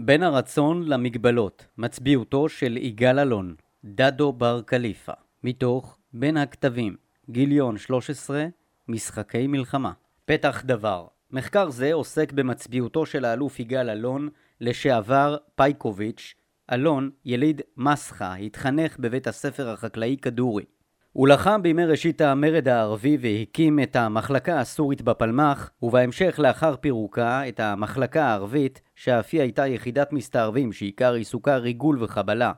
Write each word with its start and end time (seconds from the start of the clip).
בין 0.00 0.22
הרצון 0.22 0.82
למגבלות, 0.82 1.66
מצביעותו 1.78 2.48
של 2.48 2.76
יגאל 2.76 3.18
אלון, 3.18 3.54
דדו 3.84 4.32
בר 4.32 4.60
קליפה, 4.66 5.12
מתוך 5.44 5.98
בין 6.12 6.36
הכתבים, 6.36 6.96
גיליון 7.30 7.78
13, 7.78 8.46
משחקי 8.88 9.46
מלחמה. 9.46 9.92
פתח 10.24 10.62
דבר 10.66 11.06
מחקר 11.30 11.70
זה 11.70 11.92
עוסק 11.92 12.32
במצביעותו 12.32 13.06
של 13.06 13.24
האלוף 13.24 13.60
יגאל 13.60 13.90
אלון, 13.90 14.28
לשעבר 14.60 15.36
פייקוביץ', 15.54 16.34
אלון, 16.72 17.10
יליד 17.24 17.62
מסחה, 17.76 18.34
התחנך 18.34 18.98
בבית 18.98 19.26
הספר 19.26 19.68
החקלאי 19.68 20.16
כדורי. 20.22 20.64
הוא 21.12 21.28
לחם 21.28 21.62
בימי 21.62 21.84
ראשית 21.84 22.20
המרד 22.20 22.68
הערבי 22.68 23.16
והקים 23.20 23.80
את 23.80 23.96
המחלקה 23.96 24.60
הסורית 24.60 25.02
בפלמ"ח, 25.02 25.70
ובהמשך 25.82 26.34
לאחר 26.38 26.76
פירוקה 26.76 27.48
את 27.48 27.60
המחלקה 27.60 28.24
הערבית, 28.24 28.82
שאף 28.94 29.28
היא 29.32 29.40
הייתה 29.40 29.66
יחידת 29.66 30.12
מסתערבים 30.12 30.72
שעיקר 30.72 31.12
עיסוקה 31.12 31.56
ריגול 31.56 32.02
וחבלה. 32.02 32.52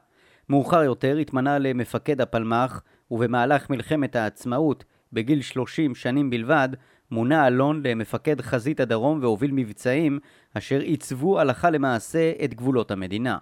מאוחר 0.49 0.83
יותר 0.83 1.17
התמנה 1.17 1.59
למפקד 1.59 2.21
הפלמ"ח, 2.21 2.83
ובמהלך 3.11 3.71
מלחמת 3.71 4.17
העצמאות, 4.17 4.85
בגיל 5.13 5.43
30 5.43 5.95
שנים 5.95 6.31
בלבד, 6.31 6.69
מונה 7.11 7.47
אלון 7.47 7.83
למפקד 7.87 8.41
חזית 8.41 8.81
הדרום 8.81 9.19
והוביל 9.23 9.51
מבצעים 9.53 10.19
אשר 10.55 10.81
עיצבו 10.81 11.41
הלכה 11.41 11.71
למעשה 11.71 12.33
את 12.45 12.55
גבולות 12.55 12.91
המדינה. 12.91 13.39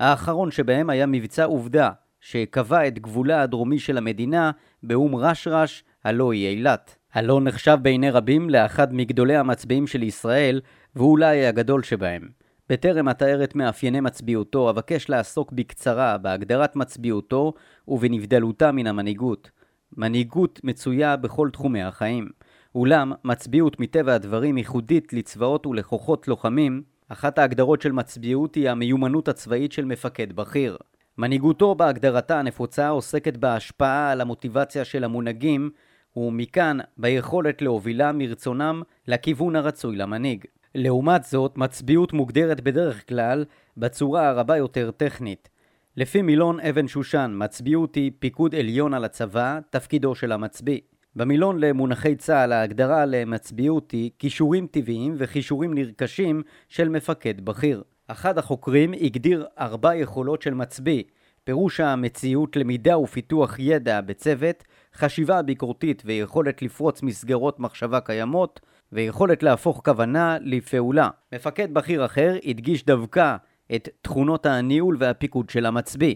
האחרון 0.00 0.50
שבהם 0.50 0.90
היה 0.90 1.06
מבצע 1.06 1.44
עובדה, 1.44 1.90
שקבע 2.22 2.88
את 2.88 2.98
גבולה 2.98 3.42
הדרומי 3.42 3.78
של 3.78 3.98
המדינה 3.98 4.50
באום 4.82 5.16
רשרש, 5.16 5.84
הלא 6.04 6.32
היא 6.32 6.48
אילת. 6.48 6.96
אלון 7.16 7.44
נחשב 7.44 7.78
בעיני 7.82 8.10
רבים 8.10 8.50
לאחד 8.50 8.94
מגדולי 8.94 9.36
המצביעים 9.36 9.86
של 9.86 10.02
ישראל, 10.02 10.60
ואולי 10.96 11.46
הגדול 11.46 11.82
שבהם. 11.82 12.28
בטרם 12.68 13.08
אתאר 13.08 13.44
את 13.44 13.54
מאפייני 13.54 14.00
מצביעותו, 14.00 14.70
אבקש 14.70 15.08
לעסוק 15.08 15.52
בקצרה 15.52 16.18
בהגדרת 16.18 16.76
מצביעותו 16.76 17.52
ובנבדלותה 17.88 18.72
מן 18.72 18.86
המנהיגות. 18.86 19.50
מנהיגות 19.96 20.60
מצויה 20.64 21.16
בכל 21.16 21.48
תחומי 21.52 21.82
החיים. 21.82 22.28
אולם, 22.74 23.12
מצביעות 23.24 23.80
מטבע 23.80 24.14
הדברים 24.14 24.58
ייחודית 24.58 25.12
לצבאות 25.12 25.66
ולכוחות 25.66 26.28
לוחמים, 26.28 26.82
אחת 27.08 27.38
ההגדרות 27.38 27.82
של 27.82 27.92
מצביעות 27.92 28.54
היא 28.54 28.70
המיומנות 28.70 29.28
הצבאית 29.28 29.72
של 29.72 29.84
מפקד 29.84 30.32
בכיר. 30.32 30.76
מנהיגותו 31.18 31.74
בהגדרתה 31.74 32.38
הנפוצה 32.38 32.88
עוסקת 32.88 33.36
בהשפעה 33.36 34.10
על 34.10 34.20
המוטיבציה 34.20 34.84
של 34.84 35.04
המונהגים, 35.04 35.70
ומכאן 36.16 36.78
ביכולת 36.96 37.62
להובילה 37.62 38.12
מרצונם 38.12 38.82
לכיוון 39.08 39.56
הרצוי 39.56 39.96
למנהיג. 39.96 40.44
לעומת 40.74 41.24
זאת, 41.24 41.56
מצביעות 41.56 42.12
מוגדרת 42.12 42.60
בדרך 42.60 43.08
כלל 43.08 43.44
בצורה 43.76 44.28
הרבה 44.28 44.56
יותר 44.56 44.90
טכנית. 44.90 45.48
לפי 45.96 46.22
מילון 46.22 46.60
אבן 46.60 46.88
שושן, 46.88 47.32
מצביעות 47.34 47.94
היא 47.94 48.12
פיקוד 48.18 48.54
עליון 48.54 48.94
על 48.94 49.04
הצבא, 49.04 49.58
תפקידו 49.70 50.14
של 50.14 50.32
המצביא. 50.32 50.80
במילון 51.16 51.58
למונחי 51.60 52.16
צה"ל 52.16 52.52
ההגדרה 52.52 53.06
למצביעות 53.06 53.90
היא 53.90 54.10
כישורים 54.18 54.66
טבעיים 54.66 55.14
וכישורים 55.18 55.74
נרכשים 55.74 56.42
של 56.68 56.88
מפקד 56.88 57.40
בכיר. 57.40 57.82
אחד 58.08 58.38
החוקרים 58.38 58.92
הגדיר 59.00 59.46
ארבע 59.58 59.94
יכולות 59.94 60.42
של 60.42 60.54
מצביא, 60.54 61.02
פירוש 61.44 61.80
המציאות, 61.80 62.56
למידה 62.56 62.98
ופיתוח 62.98 63.58
ידע 63.58 64.00
בצוות, 64.00 64.64
חשיבה 64.94 65.42
ביקורתית 65.42 66.02
ויכולת 66.06 66.62
לפרוץ 66.62 67.02
מסגרות 67.02 67.60
מחשבה 67.60 68.00
קיימות, 68.00 68.60
ויכולת 68.92 69.42
להפוך 69.42 69.80
כוונה 69.84 70.36
לפעולה. 70.40 71.08
מפקד 71.34 71.74
בכיר 71.74 72.04
אחר 72.04 72.36
הדגיש 72.44 72.84
דווקא 72.84 73.36
את 73.74 73.88
תכונות 74.02 74.46
הניהול 74.46 74.96
והפיקוד 75.00 75.50
של 75.50 75.66
המצביא. 75.66 76.14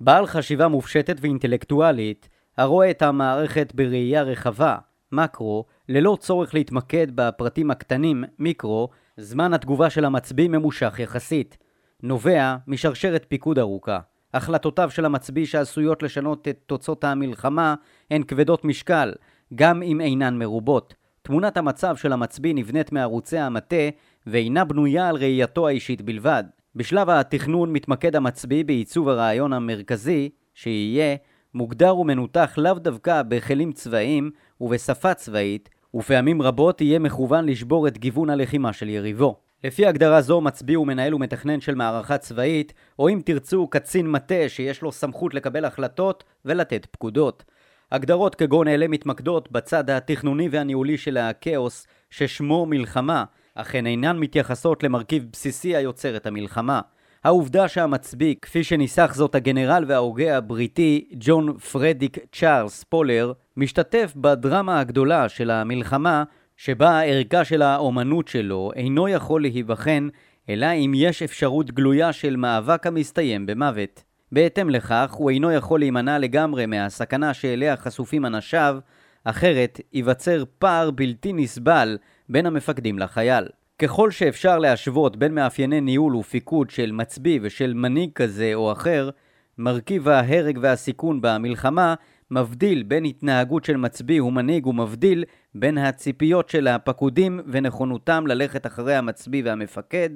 בעל 0.00 0.26
חשיבה 0.26 0.68
מופשטת 0.68 1.16
ואינטלקטואלית, 1.20 2.28
הרואה 2.56 2.90
את 2.90 3.02
המערכת 3.02 3.74
בראייה 3.74 4.22
רחבה, 4.22 4.76
מקרו, 5.12 5.64
ללא 5.88 6.16
צורך 6.20 6.54
להתמקד 6.54 7.06
בפרטים 7.14 7.70
הקטנים, 7.70 8.24
מיקרו, 8.38 8.88
זמן 9.20 9.54
התגובה 9.54 9.90
של 9.90 10.04
המצביא 10.04 10.48
ממושך 10.48 10.98
יחסית. 10.98 11.58
נובע 12.02 12.56
משרשרת 12.66 13.26
פיקוד 13.28 13.58
ארוכה. 13.58 13.98
החלטותיו 14.34 14.90
של 14.90 15.04
המצביא 15.04 15.46
שעשויות 15.46 16.02
לשנות 16.02 16.48
את 16.48 16.58
תוצאות 16.66 17.04
המלחמה 17.04 17.74
הן 18.10 18.22
כבדות 18.22 18.64
משקל, 18.64 19.12
גם 19.54 19.82
אם 19.82 20.00
אינן 20.00 20.38
מרובות. 20.38 20.94
תמונת 21.22 21.56
המצב 21.56 21.96
של 21.96 22.12
המצביא 22.12 22.54
נבנית 22.54 22.92
מערוצי 22.92 23.38
המטה 23.38 23.88
ואינה 24.26 24.64
בנויה 24.64 25.08
על 25.08 25.16
ראייתו 25.16 25.68
האישית 25.68 26.02
בלבד. 26.02 26.44
בשלב 26.74 27.10
התכנון 27.10 27.72
מתמקד 27.72 28.16
המצביא 28.16 28.64
בעיצוב 28.64 29.08
הרעיון 29.08 29.52
המרכזי, 29.52 30.30
שיהיה 30.54 31.16
מוגדר 31.54 31.96
ומנותח 31.96 32.54
לאו 32.58 32.74
דווקא 32.74 33.22
בכלים 33.22 33.72
צבאיים 33.72 34.30
ובשפה 34.60 35.14
צבאית, 35.14 35.68
ופעמים 35.94 36.42
רבות 36.42 36.80
יהיה 36.80 36.98
מכוון 36.98 37.46
לשבור 37.46 37.88
את 37.88 37.98
גיוון 37.98 38.30
הלחימה 38.30 38.72
של 38.72 38.88
יריבו. 38.88 39.36
לפי 39.64 39.86
הגדרה 39.86 40.20
זו 40.20 40.40
מצביע 40.40 40.80
ומנהל 40.80 41.14
ומתכנן 41.14 41.60
של 41.60 41.74
מערכה 41.74 42.18
צבאית, 42.18 42.72
או 42.98 43.08
אם 43.08 43.20
תרצו 43.24 43.66
קצין 43.66 44.10
מטה 44.10 44.48
שיש 44.48 44.82
לו 44.82 44.92
סמכות 44.92 45.34
לקבל 45.34 45.64
החלטות 45.64 46.24
ולתת 46.44 46.86
פקודות. 46.90 47.44
הגדרות 47.92 48.34
כגון 48.34 48.68
אלה 48.68 48.88
מתמקדות 48.88 49.52
בצד 49.52 49.90
התכנוני 49.90 50.48
והניהולי 50.48 50.98
של 50.98 51.16
הכאוס 51.16 51.86
ששמו 52.10 52.66
מלחמה, 52.66 53.24
אך 53.54 53.74
הן 53.74 53.86
אינן 53.86 54.18
מתייחסות 54.18 54.82
למרכיב 54.82 55.26
בסיסי 55.32 55.76
היוצר 55.76 56.16
את 56.16 56.26
המלחמה. 56.26 56.80
העובדה 57.24 57.68
שהמצביא, 57.68 58.34
כפי 58.42 58.64
שניסח 58.64 59.14
זאת 59.14 59.34
הגנרל 59.34 59.84
וההוגה 59.88 60.36
הבריטי 60.36 61.08
ג'ון 61.12 61.58
פרדיק 61.58 62.18
צ'ארלס 62.32 62.84
פולר, 62.84 63.32
משתתף 63.58 64.12
בדרמה 64.16 64.80
הגדולה 64.80 65.28
של 65.28 65.50
המלחמה, 65.50 66.24
שבה 66.56 66.90
הערכה 66.90 67.44
של 67.44 67.62
האומנות 67.62 68.28
שלו 68.28 68.70
אינו 68.76 69.08
יכול 69.08 69.42
להיבחן, 69.42 70.08
אלא 70.48 70.66
אם 70.66 70.92
יש 70.94 71.22
אפשרות 71.22 71.70
גלויה 71.70 72.12
של 72.12 72.36
מאבק 72.36 72.86
המסתיים 72.86 73.46
במוות. 73.46 74.02
בהתאם 74.32 74.70
לכך, 74.70 75.12
הוא 75.12 75.30
אינו 75.30 75.52
יכול 75.52 75.80
להימנע 75.80 76.18
לגמרי 76.18 76.66
מהסכנה 76.66 77.34
שאליה 77.34 77.76
חשופים 77.76 78.26
אנשיו, 78.26 78.78
אחרת 79.24 79.80
ייווצר 79.92 80.44
פער 80.58 80.90
בלתי 80.90 81.32
נסבל 81.32 81.98
בין 82.28 82.46
המפקדים 82.46 82.98
לחייל. 82.98 83.44
ככל 83.78 84.10
שאפשר 84.10 84.58
להשוות 84.58 85.16
בין 85.16 85.34
מאפייני 85.34 85.80
ניהול 85.80 86.16
ופיקוד 86.16 86.70
של 86.70 86.92
מצביא 86.92 87.40
ושל 87.42 87.74
מנהיג 87.74 88.10
כזה 88.14 88.50
או 88.54 88.72
אחר, 88.72 89.10
מרכיב 89.58 90.08
ההרג 90.08 90.58
והסיכון 90.62 91.20
במלחמה 91.20 91.94
מבדיל 92.30 92.82
בין 92.82 93.04
התנהגות 93.04 93.64
של 93.64 93.76
מצביא 93.76 94.22
ומנהיג 94.22 94.66
ומבדיל 94.66 95.24
בין 95.54 95.78
הציפיות 95.78 96.48
של 96.48 96.68
הפקודים 96.68 97.40
ונכונותם 97.46 98.26
ללכת 98.26 98.66
אחרי 98.66 98.94
המצביא 98.94 99.42
והמפקד, 99.44 100.10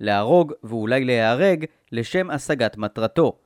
להרוג 0.00 0.52
ואולי 0.64 1.04
להיהרג 1.04 1.64
לשם 1.92 2.30
השגת 2.30 2.76
מטרתו, 2.76 3.38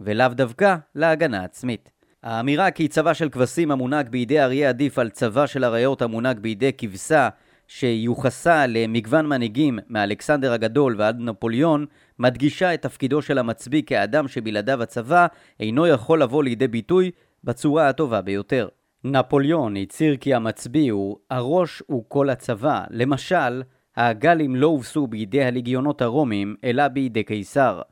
ולאו 0.00 0.28
דווקא 0.28 0.76
להגנה 0.94 1.44
עצמית. 1.44 1.90
האמירה 2.22 2.70
כי 2.70 2.88
צבא 2.88 3.14
של 3.14 3.28
כבשים 3.28 3.70
המונהג 3.70 4.08
בידי 4.08 4.40
אריה 4.40 4.68
עדיף 4.68 4.98
על 4.98 5.10
צבא 5.10 5.46
של 5.46 5.64
אריות 5.64 6.02
המונהג 6.02 6.38
בידי 6.38 6.72
כבשה 6.78 7.28
שיוחסה 7.68 8.66
למגוון 8.66 9.26
מנהיגים 9.26 9.78
מאלכסנדר 9.88 10.52
הגדול 10.52 10.94
ועד 10.98 11.16
נפוליאון, 11.20 11.86
מדגישה 12.18 12.74
את 12.74 12.82
תפקידו 12.82 13.22
של 13.22 13.38
המצביא 13.38 13.82
כאדם 13.82 14.28
שבלעדיו 14.28 14.82
הצבא 14.82 15.26
אינו 15.60 15.86
יכול 15.86 16.22
לבוא 16.22 16.44
לידי 16.44 16.68
ביטוי 16.68 17.10
בצורה 17.44 17.88
הטובה 17.88 18.20
ביותר. 18.22 18.68
נפוליאון 19.04 19.76
הצהיר 19.76 20.16
כי 20.16 20.34
המצביא 20.34 20.92
הוא 20.92 21.18
הראש 21.30 21.82
הוא 21.86 22.04
כל 22.08 22.30
הצבא. 22.30 22.84
למשל, 22.90 23.62
הגלים 23.96 24.56
לא 24.56 24.66
הובסו 24.66 25.06
בידי 25.06 25.44
הליגיונות 25.44 26.02
הרומיים, 26.02 26.56
אלא 26.64 26.88
בידי 26.88 27.24
קיסר. 27.24 27.82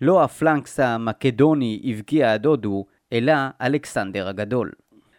לא 0.00 0.24
הפלנקס 0.24 0.80
המקדוני 0.80 1.82
הבקיע 1.84 2.32
הדודו, 2.32 2.86
אלא 3.12 3.32
אלכסנדר 3.60 4.28
הגדול. 4.28 4.72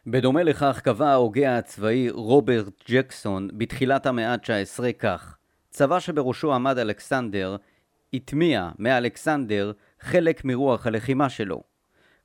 בדומה 0.08 0.44
לכך 0.44 0.82
קבע 0.84 1.10
ההוגה 1.10 1.58
הצבאי 1.58 2.10
רוברט 2.10 2.84
ג'קסון 2.92 3.50
בתחילת 3.54 4.06
המאה 4.06 4.34
ה-19 4.34 4.84
כך: 5.00 5.38
צבא 5.70 6.00
שבראשו 6.00 6.54
עמד 6.54 6.78
אלכסנדר, 6.78 7.56
הטמיע 8.14 8.70
מאלכסנדר 8.80 9.72
חלק 10.00 10.46
מרוח 10.46 10.88
הלחימה 10.88 11.30
שלו. 11.30 11.75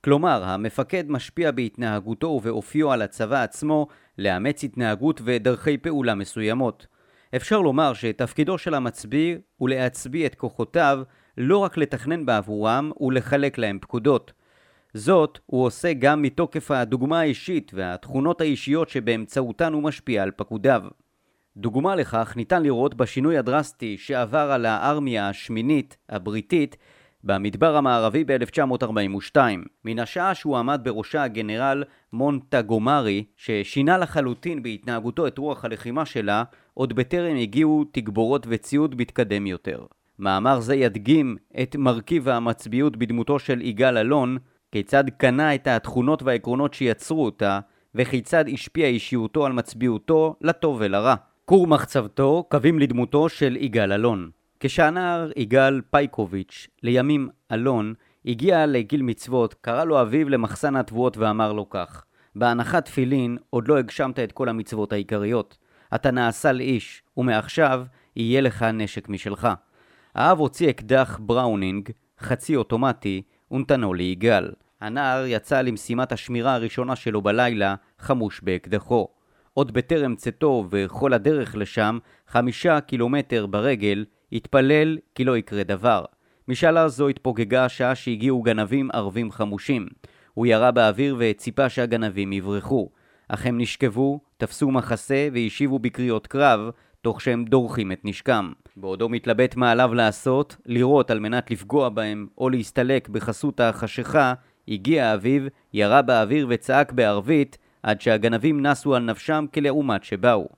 כלומר, 0.04 0.44
המפקד 0.44 1.10
משפיע 1.10 1.50
בהתנהגותו 1.50 2.26
ובאופיו 2.26 2.92
על 2.92 3.02
הצבא 3.02 3.42
עצמו 3.42 3.86
לאמץ 4.18 4.64
התנהגות 4.64 5.20
ודרכי 5.24 5.78
פעולה 5.78 6.14
מסוימות. 6.14 6.86
אפשר 7.36 7.60
לומר 7.60 7.94
שתפקידו 7.94 8.58
של 8.58 8.74
המצביא 8.74 9.36
הוא 9.56 9.68
להצביא 9.68 10.26
את 10.26 10.34
כוחותיו 10.34 11.02
לא 11.38 11.58
רק 11.58 11.76
לתכנן 11.76 12.26
בעבורם 12.26 12.90
ולחלק 13.00 13.58
להם 13.58 13.78
פקודות, 13.80 14.32
זאת 14.94 15.38
הוא 15.46 15.64
עושה 15.64 15.92
גם 15.92 16.22
מתוקף 16.22 16.70
הדוגמה 16.70 17.20
האישית 17.20 17.72
והתכונות 17.74 18.40
האישיות 18.40 18.88
שבאמצעותן 18.88 19.72
הוא 19.72 19.82
משפיע 19.82 20.22
על 20.22 20.30
פקודיו. 20.36 20.82
דוגמה 21.56 21.96
לכך 21.96 22.32
ניתן 22.36 22.62
לראות 22.62 22.94
בשינוי 22.94 23.38
הדרסטי 23.38 23.98
שעבר 23.98 24.50
על 24.52 24.66
הארמיה 24.66 25.28
השמינית 25.28 25.96
הבריטית 26.08 26.76
במדבר 27.24 27.76
המערבי 27.76 28.24
ב-1942, 28.24 29.36
מן 29.84 29.98
השעה 29.98 30.34
שהוא 30.34 30.58
עמד 30.58 30.80
בראשה 30.84 31.22
הגנרל 31.22 31.84
מונטגומרי, 32.12 33.24
ששינה 33.36 33.98
לחלוטין 33.98 34.62
בהתנהגותו 34.62 35.26
את 35.26 35.38
רוח 35.38 35.64
הלחימה 35.64 36.04
שלה, 36.04 36.44
עוד 36.74 36.92
בטרם 36.92 37.36
הגיעו 37.36 37.84
תגבורות 37.92 38.46
וציוד 38.48 38.94
מתקדם 38.98 39.46
יותר. 39.46 39.84
מאמר 40.18 40.60
זה 40.60 40.74
ידגים 40.74 41.36
את 41.62 41.76
מרכיב 41.76 42.28
המצביעות 42.28 42.96
בדמותו 42.96 43.38
של 43.38 43.62
יגאל 43.62 43.98
אלון, 43.98 44.38
כיצד 44.72 45.04
קנה 45.16 45.54
את 45.54 45.66
התכונות 45.66 46.22
והעקרונות 46.22 46.74
שיצרו 46.74 47.24
אותה, 47.24 47.60
וכיצד 47.94 48.44
השפיע 48.52 48.86
אישיותו 48.86 49.46
על 49.46 49.52
מצביעותו 49.52 50.36
לטוב 50.40 50.76
ולרע. 50.80 51.14
כור 51.44 51.66
מחצבתו, 51.66 52.44
קווים 52.50 52.78
לדמותו 52.78 53.28
של 53.28 53.56
יגאל 53.56 53.92
אלון. 53.92 54.30
כשהנער 54.62 55.30
יגאל 55.36 55.80
פייקוביץ', 55.90 56.68
לימים 56.82 57.28
אלון, 57.52 57.94
הגיע 58.26 58.66
לגיל 58.66 59.02
מצוות, 59.02 59.54
קרא 59.54 59.84
לו 59.84 60.02
אביו 60.02 60.28
למחסן 60.28 60.76
התבואות 60.76 61.16
ואמר 61.16 61.52
לו 61.52 61.70
כך: 61.70 62.04
בהנחת 62.36 62.84
תפילין 62.84 63.38
עוד 63.50 63.68
לא 63.68 63.78
הגשמת 63.78 64.18
את 64.18 64.32
כל 64.32 64.48
המצוות 64.48 64.92
העיקריות. 64.92 65.58
אתה 65.94 66.10
נעשה 66.10 66.52
לאיש, 66.52 67.02
ומעכשיו 67.16 67.84
יהיה 68.16 68.40
לך 68.40 68.62
נשק 68.62 69.08
משלך. 69.08 69.48
האב 70.14 70.38
הוציא 70.38 70.70
אקדח 70.70 71.20
בראונינג, 71.22 71.90
חצי 72.20 72.56
אוטומטי, 72.56 73.22
ונתנו 73.50 73.94
ליגאל. 73.94 74.52
הנער 74.80 75.24
יצא 75.26 75.60
למשימת 75.60 76.12
השמירה 76.12 76.54
הראשונה 76.54 76.96
שלו 76.96 77.22
בלילה, 77.22 77.74
חמוש 77.98 78.40
באקדחו. 78.40 79.08
עוד 79.54 79.72
בטרם 79.72 80.16
צאתו 80.16 80.66
וכל 80.70 81.12
הדרך 81.12 81.56
לשם, 81.56 81.98
חמישה 82.28 82.80
קילומטר 82.80 83.46
ברגל, 83.46 84.04
התפלל 84.32 84.98
כי 85.14 85.24
לא 85.24 85.36
יקרה 85.36 85.62
דבר. 85.62 86.04
משאלה 86.48 86.88
זו 86.88 87.08
התפוגגה 87.08 87.64
השעה 87.64 87.94
שהגיעו 87.94 88.42
גנבים 88.42 88.88
ערבים 88.92 89.30
חמושים. 89.30 89.86
הוא 90.34 90.46
ירה 90.46 90.70
באוויר 90.70 91.16
וציפה 91.18 91.68
שהגנבים 91.68 92.32
יברחו. 92.32 92.88
אך 93.28 93.46
הם 93.46 93.60
נשכבו, 93.60 94.20
תפסו 94.36 94.70
מחסה 94.70 95.28
והשיבו 95.32 95.78
בקריאות 95.78 96.26
קרב, 96.26 96.70
תוך 97.02 97.20
שהם 97.20 97.44
דורכים 97.44 97.92
את 97.92 98.00
נשקם. 98.04 98.52
בעודו 98.76 99.08
מתלבט 99.08 99.56
מה 99.56 99.70
עליו 99.70 99.94
לעשות, 99.94 100.56
לירות 100.66 101.10
על 101.10 101.18
מנת 101.18 101.50
לפגוע 101.50 101.88
בהם, 101.88 102.26
או 102.38 102.50
להסתלק 102.50 103.08
בחסות 103.08 103.60
החשיכה, 103.60 104.34
הגיע 104.68 105.14
אביו, 105.14 105.42
ירה 105.72 106.02
באוויר 106.02 106.46
וצעק 106.50 106.92
בערבית, 106.92 107.58
עד 107.82 108.00
שהגנבים 108.00 108.66
נסו 108.66 108.94
על 108.94 109.02
נפשם 109.02 109.44
כלעומת 109.54 110.04
שבאו. 110.04 110.48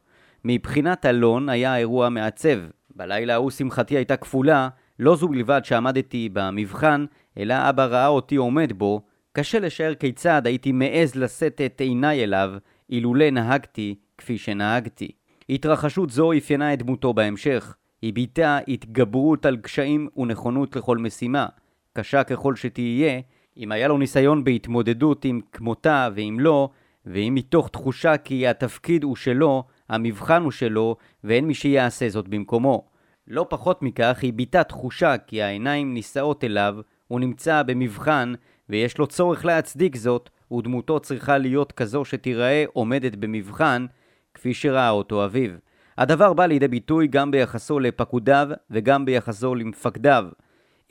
מבחינת 0.45 1.07
אלון 1.07 1.49
היה 1.49 1.75
האירוע 1.75 2.09
מעצב. 2.09 2.59
בלילה 2.97 3.35
ההוא 3.35 3.51
שמחתי 3.51 3.97
הייתה 3.97 4.17
כפולה, 4.17 4.69
לא 4.99 5.17
זו 5.17 5.29
בלבד 5.29 5.61
שעמדתי 5.65 6.29
במבחן, 6.33 7.05
אלא 7.39 7.55
אבא 7.69 7.85
ראה 7.85 8.07
אותי 8.07 8.37
עומד 8.37 8.73
בו, 8.73 9.03
קשה 9.33 9.59
לשער 9.59 9.95
כיצד 9.95 10.43
הייתי 10.47 10.73
מעז 10.73 11.15
לשאת 11.15 11.61
את 11.67 11.81
עיניי 11.81 12.25
אליו, 12.25 12.51
אילולא 12.91 13.31
נהגתי 13.31 13.95
כפי 14.19 14.39
שנהגתי. 14.39 15.11
התרחשות 15.49 16.11
זו 16.11 16.33
אפיינה 16.33 16.75
את 16.75 16.79
דמותו 16.79 17.13
בהמשך. 17.13 17.75
היא 18.03 18.13
ביטאה 18.13 18.59
התגברות 18.69 19.47
על 19.47 19.57
קשיים 19.57 20.09
ונכונות 20.17 20.77
לכל 20.77 20.99
משימה. 20.99 21.47
קשה 21.93 22.25
ככל 22.25 22.57
שתהיה, 22.57 23.21
אם 23.57 23.73
היה 23.73 23.89
לו 23.89 23.99
ניסיון 23.99 24.45
בהתמודדות 24.45 25.25
עם 25.25 25.41
כמותה 25.53 26.09
ואם 26.15 26.37
לא, 26.41 26.69
ואם 27.07 27.33
מתוך 27.35 27.69
תחושה 27.69 28.17
כי 28.17 28.47
התפקיד 28.47 29.03
הוא 29.03 29.17
שלו, 29.17 29.65
המבחן 29.89 30.43
הוא 30.43 30.51
שלו, 30.51 30.97
ואין 31.25 31.47
מי 31.47 31.55
שיעשה 31.55 32.09
זאת 32.09 32.29
במקומו. 32.29 32.85
לא 33.29 33.47
פחות 33.49 33.83
מכך, 33.83 34.19
היא 34.23 34.33
ביטאה 34.33 34.65
תחושה 34.65 35.19
כי 35.19 35.43
העיניים 35.43 35.95
נישאות 35.95 36.45
אליו, 36.45 36.77
הוא 37.09 37.21
נמצא 37.21 37.63
במבחן, 37.63 38.33
ויש 38.69 38.99
לו 38.99 39.07
צורך 39.07 39.45
להצדיק 39.45 39.97
זאת, 39.97 40.31
ודמותו 40.53 41.01
צריכה 41.01 41.39
להיות 41.39 41.73
כזו 41.73 42.05
שתיראה 42.05 42.65
עומדת 42.73 43.17
במבחן, 43.17 43.87
כפי 44.35 44.55
שראה 44.55 44.91
אותו 44.91 45.25
אביו. 45.25 45.51
הדבר 45.99 46.33
בא 46.33 46.47
לידי 46.47 46.69
ביטוי 46.69 47.07
גם 47.07 47.31
ביחסו 47.31 47.81
לפקודיו 47.81 48.49
וגם 48.71 49.05
ביחסו 49.05 49.55
למפקדיו. 49.55 50.25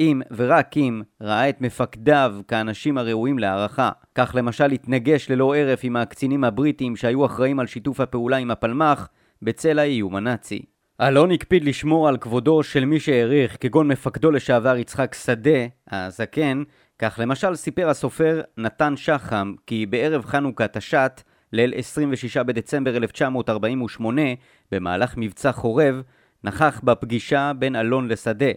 אם 0.01 0.21
ורק 0.31 0.77
אם 0.77 1.01
ראה 1.21 1.49
את 1.49 1.61
מפקדיו 1.61 2.35
כאנשים 2.47 2.97
הראויים 2.97 3.39
להערכה. 3.39 3.89
כך 4.15 4.35
למשל 4.37 4.71
התנגש 4.71 5.29
ללא 5.29 5.55
הרף 5.55 5.79
עם 5.83 5.95
הקצינים 5.95 6.43
הבריטים 6.43 6.95
שהיו 6.95 7.25
אחראים 7.25 7.59
על 7.59 7.67
שיתוף 7.67 7.99
הפעולה 7.99 8.37
עם 8.37 8.51
הפלמ"ח 8.51 9.09
בצל 9.41 9.79
האיום 9.79 10.15
הנאצי. 10.15 10.61
אלון 11.01 11.31
הקפיד 11.31 11.63
לשמור 11.63 12.07
על 12.07 12.17
כבודו 12.17 12.63
של 12.63 12.85
מי 12.85 12.99
שהעריך, 12.99 13.57
כגון 13.59 13.87
מפקדו 13.87 14.31
לשעבר 14.31 14.77
יצחק 14.77 15.15
שדה, 15.25 15.65
הזקן, 15.91 16.63
כך 16.99 17.19
למשל 17.21 17.55
סיפר 17.55 17.89
הסופר 17.89 18.41
נתן 18.57 18.93
שחם 18.97 19.53
כי 19.67 19.85
בערב 19.85 20.25
חנוכה 20.25 20.67
תש"ט, 20.67 21.21
ליל 21.53 21.73
26 21.75 22.37
בדצמבר 22.37 22.97
1948, 22.97 24.21
במהלך 24.71 25.13
מבצע 25.17 25.51
חורב, 25.51 26.01
נכח 26.43 26.81
בפגישה 26.83 27.51
בין 27.59 27.75
אלון 27.75 28.07
לשדה. 28.07 28.51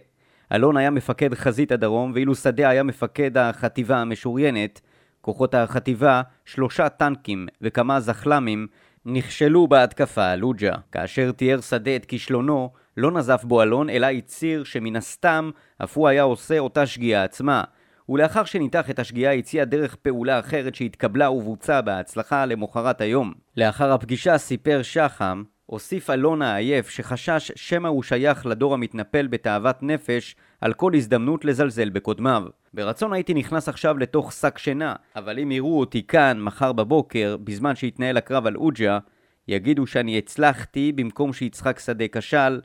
אלון 0.51 0.77
היה 0.77 0.89
מפקד 0.89 1.33
חזית 1.33 1.71
הדרום, 1.71 2.11
ואילו 2.15 2.35
שדה 2.35 2.69
היה 2.69 2.83
מפקד 2.83 3.37
החטיבה 3.37 3.97
המשוריינת. 3.97 4.81
כוחות 5.21 5.53
החטיבה, 5.53 6.21
שלושה 6.45 6.89
טנקים 6.89 7.47
וכמה 7.61 7.99
זחל"מים, 7.99 8.67
נכשלו 9.05 9.67
בהתקפה 9.67 10.27
על 10.27 10.39
לוג'ה. 10.39 10.75
כאשר 10.91 11.31
תיאר 11.31 11.61
שדה 11.61 11.95
את 11.95 12.05
כישלונו, 12.05 12.69
לא 12.97 13.11
נזף 13.11 13.43
בו 13.43 13.63
אלון, 13.63 13.89
אלא 13.89 14.07
הצהיר 14.07 14.63
שמן 14.63 14.95
הסתם 14.95 15.51
אף 15.83 15.97
הוא 15.97 16.07
היה 16.07 16.23
עושה 16.23 16.59
אותה 16.59 16.85
שגיאה 16.85 17.23
עצמה. 17.23 17.63
ולאחר 18.09 18.43
שניתח 18.43 18.89
את 18.89 18.99
השגיאה 18.99 19.33
הציע 19.33 19.65
דרך 19.65 19.95
פעולה 19.95 20.39
אחרת 20.39 20.75
שהתקבלה 20.75 21.31
ובוצעה 21.31 21.81
בהצלחה 21.81 22.45
למחרת 22.45 23.01
היום. 23.01 23.33
לאחר 23.57 23.91
הפגישה 23.91 24.37
סיפר 24.37 24.81
שחם 24.81 25.43
הוסיף 25.65 26.09
אלון 26.09 26.41
העייף 26.41 26.89
שחשש 26.89 27.51
שמא 27.55 27.87
הוא 27.87 28.03
שייך 28.03 28.45
לדור 28.45 28.73
המתנפל 28.73 29.27
בתאוות 29.27 29.83
נפש 29.83 30.35
על 30.61 30.73
כל 30.73 30.95
הזדמנות 30.95 31.45
לזלזל 31.45 31.89
בקודמיו. 31.89 32.43
ברצון 32.73 33.13
הייתי 33.13 33.33
נכנס 33.33 33.69
עכשיו 33.69 33.97
לתוך 33.97 34.33
שק 34.33 34.57
שינה, 34.57 34.95
אבל 35.15 35.39
אם 35.39 35.51
יראו 35.51 35.79
אותי 35.79 36.03
כאן 36.07 36.41
מחר 36.41 36.71
בבוקר, 36.71 37.37
בזמן 37.43 37.75
שהתנהל 37.75 38.17
הקרב 38.17 38.47
על 38.47 38.55
אוג'ה, 38.55 38.99
יגידו 39.47 39.87
שאני 39.87 40.17
הצלחתי 40.17 40.91
במקום 40.91 41.33
שיצחק 41.33 41.79
שדה 41.79 42.05
כשל, 42.11 42.61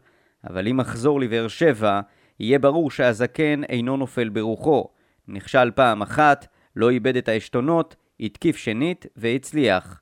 אבל 0.50 0.68
אם 0.68 0.80
אחזור 0.80 1.20
לבאר 1.20 1.48
שבע, 1.48 2.00
יהיה 2.40 2.58
ברור 2.58 2.90
שהזקן 2.90 3.64
אינו 3.64 3.96
נופל 3.96 4.28
ברוחו. 4.28 4.88
נכשל 5.28 5.70
פעם 5.70 6.02
אחת, 6.02 6.46
לא 6.76 6.90
איבד 6.90 7.16
את 7.16 7.28
העשתונות, 7.28 7.96
התקיף 8.20 8.56
שנית 8.56 9.06
והצליח. 9.16 10.00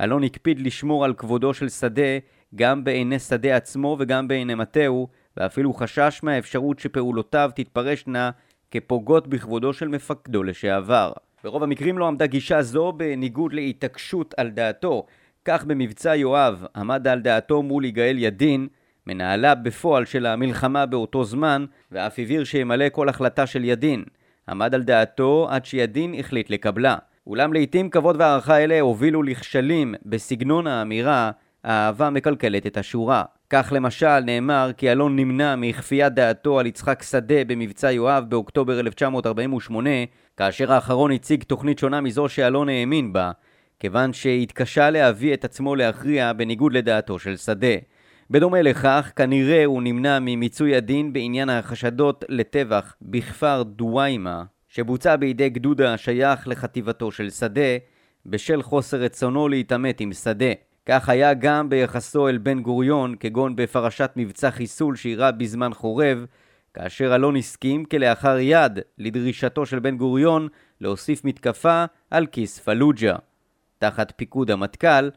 אלון 0.00 0.24
הקפיד 0.24 0.60
לשמור 0.60 1.04
על 1.04 1.14
כבודו 1.14 1.54
של 1.54 1.68
שדה 1.68 2.18
גם 2.54 2.84
בעיני 2.84 3.18
שדה 3.18 3.56
עצמו 3.56 3.96
וגם 4.00 4.28
בעיני 4.28 4.54
מטהו, 4.54 5.08
ואפילו 5.36 5.74
חשש 5.74 6.20
מהאפשרות 6.22 6.78
שפעולותיו 6.78 7.50
תתפרשנה 7.54 8.30
כפוגעות 8.70 9.26
בכבודו 9.26 9.72
של 9.72 9.88
מפקדו 9.88 10.42
לשעבר. 10.42 11.12
ברוב 11.44 11.62
המקרים 11.62 11.98
לא 11.98 12.06
עמדה 12.06 12.26
גישה 12.26 12.62
זו 12.62 12.92
בניגוד 12.92 13.52
להתעקשות 13.52 14.34
על 14.36 14.50
דעתו. 14.50 15.06
כך 15.44 15.64
במבצע 15.64 16.16
יואב 16.16 16.64
עמד 16.76 17.08
על 17.08 17.20
דעתו 17.20 17.62
מול 17.62 17.84
יגאל 17.84 18.16
ידין, 18.18 18.68
מנהלה 19.06 19.54
בפועל 19.54 20.04
של 20.04 20.26
המלחמה 20.26 20.86
באותו 20.86 21.24
זמן, 21.24 21.64
ואף 21.92 22.18
הבהיר 22.18 22.44
שימלא 22.44 22.88
כל 22.88 23.08
החלטה 23.08 23.46
של 23.46 23.64
ידין. 23.64 24.04
עמד 24.48 24.74
על 24.74 24.82
דעתו 24.82 25.46
עד 25.50 25.64
שידין 25.64 26.14
החליט 26.18 26.50
לקבלה. 26.50 26.96
אולם 27.26 27.52
לעיתים 27.52 27.90
כבוד 27.90 28.16
והערכה 28.18 28.58
אלה 28.58 28.80
הובילו 28.80 29.22
לכשלים 29.22 29.94
בסגנון 30.04 30.66
האמירה 30.66 31.30
האהבה 31.64 32.10
מקלקלת 32.10 32.66
את 32.66 32.76
השורה. 32.76 33.22
כך 33.50 33.72
למשל 33.76 34.20
נאמר 34.20 34.70
כי 34.76 34.92
אלון 34.92 35.16
נמנע 35.16 35.56
מכפיית 35.56 36.12
דעתו 36.12 36.58
על 36.58 36.66
יצחק 36.66 37.02
שדה 37.02 37.44
במבצע 37.46 37.92
יואב 37.92 38.24
באוקטובר 38.28 38.80
1948, 38.80 39.90
כאשר 40.36 40.72
האחרון 40.72 41.12
הציג 41.12 41.42
תוכנית 41.42 41.78
שונה 41.78 42.00
מזו 42.00 42.28
שאלון 42.28 42.68
האמין 42.68 43.12
בה, 43.12 43.30
כיוון 43.80 44.12
שהתקשה 44.12 44.90
להביא 44.90 45.34
את 45.34 45.44
עצמו 45.44 45.76
להכריע 45.76 46.32
בניגוד 46.32 46.72
לדעתו 46.72 47.18
של 47.18 47.36
שדה. 47.36 47.76
בדומה 48.30 48.62
לכך, 48.62 49.12
כנראה 49.16 49.64
הוא 49.64 49.82
נמנע 49.82 50.18
ממיצוי 50.20 50.76
הדין 50.76 51.12
בעניין 51.12 51.48
החשדות 51.48 52.24
לטבח 52.28 52.96
בכפר 53.02 53.62
דוויימה, 53.62 54.44
שבוצע 54.68 55.16
בידי 55.16 55.48
גדוד 55.48 55.80
השייך 55.80 56.48
לחטיבתו 56.48 57.10
של 57.12 57.30
שדה, 57.30 57.76
בשל 58.26 58.62
חוסר 58.62 58.96
רצונו 58.96 59.48
להתעמת 59.48 60.00
עם 60.00 60.12
שדה. 60.12 60.52
כך 60.86 61.08
היה 61.08 61.34
גם 61.34 61.68
ביחסו 61.68 62.28
אל 62.28 62.38
בן 62.38 62.62
גוריון, 62.62 63.14
כגון 63.20 63.56
בפרשת 63.56 64.10
מבצע 64.16 64.50
חיסול 64.50 64.96
שאירע 64.96 65.30
בזמן 65.30 65.74
חורב, 65.74 66.26
כאשר 66.74 67.14
אלון 67.14 67.36
הסכים 67.36 67.84
כלאחר 67.84 68.38
יד 68.38 68.78
לדרישתו 68.98 69.66
של 69.66 69.78
בן 69.78 69.96
גוריון 69.96 70.48
להוסיף 70.80 71.24
מתקפה 71.24 71.84
על 72.10 72.26
כיס 72.26 72.58
פלוג'ה. 72.58 73.16
תחת 73.78 74.12
פיקוד 74.16 74.50
המטכ"ל, 74.50 75.10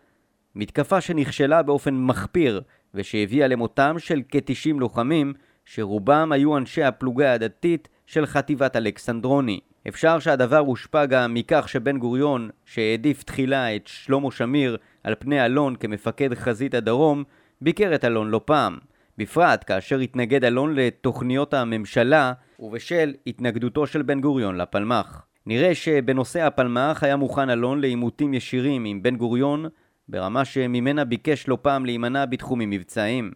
מתקפה 0.55 1.01
שנכשלה 1.01 1.63
באופן 1.63 1.95
מחפיר 1.95 2.61
ושהביאה 2.93 3.47
למותם 3.47 3.95
של 3.99 4.21
כ-90 4.29 4.79
לוחמים 4.79 5.33
שרובם 5.65 6.31
היו 6.31 6.57
אנשי 6.57 6.83
הפלוגה 6.83 7.33
הדתית 7.33 7.87
של 8.09 8.25
חטיבת 8.25 8.75
אלכסנדרוני. 8.75 9.59
אפשר 9.87 10.19
שהדבר 10.19 10.57
הושפע 10.57 11.05
גם 11.05 11.33
מכך 11.33 11.69
שבן 11.69 11.97
גוריון, 11.97 12.49
שהעדיף 12.65 13.23
תחילה 13.23 13.75
את 13.75 13.87
שלמה 13.87 14.31
שמיר 14.31 14.77
על 15.03 15.15
פני 15.19 15.45
אלון 15.45 15.75
כמפקד 15.75 16.33
חזית 16.33 16.73
הדרום, 16.73 17.23
ביקר 17.61 17.95
את 17.95 18.05
אלון 18.05 18.29
לא 18.29 18.41
פעם. 18.45 18.77
בפרט 19.17 19.63
כאשר 19.67 19.99
התנגד 19.99 20.45
אלון 20.45 20.75
לתוכניות 20.75 21.53
הממשלה 21.53 22.33
ובשל 22.59 23.13
התנגדותו 23.27 23.87
של 23.87 24.01
בן 24.01 24.21
גוריון 24.21 24.57
לפלמ"ח. 24.57 25.25
נראה 25.45 25.75
שבנושא 25.75 26.41
הפלמ"ח 26.41 27.03
היה 27.03 27.15
מוכן 27.15 27.49
אלון 27.49 27.81
לעימותים 27.81 28.33
ישירים 28.33 28.85
עם 28.85 29.03
בן 29.03 29.15
גוריון 29.15 29.65
ברמה 30.07 30.45
שממנה 30.45 31.05
ביקש 31.05 31.47
לא 31.47 31.57
פעם 31.61 31.85
להימנע 31.85 32.25
בתחומים 32.25 32.69
מבצעיים. 32.69 33.31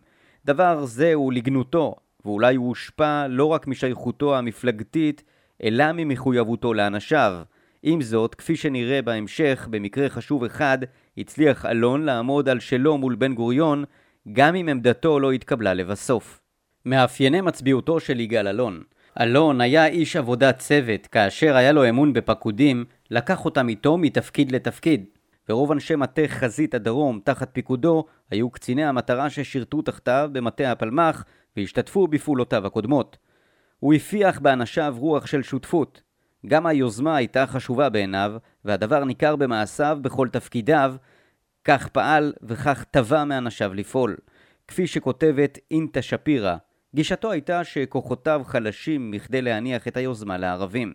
דבר 0.46 0.86
זה 0.86 1.14
הוא 1.14 1.34
לגנותו, 1.34 1.96
ואולי 2.26 2.56
הוא 2.56 2.68
הושפע 2.68 3.28
לא 3.28 3.46
רק 3.46 3.68
משייכותו 3.68 4.38
המפלגתית, 4.38 5.24
אלא 5.64 5.86
ממחויבותו 5.94 6.74
לאנשיו. 6.74 7.42
עם 7.84 8.02
זאת, 8.02 8.36
כפי 8.36 8.56
שנראה 8.56 9.02
בהמשך, 9.02 9.68
במקרה 9.70 10.10
חשוב 10.10 10.44
אחד, 10.44 10.78
הצליח 11.18 11.66
אלון 11.66 12.06
לעמוד 12.06 12.50
על 12.50 12.60
שלו 12.60 12.98
מול 12.98 13.16
בן 13.16 13.34
גוריון, 13.34 13.84
גם 14.34 14.56
אם 14.56 14.70
עמדתו 14.70 15.20
לא 15.20 15.32
התקבלה 15.32 15.74
לבסוף. 15.74 16.42
מאפייני 16.86 17.42
מצביעותו 17.42 18.00
של 18.00 18.20
יגאל 18.20 18.48
אלון 18.48 18.84
אלון 19.22 19.62
היה 19.62 19.86
איש 19.86 20.16
עבודת 20.16 20.58
צוות, 20.58 21.08
כאשר 21.08 21.56
היה 21.56 21.72
לו 21.72 21.90
אמון 21.90 22.14
בפקודים, 22.14 22.86
לקח 23.12 23.46
אותם 23.46 23.70
איתו 23.70 23.98
מתפקיד 23.98 24.52
לתפקיד. 24.52 25.06
ורוב 25.50 25.72
אנשי 25.72 25.96
מטה 25.96 26.22
חזית 26.28 26.74
הדרום 26.74 27.20
תחת 27.24 27.50
פיקודו 27.54 28.06
היו 28.32 28.50
קציני 28.50 28.84
המטרה 28.84 29.30
ששירתו 29.30 29.82
תחתיו 29.82 30.30
במטה 30.32 30.72
הפלמ"ח 30.72 31.26
והשתתפו 31.58 32.08
בפעולותיו 32.08 32.68
הקודמות. 32.68 33.18
הוא 33.80 33.94
הפיח 33.94 34.40
באנשיו 34.40 34.96
רוח 35.00 35.26
של 35.26 35.44
שותפות. 35.44 36.02
גם 36.48 36.66
היוזמה 36.66 37.16
הייתה 37.16 37.46
חשובה 37.48 37.90
בעיניו, 37.90 38.34
והדבר 38.66 39.04
ניכר 39.04 39.36
במעשיו 39.36 39.98
בכל 40.02 40.28
תפקידיו, 40.32 40.96
כך 41.64 41.88
פעל 41.88 42.34
וכך 42.44 42.86
תבע 42.92 43.24
מאנשיו 43.24 43.74
לפעול. 43.74 44.16
כפי 44.68 44.88
שכותבת 44.88 45.60
אינטה 45.72 46.02
שפירא, 46.02 46.56
גישתו 46.96 47.32
הייתה 47.32 47.64
שכוחותיו 47.64 48.42
חלשים 48.46 49.12
מכדי 49.12 49.42
להניח 49.42 49.88
את 49.88 49.98
היוזמה 49.98 50.38
לערבים. 50.38 50.94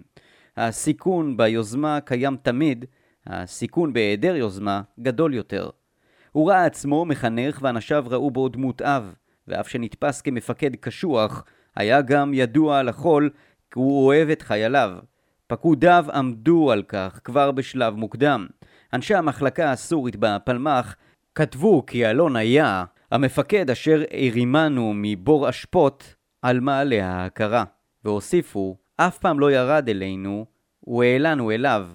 הסיכון 0.57 1.37
ביוזמה 1.37 2.01
קיים 2.01 2.37
תמיד, 2.43 2.85
הסיכון 3.27 3.93
בהיעדר 3.93 4.37
יוזמה 4.37 4.83
גדול 5.01 5.35
יותר. 5.35 5.71
הוא 6.33 6.51
ראה 6.51 6.65
עצמו 6.65 7.05
מחנך 7.05 7.59
ואנשיו 7.63 8.05
ראו 8.09 8.31
בו 8.31 8.49
דמות 8.49 8.83
אב, 8.83 9.15
ואף 9.49 9.69
שנתפס 9.69 10.21
כמפקד 10.21 10.77
קשוח, 10.77 11.45
היה 11.77 12.03
גם 12.03 12.35
ידוע 12.35 12.83
לכל 12.83 13.29
כי 13.71 13.79
הוא 13.79 14.07
אוהב 14.07 14.29
את 14.29 14.43
חייליו. 14.43 14.91
פקודיו 15.47 16.05
עמדו 16.15 16.71
על 16.73 16.83
כך 16.83 17.21
כבר 17.25 17.51
בשלב 17.51 17.95
מוקדם. 17.95 18.47
אנשי 18.93 19.15
המחלקה 19.15 19.73
הסורית 19.73 20.17
בפלמ"ח 20.17 20.97
כתבו 21.35 21.87
כי 21.87 22.07
אלון 22.07 22.37
היה 22.37 22.85
המפקד 23.11 23.71
אשר 23.71 24.03
הרימנו 24.13 24.93
מבור 24.97 25.49
אשפות 25.49 26.15
על 26.43 26.61
מעלה 26.61 27.07
ההכרה. 27.07 27.65
והוסיפו, 28.05 28.77
אף 28.97 29.19
פעם 29.19 29.41
לא 29.41 29.53
ירד 29.53 29.89
אלינו, 29.89 30.47
הוא 30.81 31.03
העלנו 31.03 31.51
אליו. 31.51 31.87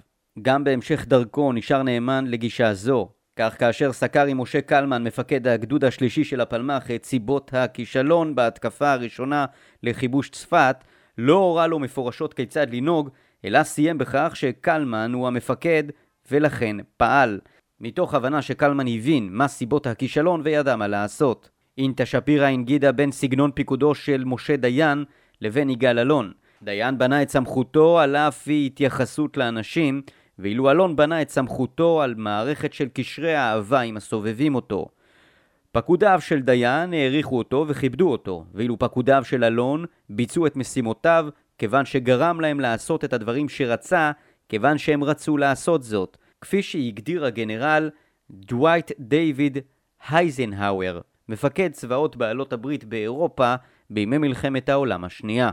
גם 0.42 0.64
בהמשך 0.64 1.06
דרכו 1.08 1.54
נשאר 1.54 1.84
נאמן 1.84 2.26
לגישה 2.28 2.74
זו. 2.74 3.10
כך 3.36 3.60
כאשר 3.60 3.94
סקר 3.94 4.26
עם 4.26 4.42
משה 4.42 4.62
קלמן, 4.62 5.04
מפקד 5.04 5.48
הגדוד 5.48 5.86
השלישי 5.86 6.24
של 6.24 6.42
הפלמ"ח, 6.42 6.92
את 6.92 7.06
סיבות 7.06 7.54
הכישלון 7.54 8.36
בהתקפה 8.36 8.92
הראשונה 8.92 9.46
לכיבוש 9.84 10.30
צפת, 10.30 10.76
לא 11.18 11.34
הורה 11.34 11.68
לו 11.68 11.80
מפורשות 11.80 12.34
כיצד 12.34 12.74
לנהוג, 12.74 13.10
אלא 13.46 13.64
סיים 13.64 13.98
בכך 13.98 14.32
שקלמן 14.36 15.14
הוא 15.14 15.28
המפקד, 15.28 15.84
ולכן 16.32 16.76
פעל. 16.98 17.40
מתוך 17.80 18.14
הבנה 18.14 18.42
שקלמן 18.42 18.88
הבין 18.88 19.30
מה 19.32 19.48
סיבות 19.48 19.88
הכישלון 19.88 20.42
וידע 20.44 20.76
מה 20.76 20.88
לעשות. 20.88 21.50
אינטה 21.78 22.06
שפירא 22.06 22.46
הנגידה 22.46 22.92
בין 22.92 23.12
סגנון 23.12 23.52
פיקודו 23.52 23.96
של 23.96 24.24
משה 24.26 24.56
דיין 24.56 25.06
לבין 25.42 25.70
יגאל 25.70 26.00
אלון. 26.00 26.32
דיין 26.64 26.98
בנה 26.98 27.22
את 27.22 27.30
סמכותו 27.30 28.00
על 28.00 28.16
אף 28.16 28.48
התייחסות 28.66 29.38
לאנשים, 29.38 30.02
ואילו 30.40 30.72
אלון 30.72 30.96
בנה 30.96 31.22
את 31.22 31.30
סמכותו 31.30 32.02
על 32.02 32.16
מערכת 32.18 32.74
של 32.74 32.88
קשרי 32.94 33.38
אהבה 33.38 33.82
עם 33.82 33.98
הסובבים 33.98 34.56
אותו. 34.56 34.88
פקודיו 35.72 36.22
של 36.22 36.40
דיין 36.40 36.94
העריכו 36.94 37.38
אותו 37.38 37.66
וכיבדו 37.68 38.12
אותו, 38.12 38.46
ואילו 38.54 38.80
פקודיו 38.80 39.24
של 39.26 39.44
אלון 39.44 39.86
ביצעו 40.10 40.48
את 40.48 40.56
משימותיו 40.56 41.28
כיוון 41.58 41.86
שגרם 41.86 42.42
להם 42.42 42.60
לעשות 42.60 43.04
את 43.04 43.14
הדברים 43.14 43.50
שרצה, 43.50 44.12
כיוון 44.50 44.78
שהם 44.78 45.04
רצו 45.04 45.38
לעשות 45.38 45.84
זאת, 45.84 46.18
כפי 46.42 46.64
שהגדיר 46.64 47.26
הגנרל 47.26 47.90
דווייט 48.30 48.92
דיוויד 49.00 49.58
הייזנהאואר, 50.10 51.02
מפקד 51.30 51.72
צבאות 51.72 52.16
בעלות 52.16 52.54
הברית 52.54 52.84
באירופה 52.84 53.56
בימי 53.90 54.18
מלחמת 54.18 54.70
העולם 54.70 55.04
השנייה. 55.04 55.50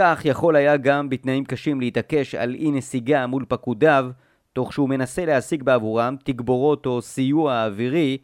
כך 0.00 0.24
יכול 0.24 0.56
היה 0.56 0.76
גם 0.76 1.08
בתנאים 1.08 1.44
קשים 1.44 1.80
להתעקש 1.80 2.34
על 2.34 2.54
אי 2.54 2.70
נסיגה 2.70 3.26
מול 3.26 3.44
פקודיו, 3.48 4.10
תוך 4.52 4.72
שהוא 4.72 4.88
מנסה 4.88 5.24
להשיג 5.24 5.62
בעבורם 5.62 6.16
תגבורות 6.24 6.86
או 6.86 7.02
סיוע 7.02 7.64
אווירי 7.66 8.18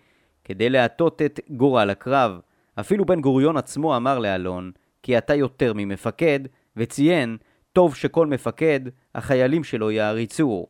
כדי 0.44 0.70
להטות 0.70 1.22
את 1.22 1.40
גורל 1.50 1.90
הקרב. 1.90 2.40
אפילו 2.80 3.04
בן 3.04 3.20
גוריון 3.20 3.56
עצמו 3.56 3.96
אמר 3.96 4.18
לאלון 4.18 4.70
כי 5.02 5.18
אתה 5.18 5.34
יותר 5.34 5.72
ממפקד, 5.76 6.40
וציין 6.76 7.36
טוב 7.72 7.94
שכל 7.94 8.26
מפקד, 8.26 8.80
החיילים 9.14 9.64
שלו 9.64 9.90
יעריצוהו. 9.90 10.66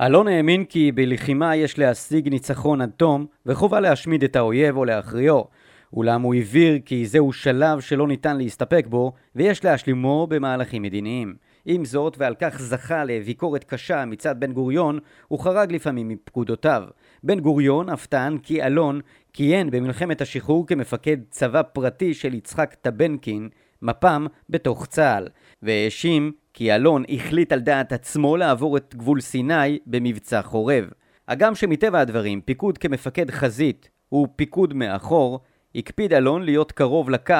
אלון 0.00 0.28
האמין 0.28 0.64
כי 0.64 0.92
בלחימה 0.92 1.56
יש 1.56 1.78
להשיג 1.78 2.28
ניצחון 2.28 2.80
עד 2.80 2.90
תום, 2.96 3.26
וחובה 3.46 3.80
להשמיד 3.80 4.24
את 4.24 4.36
האויב 4.36 4.76
או 4.76 4.84
להכריעו. 4.84 5.46
אולם 5.92 6.22
הוא 6.22 6.34
הבהיר 6.34 6.78
כי 6.84 7.06
זהו 7.06 7.32
שלב 7.32 7.80
שלא 7.80 8.08
ניתן 8.08 8.36
להסתפק 8.36 8.86
בו, 8.88 9.12
ויש 9.34 9.64
להשלימו 9.64 10.26
במהלכים 10.30 10.82
מדיניים. 10.82 11.34
עם 11.66 11.84
זאת, 11.84 12.16
ועל 12.18 12.34
כך 12.40 12.60
זכה 12.60 13.04
לביקורת 13.04 13.64
קשה 13.64 14.04
מצד 14.04 14.40
בן 14.40 14.52
גוריון, 14.52 14.98
הוא 15.28 15.40
חרג 15.40 15.72
לפעמים 15.72 16.08
מפקודותיו. 16.08 16.82
בן 17.24 17.40
גוריון 17.40 17.88
אף 17.88 18.06
טען 18.06 18.38
כי 18.38 18.62
אלון 18.62 19.00
כיהן 19.32 19.70
במלחמת 19.70 20.20
השחרור 20.20 20.66
כמפקד 20.66 21.16
צבא 21.30 21.62
פרטי 21.62 22.14
של 22.14 22.34
יצחק 22.34 22.74
טבנקין, 22.74 23.48
מפ"ם 23.82 24.26
בתוך 24.50 24.86
צה"ל, 24.86 25.28
והאשים 25.62 26.32
כי 26.54 26.74
אלון 26.74 27.04
החליט 27.08 27.52
על 27.52 27.60
דעת 27.60 27.92
עצמו 27.92 28.36
לעבור 28.36 28.76
את 28.76 28.94
גבול 28.94 29.20
סיני 29.20 29.78
במבצע 29.86 30.42
חורב. 30.42 30.84
הגם 31.28 31.54
שמטבע 31.54 32.00
הדברים 32.00 32.40
פיקוד 32.40 32.78
כמפקד 32.78 33.30
חזית 33.30 33.90
הוא 34.08 34.28
פיקוד 34.36 34.74
מאחור, 34.74 35.40
הקפיד 35.74 36.12
אלון 36.12 36.42
להיות 36.42 36.72
קרוב 36.72 37.10
לקו, 37.10 37.34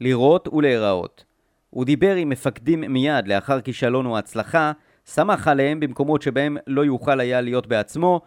לראות 0.00 0.48
ולהיראות. 0.48 1.24
הוא 1.70 1.84
דיבר 1.84 2.14
עם 2.14 2.28
מפקדים 2.28 2.80
מיד 2.80 3.28
לאחר 3.28 3.60
כישלון 3.60 4.06
או 4.06 4.18
הצלחה, 4.18 4.72
סמך 5.06 5.48
עליהם 5.48 5.80
במקומות 5.80 6.22
שבהם 6.22 6.56
לא 6.66 6.84
יוכל 6.84 7.20
היה 7.20 7.40
להיות 7.40 7.66
בעצמו, 7.66 8.20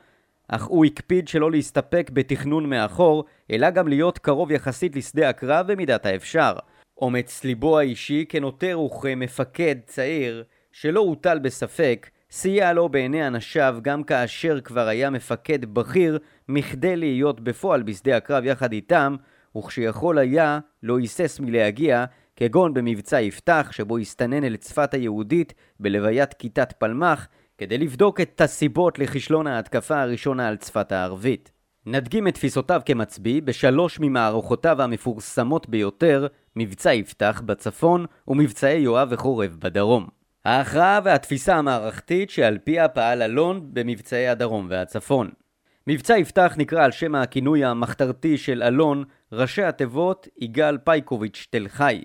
אך 0.47 0.65
הוא 0.65 0.85
הקפיד 0.85 1.27
שלא 1.27 1.51
להסתפק 1.51 2.09
בתכנון 2.13 2.69
מאחור, 2.69 3.23
אלא 3.51 3.69
גם 3.69 3.87
להיות 3.87 4.17
קרוב 4.17 4.51
יחסית 4.51 4.95
לשדה 4.95 5.29
הקרב 5.29 5.71
במידת 5.71 6.05
האפשר. 6.05 6.53
אומץ 7.01 7.43
ליבו 7.43 7.79
האישי 7.79 8.25
כנותר 8.29 8.79
וכמפקד 8.79 9.75
צעיר 9.85 10.43
שלא 10.71 10.99
הוטל 10.99 11.39
בספק, 11.39 12.09
סייע 12.39 12.73
לו 12.73 12.89
בעיני 12.89 13.27
אנשיו 13.27 13.77
גם 13.81 14.03
כאשר 14.03 14.61
כבר 14.61 14.87
היה 14.87 15.09
מפקד 15.09 15.65
בכיר 15.65 16.19
מכדי 16.49 16.95
להיות 16.95 17.41
בפועל 17.41 17.83
בשדה 17.83 18.17
הקרב 18.17 18.45
יחד 18.45 18.71
איתם, 18.71 19.15
וכשיכול 19.57 20.17
היה 20.17 20.59
לא 20.83 20.97
היסס 20.97 21.39
מלהגיע, 21.39 22.05
כגון 22.35 22.73
במבצע 22.73 23.21
יפתח 23.21 23.69
שבו 23.71 23.97
הסתנן 23.97 24.43
אל 24.43 24.55
צפת 24.55 24.93
היהודית 24.93 25.53
בלוויית 25.79 26.33
כיתת 26.33 26.73
פלמ"ח 26.73 27.27
כדי 27.57 27.77
לבדוק 27.77 28.21
את 28.21 28.41
הסיבות 28.41 28.99
לכישלון 28.99 29.47
ההתקפה 29.47 30.01
הראשונה 30.01 30.47
על 30.47 30.57
צפת 30.57 30.91
הערבית. 30.91 31.51
נדגים 31.85 32.27
את 32.27 32.33
תפיסותיו 32.33 32.81
כמצביא 32.85 33.41
בשלוש 33.41 33.99
ממערכותיו 33.99 34.81
המפורסמות 34.81 35.69
ביותר, 35.69 36.27
מבצע 36.55 36.93
יפתח 36.93 37.41
בצפון 37.45 38.05
ומבצעי 38.27 38.77
יואב 38.77 39.07
וחורב 39.11 39.57
בדרום. 39.59 40.16
ההכרעה 40.47 40.99
והתפיסה 41.03 41.55
המערכתית 41.55 42.29
שעל 42.29 42.57
פיה 42.63 42.87
פעל 42.87 43.21
אלון 43.21 43.69
במבצעי 43.73 44.27
הדרום 44.27 44.67
והצפון. 44.69 45.29
מבצע 45.87 46.17
יפתח 46.17 46.53
נקרא 46.57 46.83
על 46.85 46.91
שם 46.91 47.15
הכינוי 47.15 47.65
המחתרתי 47.65 48.37
של 48.37 48.63
אלון, 48.63 49.03
ראשי 49.31 49.63
התיבות 49.63 50.27
יגאל 50.37 50.77
פייקוביץ' 50.77 51.47
תל 51.49 51.67
חי. 51.67 52.03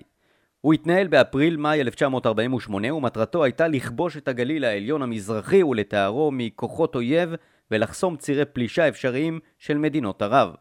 הוא 0.61 0.73
התנהל 0.73 1.07
באפריל-מאי 1.07 1.81
1948 1.81 2.93
ומטרתו 2.93 3.43
הייתה 3.43 3.67
לכבוש 3.67 4.17
את 4.17 4.27
הגליל 4.27 4.65
העליון 4.65 5.01
המזרחי 5.01 5.63
ולתארו 5.63 6.31
מכוחות 6.33 6.95
אויב 6.95 7.29
ולחסום 7.71 8.17
צירי 8.17 8.45
פלישה 8.45 8.87
אפשריים 8.87 9.39
של 9.59 9.77
מדינות 9.77 10.21
ערב. 10.21 10.55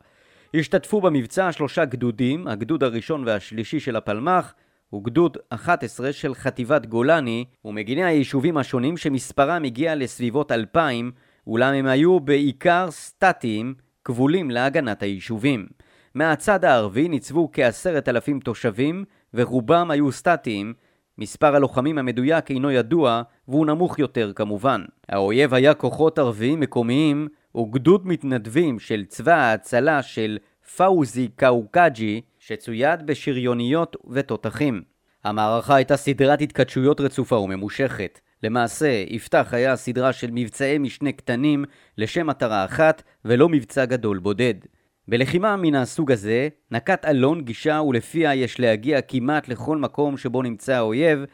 השתתפו 0.54 1.00
במבצע 1.00 1.52
שלושה 1.52 1.84
גדודים, 1.84 2.48
הגדוד 2.48 2.82
הראשון 2.82 3.24
והשלישי 3.26 3.80
של 3.80 3.96
הפלמ"ח, 3.96 4.54
וגדוד 4.94 5.36
11 5.48 6.12
של 6.12 6.34
חטיבת 6.34 6.86
גולני, 6.86 7.44
ומגיני 7.64 8.04
היישובים 8.04 8.56
השונים 8.56 8.96
שמספרם 8.96 9.64
הגיע 9.64 9.94
לסביבות 9.94 10.52
2,000, 10.52 11.12
אולם 11.46 11.74
הם 11.74 11.86
היו 11.86 12.20
בעיקר 12.20 12.90
סטטיים, 12.90 13.74
כבולים 14.04 14.50
להגנת 14.50 15.02
היישובים. 15.02 15.66
מהצד 16.14 16.64
הערבי 16.64 17.08
ניצבו 17.08 17.48
כעשרת 17.52 18.08
אלפים 18.08 18.40
תושבים, 18.40 19.04
ורובם 19.34 19.90
היו 19.90 20.12
סטטיים. 20.12 20.74
מספר 21.18 21.56
הלוחמים 21.56 21.98
המדויק 21.98 22.50
אינו 22.50 22.70
ידוע, 22.70 23.22
והוא 23.48 23.66
נמוך 23.66 23.98
יותר 23.98 24.32
כמובן. 24.32 24.84
האויב 25.08 25.54
היה 25.54 25.74
כוחות 25.74 26.18
ערביים 26.18 26.60
מקומיים, 26.60 27.28
וגדוד 27.56 28.06
מתנדבים 28.06 28.78
של 28.78 29.04
צבא 29.04 29.34
ההצלה 29.34 30.02
של 30.02 30.38
פאוזי 30.76 31.28
קאוקג'י, 31.36 32.20
שצויד 32.46 33.06
בשריוניות 33.06 33.96
ותותחים. 34.10 34.82
המערכה 35.24 35.74
הייתה 35.74 35.96
סדרת 35.96 36.40
התכתשויות 36.40 37.00
רצופה 37.00 37.36
וממושכת. 37.36 38.20
למעשה, 38.42 39.04
יפתח 39.08 39.48
היה 39.52 39.76
סדרה 39.76 40.12
של 40.12 40.28
מבצעי 40.32 40.78
משנה 40.78 41.12
קטנים 41.12 41.64
לשם 41.98 42.26
מטרה 42.26 42.64
אחת, 42.64 43.02
ולא 43.24 43.48
מבצע 43.48 43.84
גדול 43.84 44.18
בודד. 44.18 44.54
בלחימה 45.08 45.56
מן 45.56 45.74
הסוג 45.74 46.12
הזה, 46.12 46.48
נקט 46.70 47.04
אלון 47.04 47.42
גישה 47.42 47.80
ולפיה 47.88 48.34
יש 48.34 48.60
להגיע 48.60 49.00
כמעט 49.00 49.48
לכל 49.48 49.76
מקום 49.76 50.16
שבו 50.16 50.42
נמצא 50.42 50.74
האויב, 50.74 51.24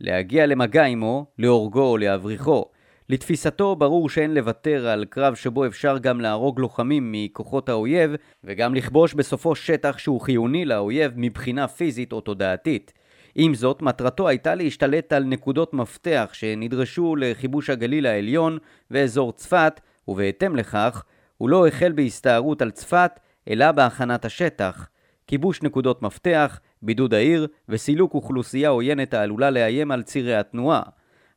להגיע 0.00 0.46
למגע 0.46 0.84
עמו, 0.84 1.26
להורגו 1.38 1.82
או 1.82 1.96
להבריחו. 1.96 2.64
לתפיסתו 3.08 3.76
ברור 3.76 4.08
שאין 4.08 4.34
לוותר 4.34 4.88
על 4.88 5.04
קרב 5.04 5.34
שבו 5.34 5.66
אפשר 5.66 5.98
גם 5.98 6.20
להרוג 6.20 6.60
לוחמים 6.60 7.12
מכוחות 7.12 7.68
האויב, 7.68 8.10
וגם 8.44 8.74
לכבוש 8.74 9.14
בסופו 9.14 9.54
שטח 9.54 9.98
שהוא 9.98 10.20
חיוני 10.20 10.64
לאויב 10.64 11.12
מבחינה 11.16 11.68
פיזית 11.68 12.12
או 12.12 12.20
תודעתית. 12.20 12.92
עם 13.34 13.54
זאת, 13.54 13.82
מטרתו 13.82 14.28
הייתה 14.28 14.54
להשתלט 14.54 15.12
על 15.12 15.24
נקודות 15.24 15.74
מפתח 15.74 16.30
שנדרשו 16.32 17.16
לכיבוש 17.16 17.70
הגליל 17.70 18.06
העליון 18.06 18.58
ואזור 18.90 19.32
צפת, 19.32 19.80
ובהתאם 20.08 20.56
לכך, 20.56 21.04
הוא 21.38 21.48
לא 21.48 21.66
החל 21.66 21.92
בהסתערות 21.92 22.62
על 22.62 22.70
צפת, 22.70 23.10
אלא 23.48 23.72
בהכנת 23.72 24.24
השטח. 24.24 24.88
כיבוש 25.26 25.62
נקודות 25.62 26.02
מפתח, 26.02 26.60
בידוד 26.82 27.14
העיר 27.14 27.46
וסילוק 27.68 28.14
אוכלוסייה 28.14 28.68
עוינת 28.68 29.14
העלולה 29.14 29.50
לאיים 29.50 29.90
על 29.90 30.02
צירי 30.02 30.34
התנועה. 30.34 30.82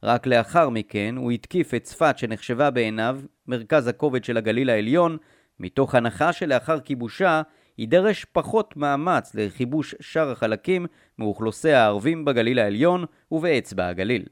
רק 0.03 0.27
לאחר 0.27 0.70
מכן 0.70 1.15
הוא 1.18 1.32
התקיף 1.32 1.74
את 1.74 1.84
צפת 1.84 2.18
שנחשבה 2.18 2.70
בעיניו 2.70 3.20
מרכז 3.48 3.88
הכובד 3.88 4.24
של 4.24 4.38
הגליל 4.38 4.70
העליון, 4.70 5.18
מתוך 5.60 5.96
הנחה 5.96 6.34
שלאחר 6.34 6.79
כיבושה 6.79 7.41
יידרש 7.77 8.25
פחות 8.25 8.77
מאמץ 8.77 9.36
לכיבוש 9.36 9.96
שאר 10.00 10.32
החלקים 10.32 10.86
מאוכלוסי 11.20 11.72
הערבים 11.72 12.25
בגליל 12.25 12.60
העליון 12.60 13.06
ובאצבע 13.32 13.88
הגליל. 13.88 14.24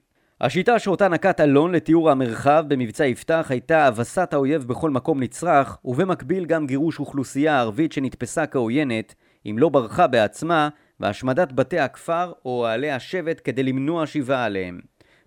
השיטה 0.42 0.80
שאותה 0.80 1.08
נקט 1.08 1.42
אלון 1.42 1.72
לתיאור 1.72 2.12
המרחב 2.12 2.66
במבצע 2.68 3.06
יפתח 3.06 3.48
הייתה 3.50 3.86
הבסת 3.86 4.34
האויב 4.34 4.64
בכל 4.64 4.90
מקום 4.90 5.24
נצרך, 5.24 5.78
ובמקביל 5.86 6.46
גם 6.46 6.68
גירוש 6.68 7.00
אוכלוסייה 7.00 7.60
ערבית 7.60 7.92
שנתפסה 7.92 8.48
כעוינת, 8.48 9.16
אם 9.46 9.56
לא 9.60 9.70
ברחה 9.70 10.08
בעצמה, 10.08 10.70
והשמדת 11.00 11.52
בתי 11.52 11.80
הכפר 11.80 12.32
או 12.46 12.52
אוהלי 12.52 12.92
השבט 12.92 13.42
כדי 13.44 13.64
למנוע 13.64 14.08
שיבה 14.08 14.46
עליהם. 14.46 14.80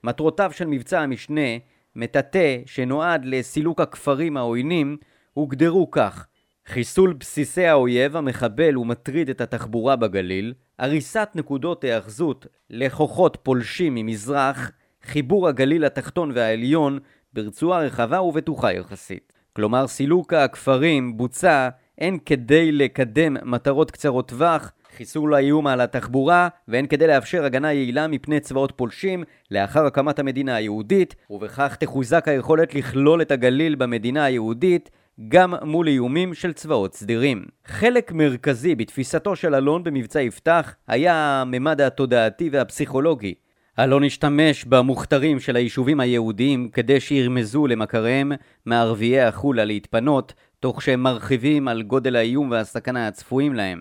מטרותיו 0.04 0.52
של 0.52 0.66
מבצע 0.66 1.00
המשנה, 1.00 1.50
מטאטא 1.96 2.56
שנועד 2.66 3.24
לסילוק 3.24 3.80
הכפרים 3.80 4.36
העוינים, 4.36 4.96
הוגדרו 5.32 5.90
כך 5.90 6.26
חיסול 6.66 7.12
בסיסי 7.12 7.66
האויב 7.66 8.16
המחבל 8.16 8.78
ומטריד 8.78 9.30
את 9.30 9.40
התחבורה 9.40 9.96
בגליל, 9.96 10.54
הריסת 10.78 11.28
נקודות 11.34 11.84
היאחזות 11.84 12.46
לכוחות 12.70 13.38
פולשים 13.42 13.94
ממזרח, 13.94 14.70
חיבור 15.02 15.48
הגליל 15.48 15.84
התחתון 15.84 16.32
והעליון 16.34 16.98
ברצועה 17.32 17.80
רחבה 17.80 18.22
ובטוחה 18.22 18.72
יחסית. 18.72 19.32
כלומר, 19.52 19.86
סילוק 19.86 20.32
הכפרים 20.32 21.16
בוצע 21.16 21.68
הן 21.98 22.18
כדי 22.26 22.72
לקדם 22.72 23.36
מטרות 23.42 23.90
קצרות 23.90 24.28
טווח, 24.28 24.72
חיסול 25.00 25.34
האיום 25.34 25.66
על 25.66 25.80
התחבורה, 25.80 26.48
והן 26.68 26.86
כדי 26.86 27.06
לאפשר 27.06 27.44
הגנה 27.44 27.72
יעילה 27.72 28.06
מפני 28.06 28.40
צבאות 28.40 28.72
פולשים 28.76 29.24
לאחר 29.50 29.86
הקמת 29.86 30.18
המדינה 30.18 30.54
היהודית, 30.54 31.14
ובכך 31.30 31.76
תחוזק 31.76 32.28
היכולת 32.28 32.74
לכלול 32.74 33.22
את 33.22 33.30
הגליל 33.30 33.74
במדינה 33.74 34.24
היהודית, 34.24 34.90
גם 35.28 35.54
מול 35.62 35.88
איומים 35.88 36.34
של 36.34 36.52
צבאות 36.52 36.94
סדירים. 36.94 37.44
חלק 37.64 38.12
מרכזי 38.12 38.74
בתפיסתו 38.74 39.36
של 39.36 39.54
אלון 39.54 39.84
במבצע 39.84 40.20
יפתח 40.20 40.74
היה 40.88 41.14
הממד 41.14 41.80
התודעתי 41.80 42.48
והפסיכולוגי. 42.52 43.34
אלון 43.78 44.04
השתמש 44.04 44.64
במוכתרים 44.64 45.40
של 45.40 45.56
היישובים 45.56 46.00
היהודיים 46.00 46.68
כדי 46.68 47.00
שירמזו 47.00 47.66
למכריהם 47.66 48.32
מערביי 48.66 49.20
החולה 49.20 49.64
להתפנות, 49.64 50.34
תוך 50.60 50.82
שהם 50.82 51.02
מרחיבים 51.02 51.68
על 51.68 51.82
גודל 51.82 52.16
האיום 52.16 52.50
והסכנה 52.50 53.08
הצפויים 53.08 53.54
להם. 53.54 53.80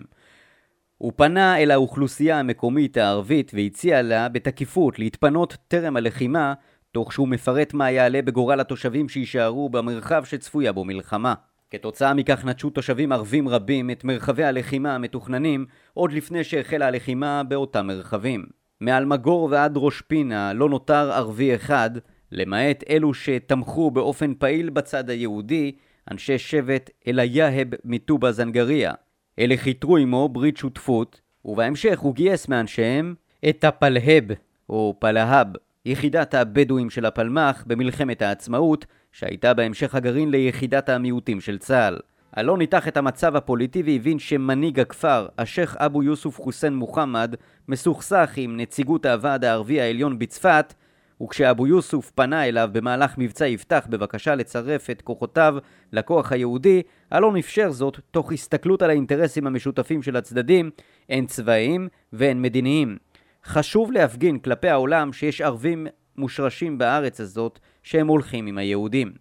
הוא 1.00 1.12
פנה 1.16 1.58
אל 1.58 1.70
האוכלוסייה 1.70 2.38
המקומית 2.38 2.96
הערבית 2.96 3.52
והציע 3.54 4.02
לה 4.02 4.28
בתקיפות 4.28 4.98
להתפנות 4.98 5.56
טרם 5.68 5.96
הלחימה 5.96 6.54
תוך 6.92 7.12
שהוא 7.12 7.28
מפרט 7.28 7.74
מה 7.74 7.90
יעלה 7.90 8.22
בגורל 8.22 8.60
התושבים 8.60 9.08
שיישארו 9.08 9.68
במרחב 9.68 10.24
שצפויה 10.24 10.72
בו 10.72 10.84
מלחמה. 10.84 11.34
כתוצאה 11.70 12.14
מכך 12.14 12.44
נטשו 12.44 12.70
תושבים 12.70 13.12
ערבים 13.12 13.48
רבים 13.48 13.90
את 13.90 14.04
מרחבי 14.04 14.44
הלחימה 14.44 14.94
המתוכננים 14.94 15.66
עוד 15.94 16.12
לפני 16.12 16.44
שהחלה 16.44 16.86
הלחימה 16.86 17.42
באותם 17.42 17.86
מרחבים. 17.86 18.44
מאלמגור 18.80 19.48
ועד 19.50 19.72
ראש 19.76 20.00
פינה 20.00 20.52
לא 20.52 20.68
נותר 20.68 21.12
ערבי 21.12 21.54
אחד, 21.54 21.90
למעט 22.32 22.84
אלו 22.90 23.14
שתמכו 23.14 23.90
באופן 23.90 24.34
פעיל 24.34 24.70
בצד 24.70 25.10
היהודי, 25.10 25.72
אנשי 26.10 26.38
שבט 26.38 26.90
אל-יהב 27.06 27.68
מטובה 27.84 28.32
זנגריה. 28.32 28.92
אלה 29.40 29.56
חיתרו 29.56 29.96
עמו 29.96 30.28
ברית 30.28 30.56
שותפות, 30.56 31.20
ובהמשך 31.44 31.98
הוא 31.98 32.14
גייס 32.14 32.48
מאנשיהם 32.48 33.14
את 33.48 33.64
הפלהב, 33.64 34.24
או 34.68 34.94
פלהב, 34.98 35.46
יחידת 35.86 36.34
הבדואים 36.34 36.90
של 36.90 37.06
הפלמ"ח 37.06 37.64
במלחמת 37.66 38.22
העצמאות, 38.22 38.86
שהייתה 39.12 39.54
בהמשך 39.54 39.94
הגרעין 39.94 40.30
ליחידת 40.30 40.88
המיעוטים 40.88 41.40
של 41.40 41.58
צה"ל. 41.58 41.98
אלון 42.38 42.58
ניתח 42.58 42.88
את 42.88 42.96
המצב 42.96 43.36
הפוליטי 43.36 43.82
והבין 43.82 44.18
שמנהיג 44.18 44.80
הכפר, 44.80 45.28
השייח' 45.38 45.76
אבו 45.76 46.02
יוסוף 46.02 46.40
חוסיין 46.40 46.74
מוחמד, 46.74 47.34
מסוכסך 47.68 48.30
עם 48.36 48.56
נציגות 48.56 49.06
הוועד 49.06 49.44
הערבי 49.44 49.80
העליון 49.80 50.18
בצפת, 50.18 50.74
וכשאבו 51.22 51.66
יוסוף 51.66 52.10
פנה 52.10 52.48
אליו 52.48 52.68
במהלך 52.72 53.18
מבצע 53.18 53.46
יפתח 53.46 53.86
בבקשה 53.90 54.34
לצרף 54.34 54.90
את 54.90 55.02
כוחותיו 55.02 55.54
לכוח 55.92 56.32
היהודי, 56.32 56.82
אלון 57.12 57.36
אפשר 57.36 57.70
זאת 57.70 58.00
תוך 58.10 58.32
הסתכלות 58.32 58.82
על 58.82 58.90
האינטרסים 58.90 59.46
המשותפים 59.46 60.02
של 60.02 60.16
הצדדים, 60.16 60.70
הן 61.08 61.26
צבאיים 61.26 61.88
והן 62.12 62.42
מדיניים. 62.42 62.96
חשוב 63.44 63.92
להפגין 63.92 64.38
כלפי 64.38 64.68
העולם 64.68 65.12
שיש 65.12 65.40
ערבים 65.40 65.86
מושרשים 66.16 66.78
בארץ 66.78 67.20
הזאת 67.20 67.58
שהם 67.82 68.06
הולכים 68.06 68.46
עם 68.46 68.58
היהודים. 68.58 69.12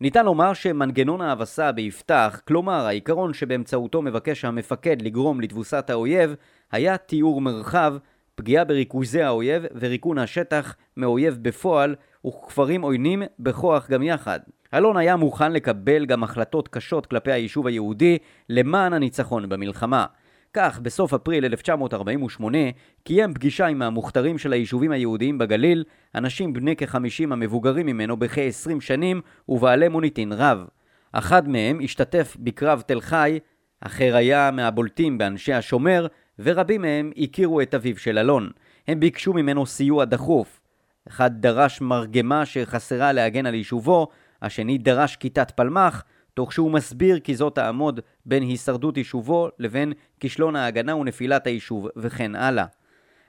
ניתן 0.00 0.24
לומר 0.24 0.52
שמנגנון 0.52 1.20
ההבסה 1.20 1.72
ביפתח, 1.72 2.40
כלומר 2.48 2.86
העיקרון 2.86 3.34
שבאמצעותו 3.34 4.02
מבקש 4.02 4.44
המפקד 4.44 5.02
לגרום 5.02 5.40
לתבוסת 5.40 5.90
האויב, 5.90 6.34
היה 6.72 6.96
תיאור 6.96 7.40
מרחב, 7.40 7.94
פגיעה 8.34 8.64
בריכוזי 8.64 9.22
האויב 9.22 9.62
וריקון 9.74 10.18
השטח 10.18 10.76
מאויב 10.96 11.38
בפועל 11.42 11.94
וכפרים 12.26 12.82
עוינים 12.82 13.22
בכוח 13.38 13.90
גם 13.90 14.02
יחד. 14.02 14.40
אלון 14.74 14.96
היה 14.96 15.16
מוכן 15.16 15.52
לקבל 15.52 16.06
גם 16.06 16.24
החלטות 16.24 16.68
קשות 16.68 17.06
כלפי 17.06 17.32
היישוב 17.32 17.66
היהודי 17.66 18.18
למען 18.48 18.92
הניצחון 18.92 19.48
במלחמה. 19.48 20.06
כך, 20.54 20.80
בסוף 20.80 21.14
אפריל 21.14 21.44
1948, 21.44 22.58
קיים 23.04 23.34
פגישה 23.34 23.66
עם 23.66 23.82
המוכתרים 23.82 24.38
של 24.38 24.52
היישובים 24.52 24.92
היהודיים 24.92 25.38
בגליל, 25.38 25.84
אנשים 26.14 26.52
בני 26.52 26.76
כ-50 26.76 27.32
המבוגרים 27.32 27.86
ממנו 27.86 28.16
בכ-20 28.16 28.80
שנים 28.80 29.20
ובעלי 29.48 29.88
מוניטין 29.88 30.32
רב. 30.32 30.66
אחד 31.12 31.48
מהם 31.48 31.80
השתתף 31.84 32.36
בקרב 32.40 32.80
תל 32.86 33.00
חי, 33.00 33.38
אחר 33.80 34.16
היה 34.16 34.50
מהבולטים 34.50 35.18
באנשי 35.18 35.52
השומר, 35.52 36.06
ורבים 36.42 36.82
מהם 36.82 37.10
הכירו 37.16 37.60
את 37.60 37.74
אביו 37.74 37.98
של 37.98 38.18
אלון. 38.18 38.50
הם 38.88 39.00
ביקשו 39.00 39.32
ממנו 39.32 39.66
סיוע 39.66 40.04
דחוף. 40.04 40.60
אחד 41.08 41.30
דרש 41.40 41.80
מרגמה 41.80 42.46
שחסרה 42.46 43.12
להגן 43.12 43.46
על 43.46 43.54
יישובו, 43.54 44.08
השני 44.42 44.78
דרש 44.78 45.16
כיתת 45.16 45.50
פלמ"ח, 45.50 46.04
תוך 46.34 46.52
שהוא 46.52 46.70
מסביר 46.70 47.18
כי 47.18 47.36
זאת 47.36 47.54
תעמוד 47.54 48.00
בין 48.26 48.42
הישרדות 48.42 48.96
יישובו 48.96 49.48
לבין 49.58 49.92
כישלון 50.20 50.56
ההגנה 50.56 50.96
ונפילת 50.96 51.46
היישוב, 51.46 51.88
וכן 51.96 52.34
הלאה. 52.34 52.64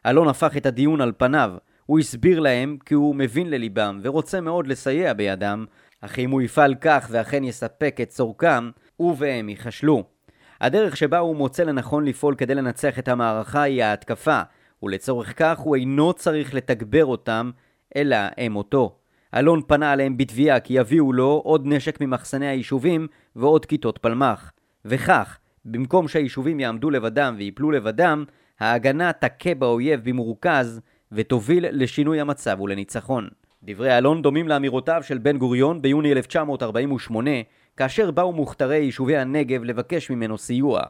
אלון 0.06 0.28
הפך 0.28 0.58
את 0.58 0.65
הדיון 0.65 1.02
על 1.02 1.12
פניו. 1.17 1.52
הוא 1.86 1.99
הסביר 1.99 2.39
להם 2.39 2.78
כי 2.86 2.93
הוא 2.93 3.15
מבין 3.15 3.49
לליבם 3.49 3.99
ורוצה 4.04 4.41
מאוד 4.41 4.67
לסייע 4.67 5.13
בידם, 5.13 5.65
אך 6.02 6.19
אם 6.19 6.32
הוא 6.32 6.41
יפעל 6.41 6.76
כך 6.82 7.08
ואכן 7.12 7.43
יספק 7.43 7.97
את 8.02 8.10
צורכם, 8.10 8.69
הוא 8.95 9.15
והם 9.17 9.49
ייכשלו. 9.49 10.12
הדרך 10.61 10.97
שבה 10.97 11.19
הוא 11.19 11.35
מוצא 11.35 11.63
לנכון 11.63 12.05
לפעול 12.05 12.35
כדי 12.35 12.55
לנצח 12.55 12.99
את 12.99 13.07
המערכה 13.07 13.61
היא 13.61 13.83
ההתקפה, 13.83 14.41
ולצורך 14.83 15.33
כך 15.39 15.59
הוא 15.59 15.75
אינו 15.75 16.13
צריך 16.13 16.53
לתגבר 16.53 17.05
אותם, 17.05 17.51
אלא 17.95 18.17
הם 18.37 18.55
אותו. 18.55 18.95
אלון 19.35 19.61
פנה 19.67 19.91
עליהם 19.91 20.17
בתביעה 20.17 20.59
כי 20.59 20.73
יביאו 20.73 21.13
לו 21.13 21.41
עוד 21.43 21.61
נשק 21.65 22.01
ממחסני 22.01 22.47
היישובים 22.47 23.07
ועוד 23.35 23.65
כיתות 23.65 23.97
פלמ"ח. 23.97 24.51
וכך, 24.85 25.37
במקום 25.65 26.07
שהיישובים 26.07 26.59
יעמדו 26.59 26.89
לבדם 26.89 27.35
ויפלו 27.37 27.71
לבדם, 27.71 28.23
ההגנה 28.59 29.13
תכה 29.13 29.55
באויב 29.55 30.09
במרוכז 30.09 30.81
ותוביל 31.11 31.65
לשינוי 31.71 32.21
המצב 32.21 32.61
ולניצחון. 32.61 33.29
דברי 33.63 33.97
אלון 33.97 34.21
דומים 34.21 34.47
לאמירותיו 34.47 35.03
של 35.03 35.17
בן 35.17 35.37
גוריון 35.37 35.81
ביוני 35.81 36.11
1948, 36.11 37.31
כאשר 37.77 38.12
באו 38.12 38.33
מוכתרי 38.33 38.77
יישובי 38.77 39.17
הנגב 39.17 39.63
לבקש 39.63 40.09
ממנו 40.09 40.38
סיוע. 40.38 40.81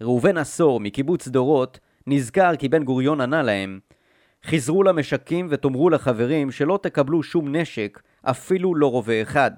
ראובן 0.00 0.36
עשור 0.36 0.80
מקיבוץ 0.80 1.28
דורות 1.28 1.78
נזכר 2.06 2.56
כי 2.56 2.68
בן 2.68 2.84
גוריון 2.84 3.20
ענה 3.20 3.42
להם 3.42 3.78
חזרו 4.44 4.82
למשקים 4.82 5.46
ותאמרו 5.50 5.90
לחברים 5.90 6.50
שלא 6.50 6.78
תקבלו 6.82 7.22
שום 7.22 7.56
נשק, 7.56 8.02
אפילו 8.22 8.74
לא 8.74 8.90
רובה 8.90 9.22
אחד. 9.22 9.50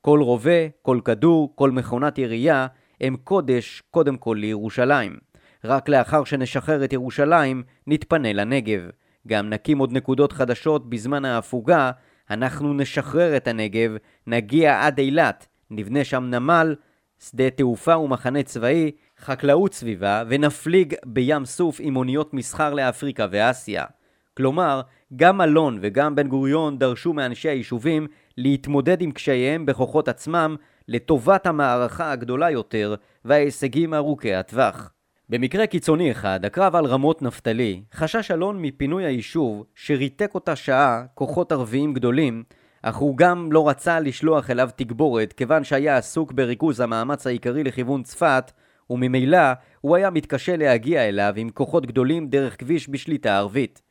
כל 0.00 0.20
רובה, 0.22 0.68
כל 0.82 1.00
כדור, 1.04 1.52
כל 1.54 1.70
מכונת 1.70 2.18
ירייה, 2.18 2.66
הם 3.00 3.16
קודש 3.16 3.82
קודם 3.90 4.16
כל 4.16 4.36
לירושלים. 4.40 5.16
רק 5.64 5.88
לאחר 5.88 6.24
שנשחרר 6.24 6.84
את 6.84 6.92
ירושלים, 6.92 7.62
נתפנה 7.86 8.32
לנגב. 8.32 8.80
גם 9.28 9.50
נקים 9.50 9.78
עוד 9.78 9.92
נקודות 9.92 10.32
חדשות 10.32 10.90
בזמן 10.90 11.24
ההפוגה, 11.24 11.90
אנחנו 12.30 12.74
נשחרר 12.74 13.36
את 13.36 13.48
הנגב, 13.48 13.90
נגיע 14.26 14.86
עד 14.86 14.98
אילת, 14.98 15.46
נבנה 15.70 16.04
שם 16.04 16.24
נמל, 16.24 16.74
שדה 17.18 17.50
תעופה 17.50 17.98
ומחנה 17.98 18.42
צבאי, 18.42 18.90
חקלאות 19.18 19.74
סביבה, 19.74 20.22
ונפליג 20.28 20.94
בים 21.06 21.44
סוף 21.44 21.76
עם 21.80 21.96
אוניות 21.96 22.34
מסחר 22.34 22.74
לאפריקה 22.74 23.26
ואסיה. 23.30 23.84
כלומר, 24.36 24.80
גם 25.16 25.40
אלון 25.40 25.78
וגם 25.80 26.14
בן 26.14 26.28
גוריון 26.28 26.78
דרשו 26.78 27.12
מאנשי 27.12 27.48
היישובים 27.48 28.06
להתמודד 28.36 29.02
עם 29.02 29.12
קשייהם 29.12 29.66
בכוחות 29.66 30.08
עצמם 30.08 30.56
לטובת 30.88 31.46
המערכה 31.46 32.12
הגדולה 32.12 32.50
יותר 32.50 32.94
וההישגים 33.24 33.94
ארוכי 33.94 34.34
הטווח. 34.34 34.92
במקרה 35.28 35.66
קיצוני 35.66 36.10
אחד, 36.10 36.44
הקרב 36.44 36.76
על 36.76 36.86
רמות 36.86 37.22
נפתלי, 37.22 37.82
חשש 37.94 38.30
אלון 38.30 38.62
מפינוי 38.62 39.04
היישוב, 39.04 39.64
שריתק 39.74 40.30
אותה 40.34 40.56
שעה 40.56 41.04
כוחות 41.14 41.52
ערביים 41.52 41.94
גדולים, 41.94 42.42
אך 42.82 42.96
הוא 42.96 43.16
גם 43.16 43.52
לא 43.52 43.68
רצה 43.68 44.00
לשלוח 44.00 44.50
אליו 44.50 44.68
תגבורת, 44.76 45.32
כיוון 45.32 45.64
שהיה 45.64 45.96
עסוק 45.96 46.32
בריכוז 46.32 46.80
המאמץ 46.80 47.26
העיקרי 47.26 47.64
לכיוון 47.64 48.02
צפת, 48.02 48.52
וממילא 48.90 49.38
הוא 49.80 49.96
היה 49.96 50.10
מתקשה 50.10 50.56
להגיע 50.56 51.08
אליו 51.08 51.32
עם 51.36 51.50
כוחות 51.50 51.86
גדולים 51.86 52.28
דרך 52.28 52.60
כביש 52.60 52.90
בשליטה 52.90 53.36
ערבית. 53.36 53.82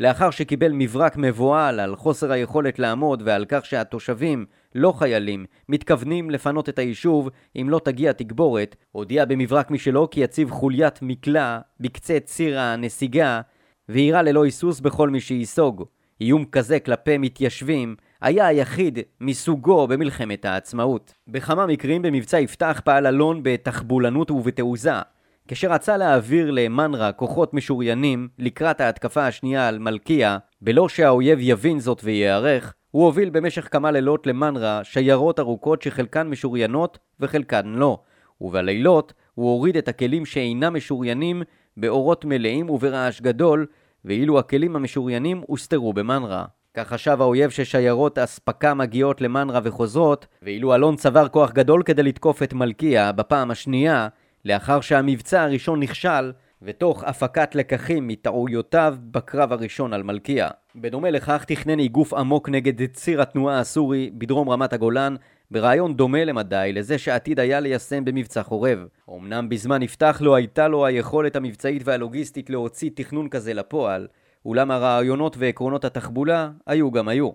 לאחר 0.00 0.30
שקיבל 0.30 0.72
מברק 0.72 1.16
מבוהל 1.16 1.80
על 1.80 1.96
חוסר 1.96 2.32
היכולת 2.32 2.78
לעמוד 2.78 3.22
ועל 3.24 3.44
כך 3.48 3.66
שהתושבים, 3.66 4.46
לא 4.74 4.92
חיילים, 4.92 5.44
מתכוונים 5.68 6.30
לפנות 6.30 6.68
את 6.68 6.78
היישוב 6.78 7.30
אם 7.56 7.66
לא 7.70 7.80
תגיע 7.84 8.12
תגבורת, 8.12 8.76
הודיע 8.92 9.24
במברק 9.24 9.70
משלו 9.70 10.10
כי 10.10 10.20
יציב 10.20 10.50
חוליית 10.50 10.98
מקלע 11.02 11.58
בקצה 11.80 12.20
ציר 12.20 12.60
הנסיגה 12.60 13.40
וירה 13.88 14.22
ללא 14.22 14.44
היסוס 14.44 14.80
בכל 14.80 15.10
מי 15.10 15.20
שייסוג. 15.20 15.84
איום 16.20 16.44
כזה 16.44 16.80
כלפי 16.80 17.18
מתיישבים 17.18 17.96
היה 18.26 18.46
היחיד 18.46 18.98
מסוגו 19.20 19.86
במלחמת 19.86 20.44
העצמאות. 20.44 21.14
בכמה 21.28 21.66
מקרים 21.66 22.02
במבצע 22.02 22.40
יפתח 22.40 22.80
פעל 22.84 23.06
אלון 23.06 23.40
בתחבולנות 23.42 24.30
ובתעוזה. 24.30 25.00
כשרצה 25.48 25.96
להעביר 25.96 26.50
למנרה 26.50 27.12
כוחות 27.12 27.54
משוריינים 27.54 28.28
לקראת 28.38 28.80
ההתקפה 28.80 29.26
השנייה 29.26 29.68
על 29.68 29.78
מלכיה, 29.78 30.38
בלא 30.62 30.88
שהאויב 30.88 31.38
יבין 31.40 31.80
זאת 31.80 32.00
וייערך, 32.04 32.74
הוא 32.90 33.04
הוביל 33.04 33.30
במשך 33.30 33.68
כמה 33.70 33.90
לילות 33.90 34.26
למנרה 34.26 34.80
שיירות 34.84 35.40
ארוכות 35.40 35.82
שחלקן 35.82 36.28
משוריינות 36.28 36.98
וחלקן 37.20 37.66
לא, 37.66 37.98
ובלילות 38.40 39.12
הוא 39.34 39.50
הוריד 39.50 39.76
את 39.76 39.88
הכלים 39.88 40.26
שאינם 40.26 40.74
משוריינים 40.74 41.42
באורות 41.76 42.24
מלאים 42.24 42.70
וברעש 42.70 43.20
גדול, 43.20 43.66
ואילו 44.04 44.38
הכלים 44.38 44.76
המשוריינים 44.76 45.42
הוסתרו 45.46 45.92
במנרה. 45.92 46.44
כך 46.76 46.88
חשב 46.88 47.16
האויב 47.20 47.50
ששיירות 47.50 48.18
אספקה 48.18 48.74
מגיעות 48.74 49.20
למנרה 49.20 49.60
וחוזרות, 49.62 50.26
ואילו 50.42 50.74
אלון 50.74 50.96
צבר 50.96 51.28
כוח 51.28 51.52
גדול 51.52 51.82
כדי 51.82 52.02
לתקוף 52.02 52.42
את 52.42 52.52
מלכיה 52.52 53.12
בפעם 53.12 53.50
השנייה, 53.50 54.08
לאחר 54.44 54.80
שהמבצע 54.80 55.42
הראשון 55.42 55.80
נכשל, 55.80 56.32
ותוך 56.62 57.04
הפקת 57.04 57.54
לקחים 57.54 58.08
מטעויותיו 58.08 58.96
בקרב 59.10 59.52
הראשון 59.52 59.92
על 59.92 60.02
מלכיה. 60.02 60.48
בדומה 60.74 61.10
לכך 61.10 61.44
תכנן 61.44 61.78
איגוף 61.78 62.14
עמוק 62.14 62.48
נגד 62.48 62.90
ציר 62.92 63.22
התנועה 63.22 63.60
הסורי 63.60 64.10
בדרום 64.14 64.48
רמת 64.48 64.72
הגולן, 64.72 65.14
ברעיון 65.50 65.94
דומה 65.94 66.24
למדי 66.24 66.70
לזה 66.74 66.98
שעתיד 66.98 67.40
היה 67.40 67.60
ליישם 67.60 68.04
במבצע 68.04 68.42
חורב. 68.42 68.78
אמנם 69.10 69.48
בזמן 69.48 69.82
נפתח 69.82 70.18
לו 70.20 70.36
הייתה 70.36 70.68
לו 70.68 70.86
היכולת 70.86 71.36
המבצעית 71.36 71.82
והלוגיסטית 71.84 72.50
להוציא 72.50 72.90
תכנון 72.94 73.28
כזה 73.28 73.54
לפועל, 73.54 74.06
אולם 74.46 74.70
הרעיונות 74.70 75.36
ועקרונות 75.38 75.84
התחבולה 75.84 76.50
היו 76.66 76.90
גם 76.90 77.08
היו. 77.08 77.30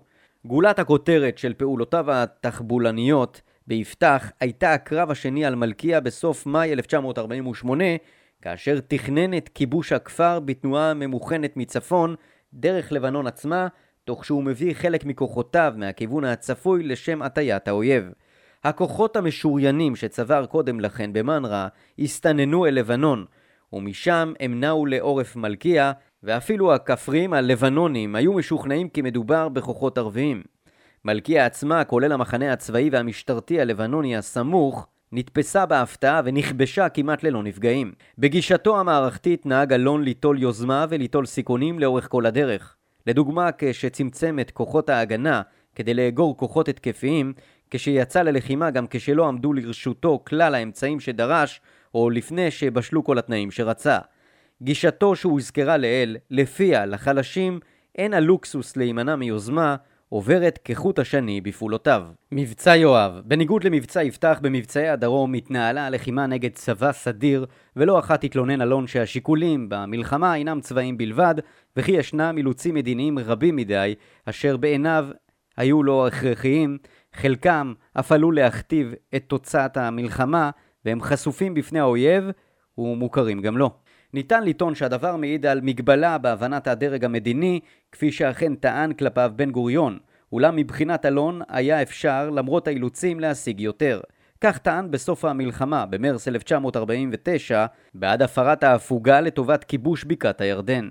גולת 0.46 0.80
הכותרת 0.80 1.38
של 1.38 1.54
פעולותיו 1.54 2.12
התחבולניות 2.12 3.42
ביפתח 3.68 4.32
הייתה 4.40 4.74
הקרב 4.74 5.12
השני 5.12 5.46
על 5.46 5.56
מלכיה 5.56 6.00
בסוף 6.00 6.46
מאי 6.46 6.74
1948, 6.74 7.84
כאשר 8.42 8.80
תכנן 8.80 9.38
את 9.38 9.50
כיבוש 9.50 9.92
הכפר 9.92 10.40
בתנועה 10.40 10.94
ממוכנת 10.94 11.58
מצפון 11.58 12.16
דרך 12.54 12.92
לבנון 12.92 13.28
עצמה, 13.28 13.68
תוך 14.04 14.26
שהוא 14.26 14.44
מביא 14.44 14.74
חלק 14.74 15.06
מכוחותיו 15.06 15.74
מהכיוון 15.78 16.24
הצפוי 16.24 16.84
לשם 16.84 17.22
הטיית 17.22 17.68
האויב. 17.68 18.12
הכוחות 18.64 19.16
המשוריינים 19.16 19.96
שצבר 19.96 20.46
קודם 20.46 20.80
לכן 20.80 21.14
במנרה 21.14 21.68
הסתננו 22.00 22.66
אל 22.66 22.74
לבנון, 22.74 23.26
ומשם 23.74 24.34
הם 24.40 24.60
נעו 24.60 24.86
לעורף 24.86 25.36
מלכיה, 25.36 25.92
ואפילו 26.24 26.74
הכפרים 26.74 27.34
הלבנונים 27.34 28.16
היו 28.16 28.34
משוכנעים 28.34 28.90
כי 28.90 29.02
מדובר 29.02 29.50
בכוחות 29.50 29.98
ערביים. 29.98 30.44
מלכיה 31.06 31.46
עצמה, 31.46 31.84
כולל 31.84 32.12
המחנה 32.12 32.54
הצבאי 32.54 32.90
והמשטרתי 32.92 33.62
הלבנוני 33.62 34.18
הסמוך, 34.18 34.88
נתפסה 35.12 35.66
בהפתעה 35.66 36.22
ונכבשה 36.26 36.90
כמעט 36.90 37.24
ללא 37.24 37.44
נפגעים. 37.44 37.94
בגישתו 38.18 38.80
המערכתית 38.80 39.46
נהג 39.46 39.74
אלון 39.74 40.04
ליטול 40.04 40.42
יוזמה 40.42 40.86
וליטול 40.90 41.26
סיכונים 41.26 41.80
לאורך 41.80 42.08
כל 42.10 42.26
הדרך. 42.26 42.76
לדוגמה, 43.08 43.50
כשצמצם 43.58 44.40
את 44.42 44.52
כוחות 44.52 44.90
ההגנה 44.90 45.42
כדי 45.76 45.94
לאגור 45.94 46.38
כוחות 46.38 46.68
התקפיים, 46.68 47.34
כשיצא 47.72 48.22
ללחימה 48.22 48.72
גם 48.72 48.86
כשלא 48.90 49.28
עמדו 49.28 49.54
לרשותו 49.54 50.24
כלל 50.28 50.56
האמצעים 50.56 51.00
שדרש, 51.00 51.62
או 51.94 52.10
לפני 52.10 52.52
שבשלו 52.52 53.04
כל 53.04 53.18
התנאים 53.18 53.52
שרצה. 53.52 54.00
גישתו 54.62 55.16
שהוזכרה 55.16 55.78
לעיל, 55.78 56.18
לפיה 56.32 56.86
לחלשים 56.86 57.60
אין 57.96 58.14
הלוקסוס 58.14 58.78
להימנע 58.78 59.16
מיוזמה, 59.16 59.76
עוברת 60.10 60.60
כחוט 60.64 61.00
השני 61.00 61.42
בפעולותיו. 61.42 62.04
מבצע 62.32 62.76
יואב 62.76 63.22
בניגוד 63.26 63.64
למבצע 63.64 64.04
יפתח 64.04 64.40
במבצעי 64.42 64.90
הדרום 64.90 65.34
התנהלה 65.34 65.86
הלחימה 65.86 66.28
נגד 66.28 66.54
צבא 66.54 66.92
סדיר 66.92 67.46
ולא 67.76 68.00
אחת 68.00 68.24
התלונן 68.24 68.62
אלון 68.62 68.88
שהשיקולים 68.88 69.70
במלחמה 69.70 70.36
אינם 70.36 70.62
צבאיים 70.62 70.98
בלבד 70.98 71.36
וכי 71.78 71.92
ישנם 71.92 72.34
אילוצים 72.38 72.76
מדיניים 72.76 73.20
רבים 73.20 73.56
מדי 73.56 73.96
אשר 74.26 74.58
בעיניו 74.58 75.08
היו 75.58 75.84
לו 75.84 76.08
הכרחיים 76.08 76.78
חלקם 77.14 77.74
אף 78.00 78.12
עלו 78.12 78.32
להכתיב 78.32 78.94
את 79.16 79.24
תוצאת 79.28 79.78
המלחמה 79.78 80.50
והם 80.86 81.02
חשופים 81.02 81.54
בפני 81.54 81.80
האויב 81.80 82.24
ומוכרים 82.78 83.42
גם 83.42 83.58
לו. 83.58 83.70
ניתן 84.14 84.44
לטעון 84.44 84.76
שהדבר 84.76 85.16
מעיד 85.16 85.46
על 85.46 85.62
מגבלה 85.62 86.18
בהבנת 86.18 86.68
הדרג 86.68 87.06
המדיני, 87.06 87.60
כפי 87.92 88.12
שאכן 88.12 88.56
טען 88.56 88.94
כלפיו 88.94 89.32
בן 89.36 89.52
גוריון, 89.52 90.00
אולם 90.32 90.56
מבחינת 90.56 91.06
אלון 91.06 91.42
היה 91.50 91.82
אפשר, 91.82 92.30
למרות 92.30 92.68
האילוצים, 92.68 93.20
להשיג 93.20 93.60
יותר. 93.60 94.02
כך 94.42 94.58
טען 94.58 94.92
בסוף 94.92 95.26
המלחמה, 95.26 95.86
במרס 95.86 96.28
1949, 96.28 97.66
בעד 97.94 98.22
הפרת 98.22 98.64
ההפוגה 98.64 99.22
לטובת 99.22 99.64
כיבוש 99.64 100.04
בקעת 100.04 100.42
הירדן. 100.42 100.90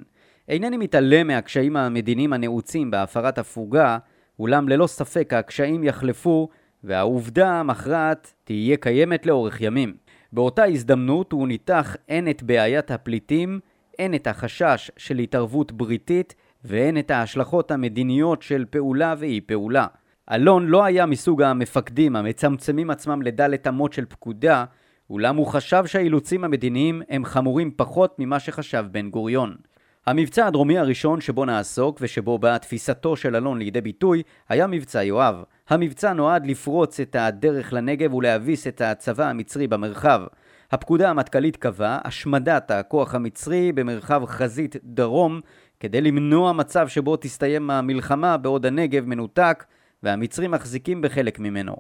אינני 0.49 0.77
מתעלם 0.77 1.27
מהקשיים 1.27 1.77
המדיניים 1.77 2.33
הנעוצים 2.33 2.91
בהפרת 2.91 3.39
הפוגה, 3.39 3.99
אולם 4.39 4.69
ללא 4.69 4.87
ספק 4.87 5.33
הקשיים 5.33 5.85
יחלפו, 5.85 6.49
והעובדה 6.85 7.53
המכרעת 7.53 8.33
תהיה 8.45 8.77
קיימת 8.77 9.27
לאורך 9.27 9.61
ימים. 9.61 9.95
באותה 10.33 10.65
הזדמנות 10.65 11.33
הוא 11.33 11.49
ניתח 11.49 11.97
הן 12.09 12.29
את 12.29 12.43
בעיית 12.43 12.91
הפליטים, 12.91 13.61
הן 13.99 14.15
את 14.15 14.27
החשש 14.27 14.91
של 14.97 15.19
התערבות 15.19 15.73
בריטית 15.73 16.35
והן 16.65 16.99
את 16.99 17.11
ההשלכות 17.11 17.71
המדיניות 17.71 18.43
של 18.43 18.65
פעולה 18.71 19.15
ואי 19.19 19.41
פעולה. 19.41 19.87
אלון 20.33 20.67
לא 20.67 20.85
היה 20.85 21.07
מסוג 21.07 21.43
המפקדים 21.43 22.17
המצמצמים 22.17 22.91
עצמם 22.91 23.23
לדלת 23.23 23.67
אמות 23.67 23.93
של 23.93 24.05
פקודה, 24.05 24.65
אולם 25.11 25.37
הוא 25.37 25.47
חשב 25.47 25.87
שהאילוצים 25.87 26.45
המדיניים 26.45 27.03
הם 27.09 27.25
חמורים 27.25 27.71
פחות 27.77 28.17
ממה 28.19 28.41
שחשב 28.41 28.85
בן 28.91 29.11
גוריון. 29.11 29.57
המבצע 30.07 30.47
הדרומי 30.47 30.79
הראשון 30.79 31.21
שבו 31.21 31.45
נעסוק 31.45 31.99
ושבו 32.01 32.39
באה 32.39 32.59
תפיסתו 32.59 33.17
של 33.17 33.37
אלון 33.37 33.59
לידי 33.59 33.81
ביטוי 33.81 34.23
היה 34.49 34.67
מבצע 34.67 35.03
יואב. 35.03 35.43
המבצע 35.69 36.13
נועד 36.13 36.47
לפרוץ 36.47 37.01
את 37.01 37.17
הדרך 37.19 37.73
לנגב 37.73 38.15
ולהביס 38.15 38.67
את 38.67 38.81
הצבא 38.81 39.29
המצרי 39.29 39.67
במרחב. 39.67 40.23
הפקודה 40.73 41.11
המטכ"לית 41.11 41.57
קבעה 41.57 41.99
השמדת 42.05 42.71
הכוח 42.71 43.15
המצרי 43.15 43.73
במרחב 43.73 44.23
חזית 44.27 44.77
דרום 44.85 45.41
כדי 45.81 46.01
למנוע 46.01 46.53
מצב 46.53 46.89
שבו 46.89 47.17
תסתיים 47.17 47.71
המלחמה 47.71 48.37
בעוד 48.37 48.67
הנגב 48.67 49.07
מנותק 49.07 49.65
והמצרים 50.03 50.51
מחזיקים 50.51 51.03
בחלק 51.03 51.39
ממנו. 51.39 51.77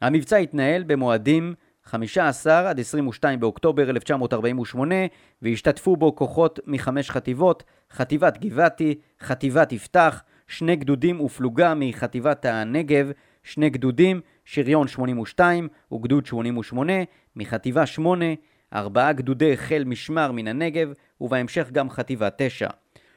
המבצע 0.00 0.36
התנהל 0.36 0.82
במועדים 0.82 1.54
15 1.84 2.70
עד 2.70 2.80
22 2.80 3.40
באוקטובר 3.40 3.90
1948 3.90 4.94
והשתתפו 5.42 5.96
בו 5.96 6.16
כוחות 6.16 6.60
מחמש 6.66 7.10
חטיבות, 7.10 7.62
חטיבת 7.92 8.38
גבעתי, 8.38 8.94
חטיבת 9.22 9.72
יפתח, 9.72 10.22
שני 10.48 10.76
גדודים 10.76 11.20
ופלוגה 11.20 11.74
מחטיבת 11.76 12.44
הנגב, 12.44 13.10
שני 13.42 13.70
גדודים, 13.70 14.20
שריון 14.44 14.88
82 14.88 15.68
וגדוד 15.92 16.26
88, 16.26 16.92
מחטיבה 17.36 17.86
8, 17.86 18.24
ארבעה 18.74 19.12
גדודי 19.12 19.56
חיל 19.56 19.84
משמר 19.84 20.32
מן 20.32 20.48
הנגב, 20.48 20.92
ובהמשך 21.20 21.70
גם 21.72 21.90
חטיבה 21.90 22.28
9. 22.36 22.68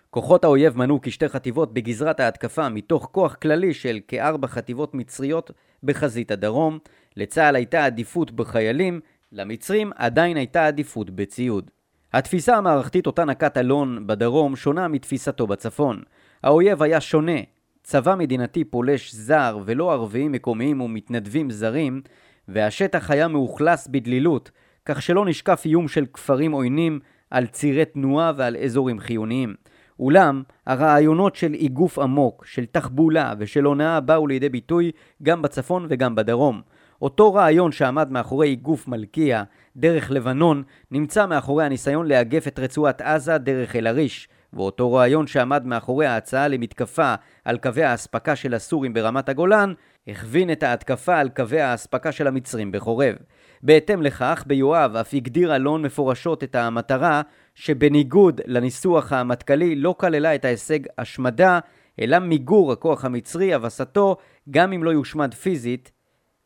כוחות 0.09 0.43
האויב 0.43 0.77
מנו 0.77 0.99
כשתי 1.01 1.29
חטיבות 1.29 1.73
בגזרת 1.73 2.19
ההתקפה 2.19 2.69
מתוך 2.69 3.09
כוח 3.11 3.35
כללי 3.35 3.73
של 3.73 3.99
כארבע 4.07 4.47
חטיבות 4.47 4.93
מצריות 4.93 5.51
בחזית 5.83 6.31
הדרום. 6.31 6.79
לצה"ל 7.17 7.55
הייתה 7.55 7.85
עדיפות 7.85 8.31
בחיילים, 8.31 8.99
למצרים 9.31 9.91
עדיין 9.95 10.37
הייתה 10.37 10.67
עדיפות 10.67 11.09
בציוד. 11.09 11.71
התפיסה 12.13 12.57
המערכתית 12.57 13.07
אותה 13.07 13.25
נקט 13.25 13.57
אלון 13.57 14.07
בדרום 14.07 14.55
שונה 14.55 14.87
מתפיסתו 14.87 15.47
בצפון. 15.47 16.01
האויב 16.43 16.83
היה 16.83 17.01
שונה. 17.01 17.39
צבא 17.83 18.15
מדינתי 18.15 18.63
פולש 18.63 19.13
זר 19.13 19.59
ולא 19.65 19.91
ערביים 19.91 20.31
מקומיים 20.31 20.81
ומתנדבים 20.81 21.49
זרים, 21.51 22.01
והשטח 22.47 23.11
היה 23.11 23.27
מאוכלס 23.27 23.87
בדלילות, 23.87 24.51
כך 24.85 25.01
שלא 25.01 25.25
נשקף 25.25 25.61
איום 25.65 25.87
של 25.87 26.05
כפרים 26.13 26.51
עוינים 26.51 26.99
על 27.31 27.45
צירי 27.47 27.85
תנועה 27.85 28.31
ועל 28.35 28.57
אזורים 28.57 28.99
חיוניים. 28.99 29.55
אולם, 29.99 30.43
הרעיונות 30.65 31.35
של 31.35 31.53
איגוף 31.53 31.99
עמוק, 31.99 32.45
של 32.45 32.65
תחבולה 32.65 33.33
ושל 33.39 33.63
הונאה 33.63 33.99
באו 33.99 34.27
לידי 34.27 34.49
ביטוי 34.49 34.91
גם 35.23 35.41
בצפון 35.41 35.85
וגם 35.89 36.15
בדרום. 36.15 36.61
אותו 37.01 37.33
רעיון 37.33 37.71
שעמד 37.71 38.11
מאחורי 38.11 38.47
איגוף 38.47 38.87
מלכיה, 38.87 39.43
דרך 39.75 40.11
לבנון, 40.11 40.63
נמצא 40.91 41.25
מאחורי 41.25 41.65
הניסיון 41.65 42.07
לאגף 42.07 42.47
את 42.47 42.59
רצועת 42.59 43.01
עזה 43.01 43.37
דרך 43.37 43.75
אל-עריש, 43.75 44.29
ואותו 44.53 44.93
רעיון 44.93 45.27
שעמד 45.27 45.65
מאחורי 45.65 46.05
ההצעה 46.05 46.47
למתקפה 46.47 47.15
על 47.45 47.57
קווי 47.57 47.83
האספקה 47.83 48.35
של 48.35 48.53
הסורים 48.53 48.93
ברמת 48.93 49.29
הגולן, 49.29 49.73
הכווין 50.07 50.51
את 50.51 50.63
ההתקפה 50.63 51.17
על 51.17 51.29
קווי 51.29 51.61
האספקה 51.61 52.11
של 52.11 52.27
המצרים 52.27 52.71
בחורב. 52.71 53.15
בהתאם 53.63 54.01
לכך, 54.01 54.43
ביואב 54.47 54.95
אף 54.95 55.13
הגדיר 55.13 55.55
אלון 55.55 55.81
מפורשות 55.81 56.43
את 56.43 56.55
המטרה 56.55 57.21
שבניגוד 57.55 58.41
לניסוח 58.45 59.13
המטכ"לי 59.13 59.75
לא 59.75 59.95
כללה 59.99 60.35
את 60.35 60.45
ההישג 60.45 60.79
השמדה, 60.97 61.59
אלא 62.01 62.19
מיגור 62.19 62.71
הכוח 62.71 63.05
המצרי, 63.05 63.53
הבסתו, 63.53 64.17
גם 64.49 64.73
אם 64.73 64.83
לא 64.83 64.89
יושמד 64.89 65.33
פיזית, 65.33 65.91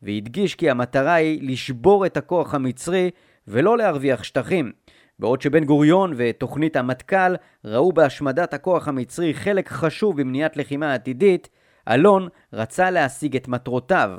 והדגיש 0.02 0.54
כי 0.54 0.70
המטרה 0.70 1.14
היא 1.14 1.50
לשבור 1.50 2.06
את 2.06 2.16
הכוח 2.16 2.54
המצרי 2.54 3.10
ולא 3.48 3.78
להרוויח 3.78 4.22
שטחים. 4.22 4.72
בעוד 5.18 5.42
שבן 5.42 5.64
גוריון 5.64 6.12
ותוכנית 6.16 6.76
המטכ"ל 6.76 7.34
ראו 7.64 7.92
בהשמדת 7.92 8.54
הכוח 8.54 8.88
המצרי 8.88 9.34
חלק 9.34 9.68
חשוב 9.68 10.20
במניעת 10.20 10.56
לחימה 10.56 10.94
עתידית, 10.94 11.48
אלון 11.88 12.28
רצה 12.52 12.90
להשיג 12.90 13.36
את 13.36 13.48
מטרותיו 13.48 14.10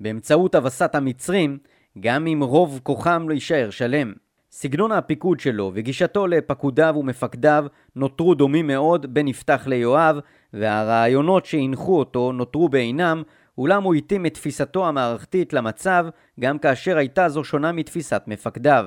באמצעות 0.00 0.54
הבסת 0.54 0.94
המצרים, 0.94 1.58
גם 2.00 2.26
אם 2.26 2.42
רוב 2.42 2.80
כוחם 2.82 3.28
לא 3.28 3.34
יישאר 3.34 3.70
שלם. 3.70 4.12
סגנון 4.50 4.92
הפיקוד 4.92 5.40
שלו 5.40 5.70
וגישתו 5.74 6.26
לפקודיו 6.26 6.94
ומפקדיו 6.98 7.64
נותרו 7.96 8.34
דומים 8.34 8.66
מאוד 8.66 9.14
בין 9.14 9.28
יפתח 9.28 9.62
ליואב, 9.66 10.18
והרעיונות 10.52 11.46
שהנחו 11.46 11.98
אותו 11.98 12.32
נותרו 12.32 12.68
בעינם, 12.68 13.22
אולם 13.58 13.82
הוא 13.82 13.94
התאים 13.94 14.26
את 14.26 14.34
תפיסתו 14.34 14.88
המערכתית 14.88 15.52
למצב, 15.52 16.06
גם 16.40 16.58
כאשר 16.58 16.96
הייתה 16.96 17.28
זו 17.28 17.44
שונה 17.44 17.72
מתפיסת 17.72 18.22
מפקדיו. 18.26 18.86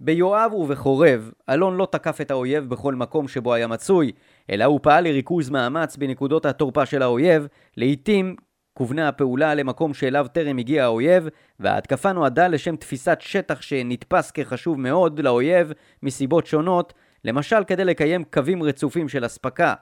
ביואב 0.00 0.52
ובחורב, 0.54 1.32
אלון 1.50 1.76
לא 1.76 1.88
תקף 1.90 2.20
את 2.20 2.30
האויב 2.30 2.68
בכל 2.68 2.94
מקום 2.94 3.28
שבו 3.28 3.54
היה 3.54 3.66
מצוי, 3.66 4.12
אלא 4.50 4.64
הוא 4.64 4.80
פעל 4.82 5.04
לריכוז 5.04 5.50
מאמץ 5.50 5.96
בנקודות 5.96 6.46
התורפה 6.46 6.86
של 6.86 7.02
האויב, 7.02 7.46
לעתים 7.76 8.36
כוונה 8.74 9.08
הפעולה 9.08 9.54
למקום 9.54 9.94
שאליו 9.94 10.26
טרם 10.32 10.58
הגיע 10.58 10.84
האויב, 10.84 11.28
וההתקפה 11.60 12.12
נועדה 12.12 12.48
לשם 12.48 12.76
תפיסת 12.76 13.18
שטח 13.20 13.62
שנתפס 13.62 14.30
כחשוב 14.30 14.80
מאוד 14.80 15.20
לאויב 15.20 15.72
מסיבות 16.02 16.46
שונות, 16.46 16.94
למשל 17.24 17.64
כדי 17.64 17.84
לקיים 17.84 18.24
קווים 18.24 18.62
רצופים 18.62 19.08
של 19.08 19.26
אספקה. 19.26 19.74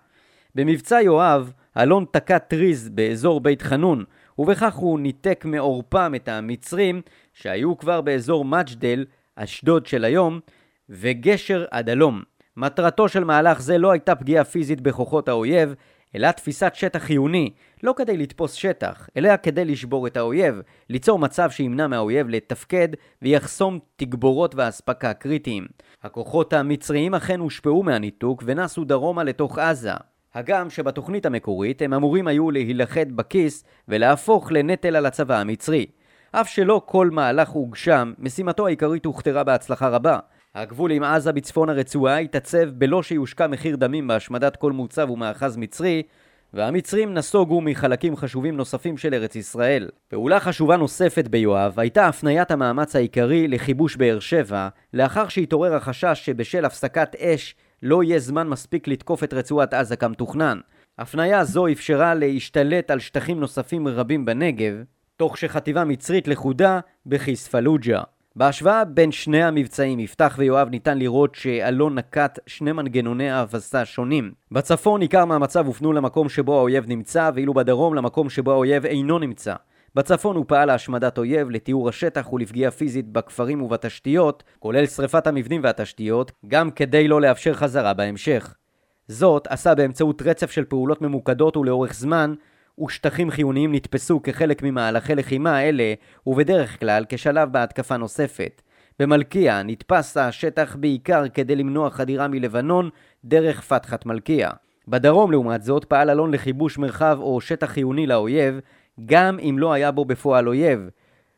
במבצע 0.54 1.00
יואב, 1.00 1.52
אלון 1.76 2.04
תקע 2.10 2.38
טריז 2.38 2.88
באזור 2.88 3.40
בית 3.40 3.62
חנון, 3.62 4.04
ובכך 4.38 4.74
הוא 4.74 5.00
ניתק 5.00 5.44
מעורפם 5.44 6.12
את 6.16 6.28
המצרים, 6.28 7.02
שהיו 7.34 7.78
כבר 7.78 8.00
באזור 8.00 8.44
מג'דל, 8.44 9.04
אשדוד 9.36 9.86
של 9.86 10.04
היום, 10.04 10.40
וגשר 10.88 11.64
עד 11.70 11.88
הלום. 11.90 12.22
מטרתו 12.56 13.08
של 13.08 13.24
מהלך 13.24 13.60
זה 13.60 13.78
לא 13.78 13.90
הייתה 13.90 14.14
פגיעה 14.14 14.44
פיזית 14.44 14.80
בכוחות 14.80 15.28
האויב, 15.28 15.74
אלא 16.14 16.30
תפיסת 16.30 16.72
שטח 16.74 17.02
חיוני, 17.02 17.50
לא 17.82 17.94
כדי 17.96 18.16
לתפוס 18.16 18.52
שטח, 18.52 19.08
אלא 19.16 19.36
כדי 19.42 19.64
לשבור 19.64 20.06
את 20.06 20.16
האויב, 20.16 20.60
ליצור 20.90 21.18
מצב 21.18 21.50
שימנע 21.50 21.86
מהאויב 21.86 22.28
לתפקד 22.28 22.88
ויחסום 23.22 23.78
תגבורות 23.96 24.54
ואספקה 24.54 25.14
קריטיים. 25.14 25.66
הכוחות 26.02 26.52
המצריים 26.52 27.14
אכן 27.14 27.40
הושפעו 27.40 27.82
מהניתוק 27.82 28.42
ונסו 28.46 28.84
דרומה 28.84 29.24
לתוך 29.24 29.58
עזה. 29.58 29.92
הגם 30.34 30.70
שבתוכנית 30.70 31.26
המקורית 31.26 31.82
הם 31.82 31.94
אמורים 31.94 32.26
היו 32.26 32.50
להילכד 32.50 33.16
בכיס 33.16 33.64
ולהפוך 33.88 34.52
לנטל 34.52 34.96
על 34.96 35.06
הצבא 35.06 35.38
המצרי. 35.38 35.86
אף 36.32 36.48
שלא 36.48 36.82
כל 36.86 37.10
מהלך 37.10 37.48
הוגשם, 37.48 38.12
משימתו 38.18 38.66
העיקרית 38.66 39.04
הוכתרה 39.04 39.44
בהצלחה 39.44 39.88
רבה. 39.88 40.18
הגבול 40.54 40.90
עם 40.90 41.02
עזה 41.02 41.32
בצפון 41.32 41.68
הרצועה 41.68 42.18
התעצב 42.18 42.68
בלא 42.68 43.02
שיושקע 43.02 43.46
מחיר 43.46 43.76
דמים 43.76 44.08
בהשמדת 44.08 44.56
כל 44.56 44.72
מוצב 44.72 45.10
ומאחז 45.10 45.56
מצרי, 45.56 46.02
והמצרים 46.54 47.14
נסוגו 47.14 47.60
מחלקים 47.60 48.16
חשובים 48.16 48.56
נוספים 48.56 48.98
של 48.98 49.14
ארץ 49.14 49.36
ישראל. 49.36 49.88
פעולה 50.08 50.40
חשובה 50.40 50.76
נוספת 50.76 51.28
ביואב 51.28 51.74
הייתה 51.76 52.08
הפניית 52.08 52.50
המאמץ 52.50 52.96
העיקרי 52.96 53.48
לכיבוש 53.48 53.96
באר 53.96 54.20
שבע, 54.20 54.68
לאחר 54.94 55.28
שהתעורר 55.28 55.74
החשש 55.74 56.20
שבשל 56.24 56.64
הפסקת 56.64 57.16
אש 57.18 57.54
לא 57.82 58.02
יהיה 58.02 58.18
זמן 58.18 58.48
מספיק 58.48 58.88
לתקוף 58.88 59.24
את 59.24 59.34
רצועת 59.34 59.74
עזה 59.74 59.96
כמתוכנן. 59.96 60.58
הפניה 60.98 61.44
זו 61.44 61.68
אפשרה 61.68 62.14
להשתלט 62.14 62.90
על 62.90 62.98
שטחים 62.98 63.40
נוספים 63.40 63.88
רבים 63.88 64.24
בנגב, 64.24 64.74
תוך 65.16 65.38
שחטיבה 65.38 65.84
מצרית 65.84 66.28
לכודה 66.28 66.80
בכיס 67.06 67.48
פלוג'ה. 67.48 68.00
בהשוואה 68.36 68.84
בין 68.84 69.12
שני 69.12 69.42
המבצעים, 69.42 70.00
יפתח 70.00 70.34
ויואב, 70.38 70.68
ניתן 70.68 70.98
לראות 70.98 71.34
שאלון 71.34 71.94
נקט 71.94 72.38
שני 72.46 72.72
מנגנוני 72.72 73.30
האבסה 73.30 73.84
שונים. 73.84 74.32
בצפון 74.52 75.00
עיקר 75.00 75.24
מהמצב 75.24 75.66
הופנו 75.66 75.92
למקום 75.92 76.28
שבו 76.28 76.58
האויב 76.58 76.84
נמצא, 76.88 77.30
ואילו 77.34 77.54
בדרום 77.54 77.94
למקום 77.94 78.30
שבו 78.30 78.52
האויב 78.52 78.86
אינו 78.86 79.18
נמצא. 79.18 79.54
בצפון 79.94 80.37
הוא 80.37 80.44
פעל 80.48 80.68
להשמדת 80.68 81.18
אויב, 81.18 81.50
לטיהור 81.50 81.88
השטח 81.88 82.33
ולפגיעה 82.33 82.70
פיזית 82.70 83.09
בכפרים 83.09 83.62
ובתשתיות, 83.62 84.42
כולל 84.59 84.87
שרפת 84.87 85.26
המבנים 85.26 85.61
והתשתיות, 85.64 86.33
גם 86.46 86.70
כדי 86.70 87.09
לא 87.09 87.20
לאפשר 87.20 87.55
חזרה 87.55 87.94
בהמשך. 87.94 88.55
זאת 89.09 89.46
עשה 89.50 89.74
באמצעות 89.74 90.22
רצף 90.22 90.50
של 90.50 90.64
פעולות 90.64 91.02
ממוקדות 91.02 91.57
ולאורך 91.57 91.94
זמן, 91.94 92.35
ושטחים 92.85 93.31
חיוניים 93.31 93.74
נתפסו 93.74 94.22
כחלק 94.22 94.62
ממהלכי 94.62 95.14
לחימה 95.14 95.62
אלה, 95.62 95.94
ובדרך 96.26 96.81
כלל 96.81 97.05
כשלב 97.09 97.52
בהתקפה 97.52 97.96
נוספת. 97.96 98.62
במלכיה 98.98 99.62
נתפס 99.62 100.16
השטח 100.16 100.76
בעיקר 100.81 101.28
כדי 101.28 101.57
למנוע 101.57 101.90
חדירה 101.90 102.28
מלבנון 102.28 102.90
דרך 103.24 103.61
פתחת 103.61 104.07
מלכיה. 104.07 104.50
בדרום 104.88 105.31
לעומת 105.31 105.62
זאת 105.62 105.85
פעל 105.85 106.11
אלון 106.11 106.31
לכיבוש 106.31 106.78
מרחב 106.78 107.18
או 107.20 107.40
שטח 107.40 107.66
חיוני 107.66 108.07
לאויב, 108.07 108.61
גם 109.07 109.38
אם 109.38 109.57
לא 109.59 109.72
היה 109.72 109.90
בו 109.90 110.05
בפועל 110.05 110.48
אויב. 110.48 110.88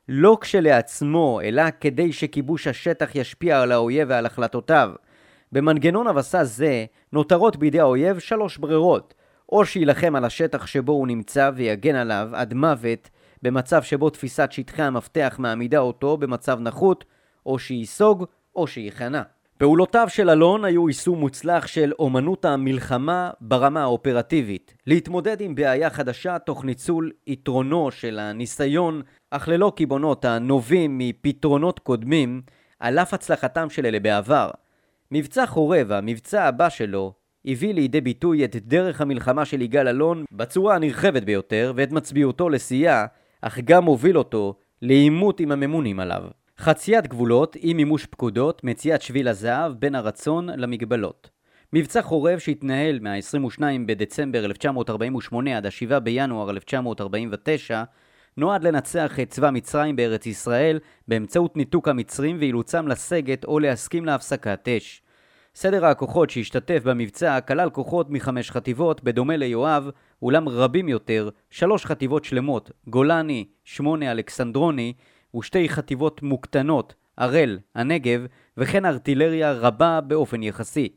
לא 0.09 0.38
כשלעצמו, 0.40 1.40
אלא 1.45 1.62
כדי 1.81 2.12
שכיבוש 2.12 2.67
השטח 2.67 3.14
ישפיע 3.14 3.61
על 3.61 3.73
האויב 3.73 4.09
ועל 4.11 4.27
החלטותיו. 4.27 4.90
במנגנון 5.53 6.07
הבסה 6.07 6.45
זה 6.45 6.85
נותרות 7.12 7.57
בידי 7.57 7.81
האויב 7.81 8.19
שלוש 8.19 8.59
ברירות 8.59 9.14
או 9.53 9.64
שיילחם 9.64 10.17
על 10.17 10.25
השטח 10.25 10.67
שבו 10.67 10.93
הוא 10.93 11.07
נמצא 11.07 11.51
ויגן 11.55 11.95
עליו 11.95 12.29
עד 12.33 12.55
מוות 12.55 13.11
במצב 13.43 13.83
שבו 13.83 14.11
תפיסת 14.11 14.53
שטחי 14.53 14.83
המפתח 14.83 15.37
מעמידה 15.38 15.79
אותו 15.79 16.17
במצב 16.17 16.61
נחות, 16.61 17.05
או 17.47 17.59
שייסוג 17.59 18.25
או 18.57 18.67
שייכנע. 18.67 19.23
פעולותיו 19.59 20.07
של 20.09 20.31
אלון 20.31 20.64
היו 20.64 20.88
יישום 20.88 21.19
מוצלח 21.19 21.67
של 21.67 21.93
אומנות 21.99 22.45
המלחמה 22.45 23.31
ברמה 23.40 23.83
האופרטיבית. 23.83 24.75
להתמודד 24.87 25.40
עם 25.40 25.55
בעיה 25.55 25.90
חדשה 25.90 26.38
תוך 26.38 26.64
ניצול 26.64 27.11
יתרונו 27.27 27.90
של 27.90 28.19
הניסיון, 28.19 29.03
אך 29.31 29.49
ללא 29.49 29.73
קיבעונות 29.77 30.25
הנובעים 30.25 30.99
מפתרונות 30.99 31.79
קודמים, 31.79 32.43
על 32.81 32.99
אף 32.99 33.14
הצלחתם 33.14 33.71
של 33.71 33.87
אלה 33.87 34.01
בעבר. 34.01 34.51
מבצע 35.11 35.47
חורב, 35.47 35.93
המבצע 35.93 36.45
הבא 36.45 36.69
שלו, 36.69 37.12
הביא 37.47 37.75
לידי 37.75 38.01
ביטוי 38.01 38.45
את 38.45 38.57
דרך 38.57 39.01
המלחמה 39.01 39.45
של 39.45 39.62
יגאל 39.62 39.88
אלון 39.88 40.25
בצורה 40.33 40.75
הנרחבת 40.75 41.23
ביותר 41.23 41.73
ואת 41.77 41.93
מצביעותו 41.93 42.49
לשיאה, 42.49 43.07
אך 43.43 43.59
גם 43.64 43.85
הוביל 43.85 44.19
אותו 44.19 44.55
לעימות 44.83 45.40
עם 45.40 45.53
הממונים 45.53 46.01
עליו. 46.01 46.23
חציית 46.59 47.07
גבולות, 47.07 47.57
אי 47.57 47.75
מימוש 47.75 48.07
פקודות, 48.07 48.64
מציאת 48.64 49.03
שביל 49.03 49.29
הזהב 49.29 49.73
בין 49.73 49.95
הרצון 49.95 50.49
למגבלות. 50.57 51.31
מבצע 51.73 52.03
חורב 52.03 52.38
שהתנהל 52.38 52.99
מה-22 52.99 53.62
בדצמבר 53.87 54.45
1948 54.45 55.57
עד 55.57 55.67
ה-7 55.67 55.99
בינואר 56.01 56.51
1949 56.51 57.83
נועד 58.37 58.64
לנצח 58.64 59.21
את 59.21 59.31
צבא 59.31 59.51
מצרים 59.51 59.97
בארץ 59.97 60.27
ישראל 60.27 60.79
באמצעות 61.09 61.57
ניתוק 61.57 61.88
המצרים 61.88 62.37
ואילוצם 62.40 62.88
לסגת 62.88 63.45
או 63.45 63.59
להסכים 63.59 64.05
להפסקת 64.05 64.69
אש. 64.69 65.03
סדר 65.55 65.87
הכוחות 65.87 66.31
שהשתתף 66.31 66.83
במבצע 66.85 67.40
כלל 67.40 67.71
כוחות 67.71 68.11
מחמש 68.11 68.51
חטיבות, 68.51 69.05
בדומה 69.05 69.37
ליואב, 69.37 69.90
אולם 70.23 70.49
רבים 70.49 70.88
יותר, 70.88 71.29
שלוש 71.51 71.87
חטיבות 71.87 72.25
שלמות, 72.25 72.71
גולני, 72.87 73.45
שמונה 73.64 74.11
אלכסנדרוני, 74.12 74.93
ושתי 75.35 75.68
חטיבות 75.68 76.23
מוקטנות, 76.23 76.94
הראל, 77.18 77.59
הנגב, 77.75 78.27
וכן 78.57 78.85
ארטילריה 78.85 79.53
רבה 79.53 80.01
באופן 80.01 80.42
יחסי. 80.42 80.88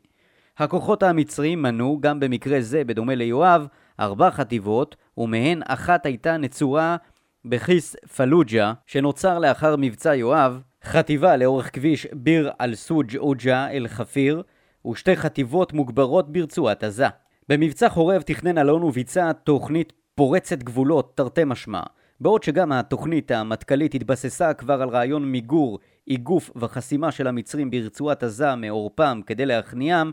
הכוחות 0.58 1.02
המצריים 1.02 1.62
מנו, 1.62 1.98
גם 2.00 2.20
במקרה 2.20 2.60
זה, 2.60 2.84
בדומה 2.84 3.14
ליואב, 3.14 3.66
ארבע 4.00 4.30
חטיבות, 4.30 4.96
ומהן 5.18 5.62
אחת 5.66 6.06
הייתה 6.06 6.36
נצורה 6.36 6.96
בכיס 7.44 7.96
פלוג'ה, 8.16 8.72
שנוצר 8.86 9.38
לאחר 9.38 9.74
מבצע 9.78 10.14
יואב, 10.14 10.60
חטיבה 10.84 11.36
לאורך 11.36 11.74
כביש 11.74 12.06
ביר 12.12 12.50
אל-סוג' 12.60 13.16
עוג'ה 13.16 13.70
אל-חפיר, 13.70 14.42
ושתי 14.90 15.16
חטיבות 15.16 15.72
מוגברות 15.72 16.32
ברצועת 16.32 16.84
עזה. 16.84 17.06
במבצע 17.48 17.88
חורב 17.88 18.22
תכנן 18.22 18.58
אלון 18.58 18.82
וביצע 18.82 19.32
תוכנית 19.32 19.92
פורצת 20.14 20.62
גבולות 20.62 21.16
תרתי 21.16 21.42
משמע, 21.46 21.82
בעוד 22.20 22.42
שגם 22.42 22.72
התוכנית 22.72 23.30
המטכ"לית 23.30 23.94
התבססה 23.94 24.54
כבר 24.54 24.82
על 24.82 24.88
רעיון 24.88 25.32
מיגור, 25.32 25.78
איגוף 26.08 26.50
וחסימה 26.56 27.12
של 27.12 27.26
המצרים 27.26 27.70
ברצועת 27.70 28.22
עזה 28.22 28.54
מעורפם 28.54 29.20
כדי 29.26 29.46
להכניעם, 29.46 30.10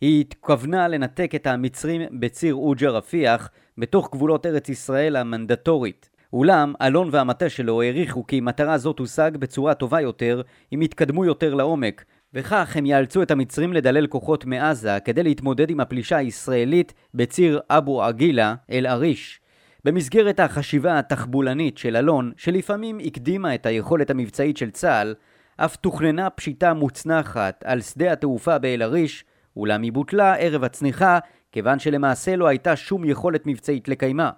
היא 0.00 0.20
התכוונה 0.20 0.88
לנתק 0.88 1.34
את 1.34 1.46
המצרים 1.46 2.02
בציר 2.20 2.54
עוג'ה 2.54 2.90
רפיח 2.90 3.50
בתוך 3.78 4.10
גבולות 4.12 4.46
ארץ 4.46 4.68
ישראל 4.68 5.16
המנדטורית. 5.16 6.10
אולם 6.32 6.72
אלון 6.82 7.08
והמטה 7.12 7.48
שלו 7.48 7.82
העריכו 7.82 8.26
כי 8.26 8.40
מטרה 8.40 8.78
זו 8.78 8.92
תושג 8.92 9.36
בצורה 9.36 9.74
טובה 9.74 10.00
יותר 10.00 10.42
אם 10.74 10.82
יתקדמו 10.82 11.24
יותר 11.24 11.54
לעומק, 11.54 12.04
וכך 12.34 12.76
הם 12.76 12.86
יאלצו 12.86 13.22
את 13.22 13.30
המצרים 13.30 13.72
לדלל 13.72 14.06
כוחות 14.06 14.44
מעזה 14.44 14.98
כדי 15.04 15.22
להתמודד 15.22 15.70
עם 15.70 15.80
הפלישה 15.80 16.16
הישראלית 16.16 16.94
בציר 17.14 17.60
אבו 17.70 18.02
עגילה 18.02 18.54
אל 18.70 18.86
עריש. 18.86 19.40
במסגרת 19.84 20.40
החשיבה 20.40 20.98
התחבולנית 20.98 21.78
של 21.78 21.96
אלון, 21.96 22.32
שלפעמים 22.36 22.98
הקדימה 23.04 23.54
את 23.54 23.66
היכולת 23.66 24.10
המבצעית 24.10 24.56
של 24.56 24.70
צה"ל, 24.70 25.14
אף 25.56 25.76
תוכננה 25.76 26.30
פשיטה 26.30 26.74
מוצנחת 26.74 27.64
על 27.66 27.80
שדה 27.80 28.12
התעופה 28.12 28.58
באל-עריש, 28.58 29.24
אולם 29.56 29.82
היא 29.82 29.92
בוטלה 29.92 30.34
ערב 30.34 30.64
הצניחה, 30.64 31.18
כיוון 31.52 31.78
שלמעשה 31.78 32.36
לא 32.36 32.46
הייתה 32.46 32.76
שום 32.76 33.04
יכולת 33.04 33.46
מבצעית 33.46 33.88
לקיימה. 33.88 34.30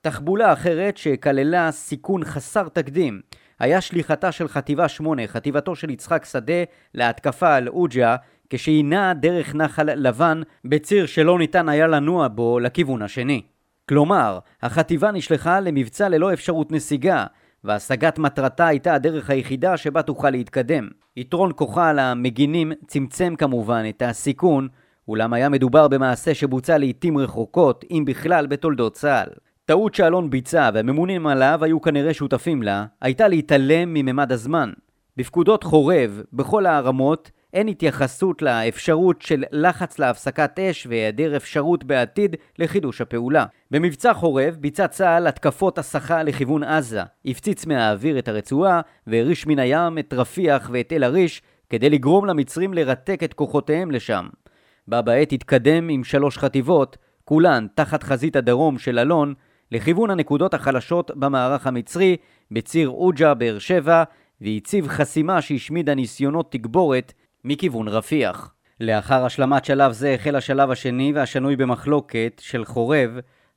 תחבולה 0.00 0.52
אחרת 0.52 0.96
שכללה 0.96 1.70
סיכון 1.70 2.24
חסר 2.24 2.68
תקדים 2.68 3.20
היה 3.58 3.80
שליחתה 3.80 4.32
של 4.32 4.48
חטיבה 4.48 4.88
8, 4.88 5.26
חטיבתו 5.26 5.76
של 5.76 5.90
יצחק 5.90 6.24
שדה, 6.24 6.62
להתקפה 6.94 7.54
על 7.54 7.68
עוג'ה, 7.68 8.16
כשהיא 8.50 8.84
נעה 8.84 9.14
דרך 9.14 9.54
נחל 9.54 9.90
לבן 9.94 10.42
בציר 10.64 11.06
שלא 11.06 11.38
ניתן 11.38 11.68
היה 11.68 11.86
לנוע 11.86 12.28
בו 12.28 12.60
לכיוון 12.60 13.02
השני. 13.02 13.42
כלומר, 13.88 14.38
החטיבה 14.62 15.10
נשלחה 15.10 15.60
למבצע 15.60 16.08
ללא 16.08 16.32
אפשרות 16.32 16.72
נסיגה, 16.72 17.24
והשגת 17.64 18.18
מטרתה 18.18 18.66
הייתה 18.66 18.94
הדרך 18.94 19.30
היחידה 19.30 19.76
שבה 19.76 20.02
תוכל 20.02 20.30
להתקדם. 20.30 20.88
יתרון 21.16 21.50
כוחה 21.56 21.88
על 21.88 21.98
המגינים 21.98 22.72
צמצם 22.86 23.34
כמובן 23.38 23.82
את 23.88 24.02
הסיכון, 24.02 24.68
אולם 25.08 25.32
היה 25.32 25.48
מדובר 25.48 25.88
במעשה 25.88 26.34
שבוצע 26.34 26.78
לעיתים 26.78 27.18
רחוקות, 27.18 27.84
אם 27.90 28.04
בכלל, 28.06 28.46
בתולדות 28.46 28.92
צה"ל. 28.92 29.28
טעות 29.64 29.94
שאלון 29.94 30.30
ביצע 30.30 30.70
והממונים 30.74 31.26
עליו 31.26 31.58
היו 31.62 31.80
כנראה 31.80 32.14
שותפים 32.14 32.62
לה, 32.62 32.86
הייתה 33.00 33.28
להתעלם 33.28 33.94
מממד 33.94 34.32
הזמן. 34.32 34.72
בפקודות 35.16 35.64
חורב, 35.64 36.22
בכל 36.32 36.66
הרמות, 36.66 37.30
אין 37.54 37.68
התייחסות 37.68 38.42
לאפשרות 38.42 39.22
של 39.22 39.44
לחץ 39.52 39.98
להפסקת 39.98 40.58
אש 40.58 40.86
והיעדר 40.86 41.36
אפשרות 41.36 41.84
בעתיד 41.84 42.36
לחידוש 42.58 43.00
הפעולה. 43.00 43.44
במבצע 43.70 44.14
חורב 44.14 44.56
ביצע 44.60 44.88
צה"ל 44.88 45.26
התקפות 45.26 45.78
הסחה 45.78 46.22
לכיוון 46.22 46.62
עזה, 46.62 47.02
הפציץ 47.24 47.66
מהאוויר 47.66 48.18
את 48.18 48.28
הרצועה 48.28 48.80
והריש 49.06 49.46
מן 49.46 49.58
הים 49.58 49.98
את 49.98 50.14
רפיח 50.14 50.70
ואת 50.72 50.92
אל 50.92 51.04
עריש 51.04 51.42
כדי 51.70 51.90
לגרום 51.90 52.26
למצרים 52.26 52.74
לרתק 52.74 53.20
את 53.24 53.34
כוחותיהם 53.34 53.90
לשם. 53.90 54.28
בה 54.88 55.02
בעת 55.02 55.32
התקדם 55.32 55.88
עם 55.88 56.04
שלוש 56.04 56.38
חטיבות, 56.38 56.96
כולן 57.24 57.66
תחת 57.74 58.02
חזית 58.02 58.36
הדרום 58.36 58.78
של 58.78 58.98
אלון, 58.98 59.34
לכיוון 59.72 60.10
הנקודות 60.10 60.54
החלשות 60.54 61.10
במערך 61.16 61.66
המצרי, 61.66 62.16
בציר 62.50 62.88
עוג'ה, 62.88 63.34
באר 63.34 63.58
שבע, 63.58 64.04
והציב 64.40 64.88
חסימה 64.88 65.42
שהשמידה 65.42 65.94
ניסיונות 65.94 66.52
תגבורת 66.52 67.12
מכיוון 67.50 67.88
רפיח. 67.88 68.54
לאחר 68.80 69.24
השלמת 69.24 69.64
שלב 69.64 69.92
זה 69.92 70.14
החל 70.14 70.36
השלב 70.36 70.70
השני 70.70 71.12
והשנוי 71.14 71.56
במחלוקת 71.56 72.40
של 72.44 72.64
חורב, 72.64 73.10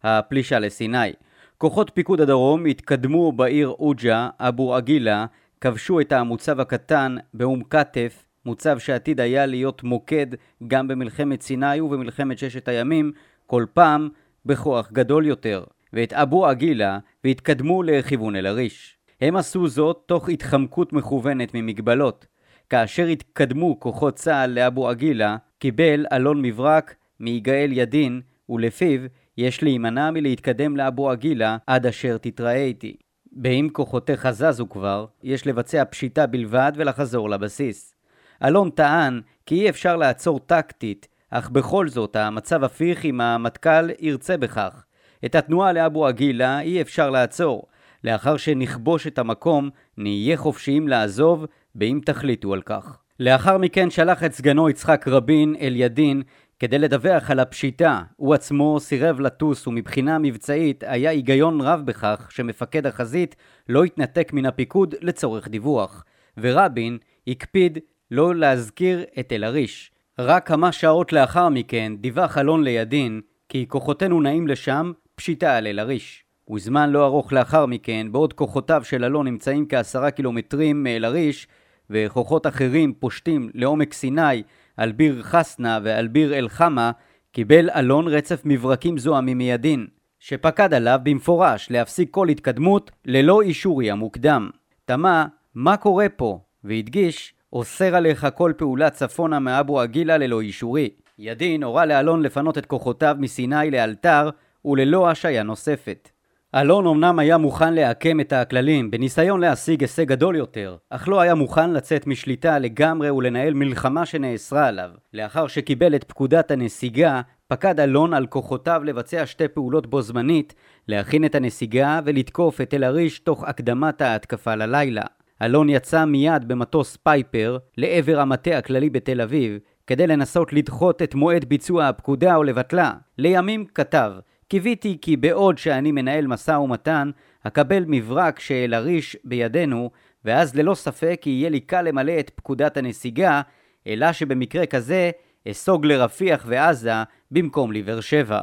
הפלישה 0.04 0.60
לסיני. 0.60 1.12
כוחות 1.58 1.92
פיקוד 1.94 2.22
הדרום 2.22 2.66
התקדמו 2.66 3.32
בעיר 3.32 3.68
עוג'ה, 3.68 4.30
אבו 4.40 4.76
עגילה, 4.76 5.26
כבשו 5.62 6.00
את 6.00 6.12
המוצב 6.12 6.60
הקטן 6.60 7.16
באום 7.34 7.64
כתף, 7.64 8.26
מוצב 8.46 8.80
שעתיד 8.80 9.20
היה 9.20 9.46
להיות 9.46 9.84
מוקד 9.84 10.28
גם 10.68 10.88
במלחמת 10.88 11.42
סיני 11.42 11.82
ובמלחמת 11.82 12.38
ששת 12.38 12.68
הימים, 12.68 13.12
כל 13.48 13.66
פעם 13.74 14.10
בכוח 14.46 14.92
גדול 14.92 15.26
יותר. 15.26 15.64
ואת 15.94 16.14
אבו 16.14 16.48
עגילה 16.48 17.00
והתקדמו 17.24 17.84
לכיוון 17.84 18.36
אל-עריש. 18.36 18.98
הם 19.22 19.36
עשו 19.36 19.68
זאת 19.68 20.04
תוך 20.06 20.30
התחמקות 20.30 20.94
מכוונת 20.94 21.54
ממגבלות. 21.54 22.31
כאשר 22.72 23.06
התקדמו 23.06 23.80
כוחות 23.80 24.16
צה"ל 24.16 24.50
לאבו 24.50 24.90
עגילה, 24.90 25.38
קיבל 25.60 26.06
אלון 26.14 26.42
מברק 26.42 26.96
מיגאל 27.20 27.70
ידין, 27.74 28.22
ולפיו 28.50 29.00
יש 29.38 29.64
להימנע 29.64 30.12
מלהתקדם 30.12 30.78
לאבו 30.78 31.12
עגילה 31.12 31.58
עד 31.68 31.86
אשר 31.86 32.18
תתראה 32.18 32.64
איתי. 32.64 32.96
באם 33.32 33.70
כוחותיך 33.72 34.32
זזו 34.32 34.70
כבר, 34.70 35.06
יש 35.24 35.48
לבצע 35.48 35.84
פשיטה 35.86 36.28
בלבד 36.28 36.72
ולחזור 36.76 37.30
לבסיס. 37.30 37.96
אלון 38.44 38.70
טען 38.70 39.22
כי 39.46 39.56
אי 39.56 39.70
אפשר 39.70 39.96
לעצור 39.96 40.40
טקטית, 40.40 41.08
אך 41.30 41.50
בכל 41.50 41.88
זאת 41.88 42.16
המצב 42.16 42.64
הפיך 42.64 43.06
אם 43.06 43.22
המטכ"ל 43.22 43.90
ירצה 44.00 44.38
בכך. 44.38 44.86
את 45.26 45.36
התנועה 45.36 45.74
לאבו 45.74 46.08
עגילה 46.08 46.60
אי 46.60 46.82
אפשר 46.82 47.10
לעצור. 47.10 47.68
לאחר 48.04 48.38
שנכבוש 48.38 49.08
את 49.08 49.20
המקום, 49.20 49.70
נהיה 49.98 50.38
חופשיים 50.38 50.88
לעזוב, 50.88 51.46
באם 51.76 52.00
תחליטו 52.06 52.54
על 52.54 52.62
כך. 52.62 52.98
לאחר 53.20 53.58
מכן 53.58 53.90
שלח 53.90 54.24
את 54.24 54.34
סגנו 54.34 54.70
יצחק 54.70 55.08
רבין 55.08 55.56
אל 55.62 55.74
ידין 55.76 56.22
כדי 56.60 56.80
לדווח 56.80 57.32
על 57.32 57.40
הפשיטה. 57.40 58.02
הוא 58.16 58.34
עצמו 58.34 58.80
סירב 58.80 59.20
לטוס 59.20 59.68
ומבחינה 59.68 60.20
מבצעית 60.20 60.84
היה 60.88 61.10
היגיון 61.10 61.62
רב 61.62 61.82
בכך 61.86 62.28
שמפקד 62.32 62.88
החזית 62.88 63.36
לא 63.70 63.84
התנתק 63.84 64.34
מן 64.34 64.46
הפיקוד 64.46 64.96
לצורך 65.02 65.48
דיווח. 65.48 66.04
ורבין 66.38 66.98
הקפיד 67.28 67.78
לא 68.12 68.36
להזכיר 68.36 69.04
את 69.20 69.32
אל-עריש. 69.32 69.92
רק 70.20 70.48
כמה 70.48 70.72
שעות 70.72 71.14
לאחר 71.14 71.50
מכן 71.50 71.94
דיווח 72.00 72.38
אלון 72.38 72.64
לידין 72.64 73.22
כי 73.50 73.66
כוחותינו 73.68 74.22
נעים 74.22 74.48
לשם 74.48 74.92
פשיטה 75.16 75.58
על 75.58 75.68
אל-עריש. 75.68 76.24
וזמן 76.54 76.90
לא 76.90 77.06
ארוך 77.06 77.34
לאחר 77.34 77.66
מכן, 77.66 78.08
בעוד 78.12 78.34
כוחותיו 78.34 78.84
של 78.84 79.04
אלון 79.04 79.28
נמצאים 79.28 79.66
כעשרה 79.70 80.12
קילומטרים 80.12 80.84
מאל-עריש, 80.84 81.48
וכוחות 81.92 82.48
אחרים 82.48 82.94
פושטים 82.94 83.50
לעומק 83.54 83.94
סיני 83.94 84.44
על 84.78 84.92
ביר 84.92 85.22
חסנה 85.22 85.80
ועל 85.84 86.08
ביר 86.08 86.34
אל-חמה, 86.34 86.92
קיבל 87.32 87.70
אלון 87.70 88.08
רצף 88.08 88.42
מברקים 88.46 88.98
זועמים 88.98 89.38
מידין, 89.38 89.88
שפקד 90.20 90.74
עליו 90.74 91.00
במפורש 91.04 91.72
להפסיק 91.72 92.12
כל 92.12 92.30
התקדמות 92.30 92.92
ללא 93.06 93.42
אישורי 93.42 93.92
המוקדם. 93.92 94.50
תמה, 94.86 95.26
מה 95.56 95.78
קורה 95.78 96.10
פה? 96.10 96.40
והדגיש, 96.64 97.34
אוסר 97.54 97.96
עליך 97.96 98.28
כל 98.36 98.54
פעולה 98.58 98.90
צפונה 98.90 99.40
מאבו 99.40 99.80
עגילה 99.80 100.18
ללא 100.18 100.42
אישורי. 100.42 100.90
ידין 101.20 101.64
הורה 101.64 101.86
לאלון 101.86 102.22
לפנות 102.22 102.58
את 102.58 102.66
כוחותיו 102.66 103.16
מסיני 103.20 103.72
לאלתר 103.72 104.30
וללא 104.66 105.10
השעיה 105.10 105.44
נוספת. 105.44 106.11
אלון 106.56 106.88
אמנם 106.88 107.20
היה 107.20 107.38
מוכן 107.38 107.74
לעקם 107.74 108.20
את 108.20 108.34
הכללים 108.34 108.92
בניסיון 108.92 109.40
להשיג 109.40 109.82
הישג 109.82 110.08
גדול 110.08 110.36
יותר, 110.36 110.76
אך 110.90 111.08
לא 111.08 111.22
היה 111.22 111.36
מוכן 111.36 111.72
לצאת 111.72 112.08
משליטה 112.08 112.60
לגמרי 112.60 113.12
ולנהל 113.12 113.54
מלחמה 113.54 114.06
שנאסרה 114.06 114.68
עליו. 114.68 114.90
לאחר 115.14 115.48
שקיבל 115.48 115.96
את 115.96 116.04
פקודת 116.04 116.52
הנסיגה, 116.52 117.22
פקד 117.48 117.80
אלון 117.80 118.14
על 118.14 118.28
כוחותיו 118.28 118.82
לבצע 118.86 119.26
שתי 119.26 119.48
פעולות 119.48 119.88
בו 119.88 120.02
זמנית, 120.02 120.54
להכין 120.88 121.26
את 121.26 121.36
הנסיגה 121.36 122.00
ולתקוף 122.06 122.62
את 122.62 122.70
תל 122.70 122.84
אריש 122.84 123.20
תוך 123.20 123.44
הקדמת 123.44 124.02
ההתקפה 124.02 124.56
ללילה. 124.56 125.04
אלון 125.42 125.70
יצא 125.70 126.06
מיד 126.06 126.48
במטוס 126.48 126.98
פייפר 127.04 127.58
לעבר 127.78 128.20
המטה 128.20 128.58
הכללי 128.58 128.90
בתל 128.90 129.22
אביב, 129.22 129.60
כדי 129.88 130.08
לנסות 130.08 130.54
לדחות 130.54 131.02
את 131.02 131.16
מועד 131.16 131.46
ביצוע 131.46 131.88
הפקודה 131.88 132.36
או 132.36 132.44
לבטלה. 132.44 132.94
לימים 133.18 133.66
כתב 133.76 134.12
קיוויתי 134.52 134.98
כי 135.02 135.18
בעוד 135.18 135.58
שאני 135.58 135.92
מנהל 135.92 136.28
משא 136.28 136.52
ומתן, 136.52 137.12
אקבל 137.44 137.84
מברק 137.88 138.40
של 138.40 138.74
אריש 138.74 139.18
בידינו, 139.24 139.92
ואז 140.26 140.56
ללא 140.56 140.76
ספק 140.76 141.22
יהיה 141.26 141.50
לי 141.50 141.60
קל 141.60 141.82
למלא 141.82 142.20
את 142.20 142.32
פקודת 142.36 142.78
הנסיגה, 142.78 143.42
אלא 143.88 144.14
שבמקרה 144.14 144.66
כזה 144.66 145.12
אסוג 145.48 145.86
לרפיח 145.86 146.44
ועזה 146.48 146.92
במקום 147.32 147.72
לבאר 147.72 148.02
שבע. 148.02 148.42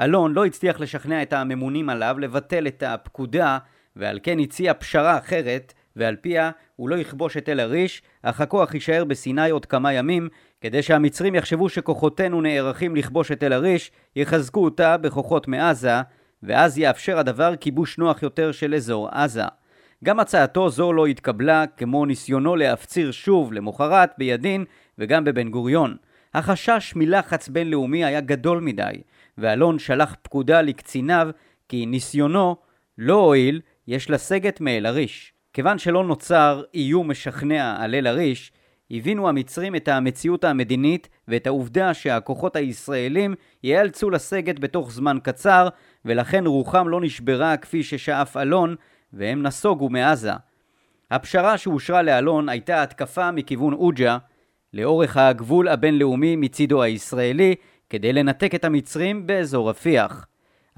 אלון 0.00 0.32
לא 0.32 0.44
הצליח 0.44 0.80
לשכנע 0.80 1.22
את 1.22 1.32
הממונים 1.32 1.88
עליו 1.88 2.16
לבטל 2.18 2.66
את 2.66 2.82
הפקודה, 2.82 3.58
ועל 3.96 4.18
כן 4.22 4.38
הציע 4.38 4.74
פשרה 4.74 5.18
אחרת, 5.18 5.72
ועל 5.96 6.16
פיה 6.16 6.50
הוא 6.76 6.88
לא 6.88 6.96
יכבוש 6.96 7.36
את 7.36 7.48
אל-עריש, 7.48 8.02
אך 8.22 8.40
הכוח 8.40 8.74
יישאר 8.74 9.04
בסיני 9.04 9.50
עוד 9.50 9.66
כמה 9.66 9.92
ימים, 9.92 10.28
כדי 10.62 10.82
שהמצרים 10.82 11.34
יחשבו 11.34 11.68
שכוחותינו 11.68 12.40
נערכים 12.40 12.96
לכבוש 12.96 13.32
את 13.32 13.42
אל-עריש, 13.42 13.90
יחזקו 14.16 14.64
אותה 14.64 14.96
בכוחות 14.96 15.48
מעזה, 15.48 15.94
ואז 16.42 16.78
יאפשר 16.78 17.18
הדבר 17.18 17.56
כיבוש 17.56 17.98
נוח 17.98 18.22
יותר 18.22 18.52
של 18.52 18.74
אזור 18.74 19.08
עזה. 19.08 19.42
גם 20.04 20.20
הצעתו 20.20 20.70
זו 20.70 20.92
לא 20.92 21.06
התקבלה, 21.06 21.64
כמו 21.76 22.06
ניסיונו 22.06 22.56
להפציר 22.56 23.10
שוב 23.10 23.52
למחרת 23.52 24.10
בידין 24.18 24.64
וגם 24.98 25.24
בבן 25.24 25.50
גוריון. 25.50 25.96
החשש 26.34 26.92
מלחץ 26.96 27.48
בינלאומי 27.48 28.04
היה 28.04 28.20
גדול 28.20 28.60
מדי, 28.60 29.02
ואלון 29.38 29.78
שלח 29.78 30.16
פקודה 30.22 30.62
לקציניו 30.62 31.28
כי 31.68 31.86
ניסיונו 31.86 32.56
לא 32.98 33.14
הועיל, 33.14 33.60
יש 33.88 34.10
לסגת 34.10 34.60
מאל-עריש. 34.60 35.32
כיוון 35.52 35.78
שלא 35.78 36.04
נוצר 36.04 36.62
איום 36.74 37.10
משכנע 37.10 37.76
על 37.78 37.94
אל-עריש, 37.94 38.52
הבינו 38.92 39.28
המצרים 39.28 39.76
את 39.76 39.88
המציאות 39.88 40.44
המדינית 40.44 41.08
ואת 41.28 41.46
העובדה 41.46 41.94
שהכוחות 41.94 42.56
הישראלים 42.56 43.34
ייאלצו 43.62 44.10
לסגת 44.10 44.58
בתוך 44.58 44.92
זמן 44.92 45.18
קצר, 45.22 45.68
ולכן 46.04 46.46
רוחם 46.46 46.88
לא 46.88 47.00
נשברה 47.00 47.56
כפי 47.56 47.82
ששאף 47.82 48.36
אלון, 48.36 48.74
והם 49.12 49.42
נסוגו 49.42 49.88
מעזה. 49.88 50.32
הפשרה 51.10 51.58
שאושרה 51.58 52.02
לאלון 52.02 52.48
הייתה 52.48 52.82
התקפה 52.82 53.30
מכיוון 53.30 53.72
עוג'ה, 53.72 54.18
לאורך 54.74 55.16
הגבול 55.16 55.68
הבינלאומי 55.68 56.36
מצידו 56.36 56.82
הישראלי, 56.82 57.54
כדי 57.90 58.12
לנתק 58.12 58.54
את 58.54 58.64
המצרים 58.64 59.26
באזור 59.26 59.70
רפיח. 59.70 60.26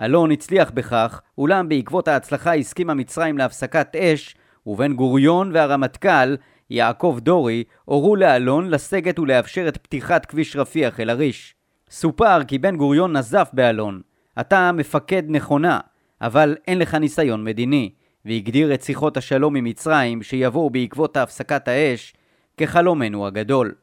אלון 0.01 0.31
הצליח 0.31 0.71
בכך, 0.71 1.21
אולם 1.39 1.69
בעקבות 1.69 2.09
ההצלחה 2.09 2.55
הסכימה 2.55 2.95
מצרים 2.95 3.39
להפסקת 3.39 3.97
אש, 3.97 4.37
ובן 4.67 4.93
גוריון 4.93 5.51
והרמטכ"ל 5.55 6.35
יעקב 6.71 7.19
דורי, 7.23 7.65
הורו 7.85 8.17
לאלון 8.17 8.71
לסגת 8.71 9.19
ולאפשר 9.19 9.69
את 9.69 9.77
פתיחת 9.77 10.27
כביש 10.27 10.57
רפיח 10.57 11.01
אל 11.01 11.11
עריש. 11.11 11.55
סופר 11.91 12.45
כי 12.45 12.59
בן 12.59 12.77
גוריון 12.77 13.17
נזף 13.17 13.51
באלון, 13.53 14.01
אתה 14.41 14.73
מפקד 14.73 15.23
נכונה, 15.29 15.81
אבל 16.21 16.57
אין 16.67 16.79
לך 16.79 16.95
ניסיון 16.95 17.45
מדיני, 17.45 17.91
והגדיר 18.25 18.75
את 18.75 18.83
שיחות 18.83 19.17
השלום 19.17 19.57
עם 19.57 19.65
מצרים 19.65 20.23
שיבואו 20.23 20.71
בעקבות 20.71 21.17
הפסקת 21.17 21.69
האש 21.69 22.15
כחלומנו 22.57 23.27
הגדול. 23.27 23.75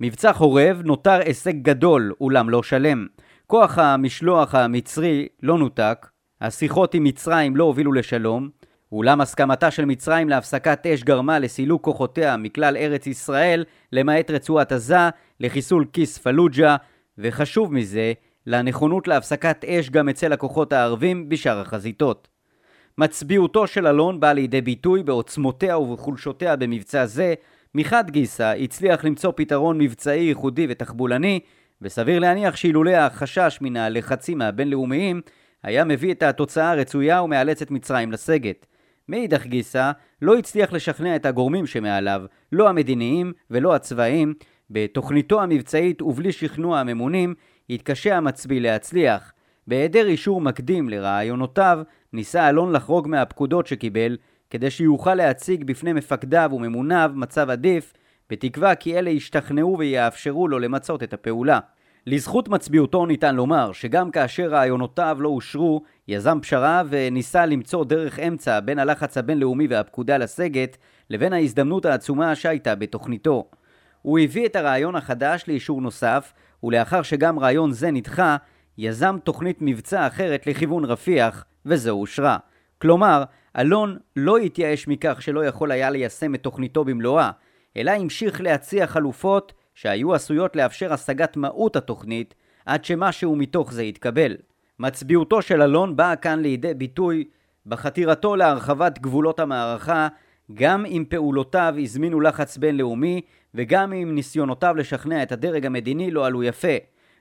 מבצע 0.00 0.32
חורב 0.32 0.82
נותר 0.84 1.20
הישג 1.24 1.62
גדול, 1.62 2.12
אולם 2.20 2.50
לא 2.50 2.62
שלם. 2.62 3.06
כוח 3.46 3.78
המשלוח 3.78 4.54
המצרי 4.54 5.28
לא 5.42 5.58
נותק, 5.58 6.06
השיחות 6.40 6.94
עם 6.94 7.04
מצרים 7.04 7.56
לא 7.56 7.64
הובילו 7.64 7.92
לשלום, 7.92 8.48
אולם 8.92 9.20
הסכמתה 9.20 9.70
של 9.70 9.84
מצרים 9.84 10.28
להפסקת 10.28 10.86
אש 10.86 11.02
גרמה 11.02 11.38
לסילוק 11.38 11.84
כוחותיה 11.84 12.36
מכלל 12.36 12.76
ארץ 12.76 13.06
ישראל, 13.06 13.64
למעט 13.92 14.30
רצועת 14.30 14.72
עזה, 14.72 15.08
לחיסול 15.40 15.84
כיס 15.92 16.18
פלוג'ה, 16.18 16.76
וחשוב 17.18 17.74
מזה, 17.74 18.12
לנכונות 18.46 19.08
להפסקת 19.08 19.64
אש 19.64 19.90
גם 19.90 20.08
אצל 20.08 20.32
הכוחות 20.32 20.72
הערבים 20.72 21.28
בשאר 21.28 21.60
החזיתות. 21.60 22.28
מצביעותו 22.98 23.66
של 23.66 23.86
אלון 23.86 24.20
באה 24.20 24.32
לידי 24.32 24.60
ביטוי 24.60 25.02
בעוצמותיה 25.02 25.78
ובחולשותיה 25.78 26.56
במבצע 26.56 27.06
זה, 27.06 27.34
מחד 27.74 28.10
גיסא 28.10 28.54
הצליח 28.60 29.04
למצוא 29.04 29.32
פתרון 29.36 29.78
מבצעי 29.78 30.24
ייחודי 30.24 30.66
ותחבולני, 30.68 31.40
וסביר 31.82 32.18
להניח 32.18 32.56
שאילולא 32.56 32.90
החשש 32.90 33.58
מן 33.60 33.76
הלחצים 33.76 34.42
הבינלאומיים, 34.42 35.20
היה 35.62 35.84
מביא 35.84 36.12
את 36.12 36.22
התוצאה 36.22 36.70
הרצויה 36.70 37.22
ומאלץ 37.22 37.62
את 37.62 37.70
מצרים 37.70 38.12
לסגת. 38.12 38.66
מאידך 39.08 39.46
גיסא, 39.46 39.92
לא 40.22 40.38
הצליח 40.38 40.72
לשכנע 40.72 41.16
את 41.16 41.26
הגורמים 41.26 41.66
שמעליו, 41.66 42.22
לא 42.52 42.68
המדיניים 42.68 43.32
ולא 43.50 43.74
הצבאיים, 43.74 44.34
בתוכניתו 44.70 45.42
המבצעית 45.42 46.02
ובלי 46.02 46.32
שכנוע 46.32 46.78
הממונים, 46.78 47.34
התקשה 47.70 48.16
המצביא 48.16 48.60
להצליח. 48.60 49.32
בהיעדר 49.66 50.06
אישור 50.06 50.40
מקדים 50.40 50.88
לרעיונותיו, 50.88 51.78
ניסה 52.12 52.48
אלון 52.48 52.72
לחרוג 52.72 53.08
מהפקודות 53.08 53.66
שקיבל, 53.66 54.16
כדי 54.50 54.70
שיוכל 54.70 55.14
להציג 55.14 55.64
בפני 55.64 55.92
מפקדיו 55.92 56.50
וממוניו 56.52 57.10
מצב 57.14 57.50
עדיף, 57.50 57.92
בתקווה 58.30 58.74
כי 58.74 58.98
אלה 58.98 59.10
ישתכנעו 59.10 59.78
ויאפשרו 59.78 60.48
לו 60.48 60.58
למצות 60.58 61.02
את 61.02 61.12
הפעולה. 61.12 61.58
לזכות 62.08 62.48
מצביעותו 62.48 63.06
ניתן 63.06 63.34
לומר 63.34 63.72
שגם 63.72 64.10
כאשר 64.10 64.48
רעיונותיו 64.48 65.16
לא 65.20 65.28
אושרו, 65.28 65.82
יזם 66.08 66.38
פשרה 66.42 66.82
וניסה 66.88 67.46
למצוא 67.46 67.84
דרך 67.84 68.18
אמצע 68.18 68.60
בין 68.60 68.78
הלחץ 68.78 69.18
הבינלאומי 69.18 69.66
והפקודה 69.66 70.18
לסגת, 70.18 70.76
לבין 71.10 71.32
ההזדמנות 71.32 71.84
העצומה 71.86 72.34
שהייתה 72.34 72.74
בתוכניתו. 72.74 73.44
הוא 74.02 74.18
הביא 74.18 74.46
את 74.46 74.56
הרעיון 74.56 74.96
החדש 74.96 75.44
לאישור 75.48 75.80
נוסף, 75.80 76.32
ולאחר 76.64 77.02
שגם 77.02 77.38
רעיון 77.38 77.72
זה 77.72 77.90
נדחה, 77.90 78.36
יזם 78.78 79.16
תוכנית 79.24 79.58
מבצע 79.60 80.06
אחרת 80.06 80.46
לכיוון 80.46 80.84
רפיח, 80.84 81.44
וזו 81.66 81.90
אושרה. 81.90 82.36
כלומר, 82.78 83.24
אלון 83.58 83.98
לא 84.16 84.38
התייאש 84.38 84.88
מכך 84.88 85.22
שלא 85.22 85.44
יכול 85.44 85.70
היה 85.70 85.90
ליישם 85.90 86.34
את 86.34 86.42
תוכניתו 86.42 86.84
במלואה, 86.84 87.30
אלא 87.76 87.90
המשיך 87.90 88.40
להציע 88.40 88.86
חלופות 88.86 89.52
שהיו 89.76 90.14
עשויות 90.14 90.56
לאפשר 90.56 90.92
השגת 90.92 91.36
מהות 91.36 91.76
התוכנית 91.76 92.34
עד 92.66 92.84
שמשהו 92.84 93.36
מתוך 93.36 93.72
זה 93.72 93.82
יתקבל. 93.82 94.36
מצביעותו 94.78 95.42
של 95.42 95.62
אלון 95.62 95.96
באה 95.96 96.16
כאן 96.16 96.40
לידי 96.40 96.74
ביטוי 96.74 97.24
בחתירתו 97.66 98.36
להרחבת 98.36 98.98
גבולות 98.98 99.40
המערכה 99.40 100.08
גם 100.54 100.86
אם 100.86 101.04
פעולותיו 101.08 101.74
הזמינו 101.82 102.20
לחץ 102.20 102.56
בינלאומי 102.56 103.20
וגם 103.54 103.92
אם 103.92 104.14
ניסיונותיו 104.14 104.74
לשכנע 104.76 105.22
את 105.22 105.32
הדרג 105.32 105.66
המדיני 105.66 106.10
לא 106.10 106.26
עלו 106.26 106.42
יפה. 106.42 106.76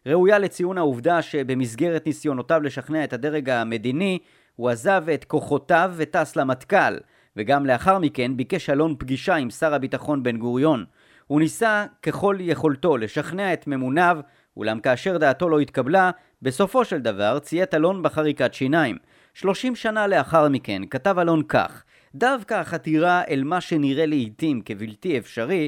ראויה 0.06 0.40
לציון 0.40 0.78
העובדה 0.78 1.22
שבמסגרת 1.22 2.06
ניסיונותיו 2.06 2.62
לשכנע 2.64 3.04
את 3.04 3.14
הדרג 3.14 3.50
המדיני 3.50 4.20
הוא 4.56 4.70
עזב 4.70 5.04
את 5.14 5.24
כוחותיו 5.24 5.94
וטס 5.96 6.36
למטכ"ל 6.36 6.98
וגם 7.38 7.66
לאחר 7.66 8.00
מכן 8.00 8.38
ביקש 8.38 8.70
אלון 8.70 8.96
פגישה 9.00 9.36
עם 9.36 9.50
שר 9.50 9.74
הביטחון 9.74 10.24
בן 10.24 10.38
גוריון. 10.38 10.86
הוא 11.28 11.40
ניסה 11.40 11.86
ככל 12.04 12.38
יכולתו 12.40 12.98
לשכנע 12.98 13.54
את 13.54 13.68
ממוניו, 13.68 14.18
אולם 14.58 14.80
כאשר 14.80 15.18
דעתו 15.18 15.50
לא 15.50 15.60
התקבלה, 15.60 16.12
בסופו 16.42 16.86
של 16.86 17.00
דבר 17.00 17.40
ציית 17.40 17.74
אלון 17.74 18.04
בחריקת 18.04 18.54
שיניים. 18.54 18.98
שלושים 19.34 19.76
שנה 19.76 20.08
לאחר 20.08 20.50
מכן 20.50 20.82
כתב 20.90 21.20
אלון 21.20 21.44
כך: 21.44 21.84
דווקא 22.16 22.54
החתירה 22.54 23.24
אל 23.30 23.44
מה 23.44 23.62
שנראה 23.62 24.06
לעיתים 24.06 24.62
כבלתי 24.62 25.18
אפשרי, 25.18 25.68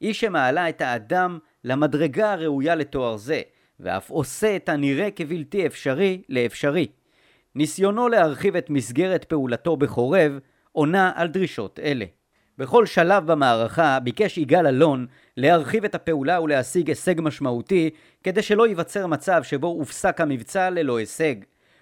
היא 0.00 0.14
שמעלה 0.14 0.68
את 0.68 0.80
האדם 0.80 1.38
למדרגה 1.64 2.32
הראויה 2.32 2.74
לתואר 2.74 3.16
זה, 3.16 3.40
ואף 3.80 4.10
עושה 4.10 4.56
את 4.56 4.68
הנראה 4.68 5.10
כבלתי 5.10 5.66
אפשרי 5.66 6.22
לאפשרי. 6.28 6.86
ניסיונו 7.54 8.08
להרחיב 8.08 8.56
את 8.56 8.70
מסגרת 8.70 9.24
פעולתו 9.24 9.76
בחורב 9.76 10.38
עונה 10.72 11.12
על 11.14 11.28
דרישות 11.28 11.78
אלה. 11.82 12.04
בכל 12.58 12.86
שלב 12.86 13.32
במערכה 13.32 13.98
ביקש 14.00 14.38
יגאל 14.38 14.66
אלון 14.66 15.06
להרחיב 15.36 15.84
את 15.84 15.94
הפעולה 15.94 16.40
ולהשיג 16.40 16.88
הישג 16.88 17.20
משמעותי 17.20 17.90
כדי 18.22 18.42
שלא 18.42 18.66
ייווצר 18.66 19.06
מצב 19.06 19.42
שבו 19.42 19.66
הופסק 19.66 20.20
המבצע 20.20 20.70
ללא 20.70 20.98
הישג. 20.98 21.34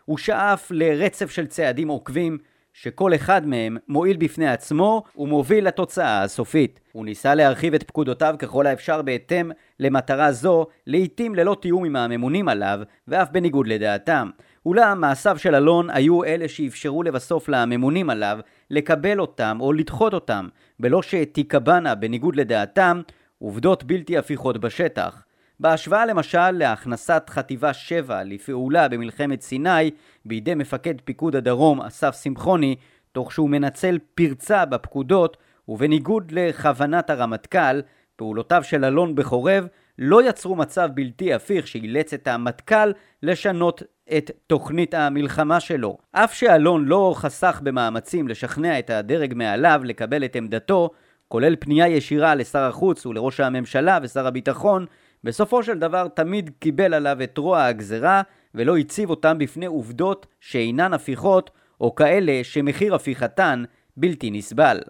הוא 0.04 0.18
שאף 0.18 0.70
לרצף 0.70 1.30
של 1.30 1.46
צעדים 1.46 1.88
עוקבים 1.88 2.38
שכל 2.72 3.14
אחד 3.14 3.46
מהם 3.46 3.76
מועיל 3.88 4.16
בפני 4.16 4.48
עצמו 4.48 5.02
ומוביל 5.16 5.66
לתוצאה 5.66 6.22
הסופית. 6.22 6.80
הוא 6.92 7.04
ניסה 7.04 7.34
להרחיב 7.34 7.74
את 7.74 7.82
פקודותיו 7.82 8.34
ככל 8.38 8.66
האפשר 8.66 9.02
בהתאם 9.02 9.50
למטרה 9.80 10.32
זו, 10.32 10.66
לעיתים 10.86 11.34
ללא 11.34 11.56
תיאום 11.60 11.84
עם 11.84 11.96
הממונים 11.96 12.48
עליו, 12.48 12.80
ואף 13.08 13.28
בניגוד 13.30 13.66
לדעתם. 13.66 14.30
אולם 14.66 15.00
מעשיו 15.00 15.38
של 15.38 15.54
אלון 15.54 15.90
היו 15.90 16.24
אלה 16.24 16.48
שאפשרו 16.48 17.02
לבסוף 17.02 17.48
לממונים 17.48 18.10
עליו 18.10 18.38
לקבל 18.70 19.20
אותם 19.20 19.58
או 19.60 19.72
לדחות 19.72 20.14
אותם, 20.14 20.48
בלא 20.80 21.02
שתיקבענה 21.02 21.94
בניגוד 21.94 22.36
לדעתם 22.36 23.00
עובדות 23.38 23.84
בלתי 23.84 24.18
הפיכות 24.18 24.58
בשטח. 24.58 25.22
בהשוואה 25.60 26.06
למשל 26.06 26.50
להכנסת 26.50 27.22
חטיבה 27.28 27.72
7 27.72 28.22
לפעולה 28.22 28.88
במלחמת 28.88 29.42
סיני 29.42 29.90
בידי 30.24 30.54
מפקד 30.54 30.94
פיקוד 31.04 31.36
הדרום 31.36 31.80
אסף 31.80 32.22
שמחוני, 32.22 32.76
תוך 33.12 33.32
שהוא 33.32 33.50
מנצל 33.50 33.98
פרצה 34.14 34.64
בפקודות 34.64 35.36
ובניגוד 35.68 36.32
לכוונת 36.32 37.10
הרמטכ"ל, 37.10 37.80
פעולותיו 38.16 38.64
של 38.64 38.84
אלון 38.84 39.14
בחורב 39.14 39.66
לא 39.98 40.28
יצרו 40.28 40.56
מצב 40.56 40.88
בלתי 40.94 41.34
הפיך 41.34 41.66
שאילץ 41.66 42.14
את 42.14 42.28
המטכ"ל 42.28 42.92
לשנות 43.22 43.82
את 44.16 44.30
תוכנית 44.46 44.94
המלחמה 44.94 45.60
שלו. 45.60 45.98
אף 46.12 46.34
שאלון 46.34 46.84
לא 46.84 47.14
חסך 47.16 47.60
במאמצים 47.62 48.28
לשכנע 48.28 48.78
את 48.78 48.90
הדרג 48.90 49.34
מעליו 49.34 49.80
לקבל 49.84 50.24
את 50.24 50.36
עמדתו, 50.36 50.90
כולל 51.28 51.56
פנייה 51.60 51.88
ישירה 51.88 52.34
לשר 52.34 52.62
החוץ 52.62 53.06
ולראש 53.06 53.40
הממשלה 53.40 53.98
ושר 54.02 54.26
הביטחון, 54.26 54.86
בסופו 55.24 55.62
של 55.62 55.78
דבר 55.78 56.08
תמיד 56.08 56.50
קיבל 56.58 56.94
עליו 56.94 57.22
את 57.22 57.38
רוע 57.38 57.64
הגזרה 57.64 58.22
ולא 58.54 58.76
הציב 58.76 59.10
אותם 59.10 59.38
בפני 59.38 59.66
עובדות 59.66 60.26
שאינן 60.40 60.92
הפיכות 60.92 61.50
או 61.80 61.94
כאלה 61.94 62.40
שמחיר 62.42 62.94
הפיכתן 62.94 63.64
בלתי 63.96 64.30
נסבל. 64.30 64.80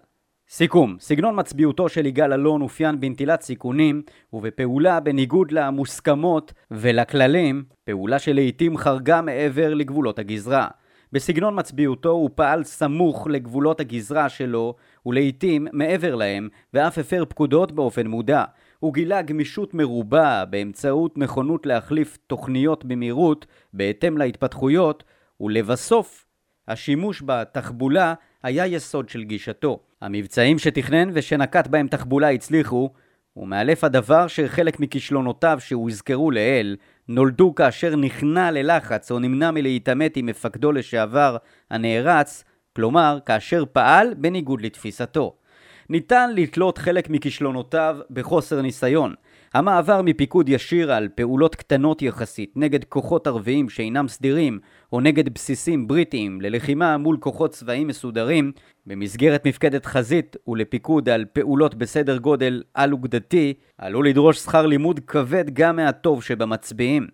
סיכום, 0.49 0.97
סגנון 0.99 1.39
מצביעותו 1.39 1.89
של 1.89 2.05
יגאל 2.05 2.33
אלון 2.33 2.61
אופיין 2.61 2.99
בנטילת 2.99 3.41
סיכונים 3.41 4.01
ובפעולה 4.33 4.99
בניגוד 4.99 5.51
למוסכמות 5.51 6.53
ולכללים, 6.71 7.63
פעולה 7.83 8.19
שלעיתים 8.19 8.77
חרגה 8.77 9.21
מעבר 9.21 9.73
לגבולות 9.73 10.19
הגזרה. 10.19 10.67
בסגנון 11.11 11.59
מצביעותו 11.59 12.09
הוא 12.09 12.29
פעל 12.35 12.63
סמוך 12.63 13.27
לגבולות 13.27 13.79
הגזרה 13.79 14.29
שלו 14.29 14.75
ולעיתים 15.05 15.67
מעבר 15.71 16.15
להם 16.15 16.49
ואף 16.73 16.97
הפר 16.97 17.25
פקודות 17.29 17.71
באופן 17.71 18.07
מודע. 18.07 18.43
הוא 18.79 18.93
גילה 18.93 19.21
גמישות 19.21 19.73
מרובה 19.73 20.45
באמצעות 20.49 21.17
נכונות 21.17 21.65
להחליף 21.65 22.17
תוכניות 22.27 22.85
במהירות 22.85 23.45
בהתאם 23.73 24.17
להתפתחויות 24.17 25.03
ולבסוף 25.39 26.25
השימוש 26.67 27.23
בתחבולה 27.25 28.13
היה 28.43 28.67
יסוד 28.67 29.09
של 29.09 29.23
גישתו. 29.23 29.79
המבצעים 30.05 30.59
שתכנן 30.59 31.09
ושנקט 31.13 31.67
בהם 31.67 31.87
תחבולה 31.87 32.29
הצליחו, 32.29 32.89
ומאלף 33.37 33.83
הדבר 33.83 34.27
שחלק 34.27 34.79
מכישלונותיו 34.79 35.57
שהוזכרו 35.61 36.31
לעיל, 36.31 36.75
נולדו 37.07 37.55
כאשר 37.55 37.95
נכנע 37.95 38.51
ללחץ 38.51 39.11
או 39.11 39.19
נמנע 39.19 39.51
מלהתעמת 39.51 40.17
עם 40.17 40.25
מפקדו 40.25 40.71
לשעבר 40.71 41.37
הנערץ, 41.71 42.43
כלומר, 42.75 43.19
כאשר 43.25 43.63
פעל 43.71 44.13
בניגוד 44.17 44.61
לתפיסתו. 44.61 45.35
ניתן 45.89 46.29
לתלות 46.35 46.77
חלק 46.77 47.09
מכישלונותיו 47.09 47.97
בחוסר 48.09 48.61
ניסיון, 48.61 49.13
המעבר 49.55 50.01
מפיקוד 50.01 50.49
ישיר 50.49 50.93
על 50.93 51.07
פעולות 51.15 51.55
קטנות 51.55 52.01
יחסית 52.01 52.51
נגד 52.55 52.83
כוחות 52.83 53.27
ערביים 53.27 53.69
שאינם 53.69 54.07
סדירים 54.07 54.59
או 54.93 55.01
נגד 55.01 55.33
בסיסים 55.33 55.87
בריטיים 55.87 56.41
ללחימה 56.41 56.97
מול 56.97 57.17
כוחות 57.19 57.51
צבאיים 57.51 57.87
מסודרים 57.87 58.51
במסגרת 58.85 59.47
מפקדת 59.47 59.85
חזית 59.85 60.35
ולפיקוד 60.47 61.09
על 61.09 61.25
פעולות 61.33 61.75
בסדר 61.75 62.17
גודל 62.17 62.63
על-אוגדתי 62.73 63.53
עלול 63.77 64.07
לדרוש 64.07 64.37
שכר 64.37 64.65
לימוד 64.65 64.99
כבד 65.07 65.45
גם 65.53 65.75
מהטוב 65.75 66.23
שבמצביעים. 66.23 67.07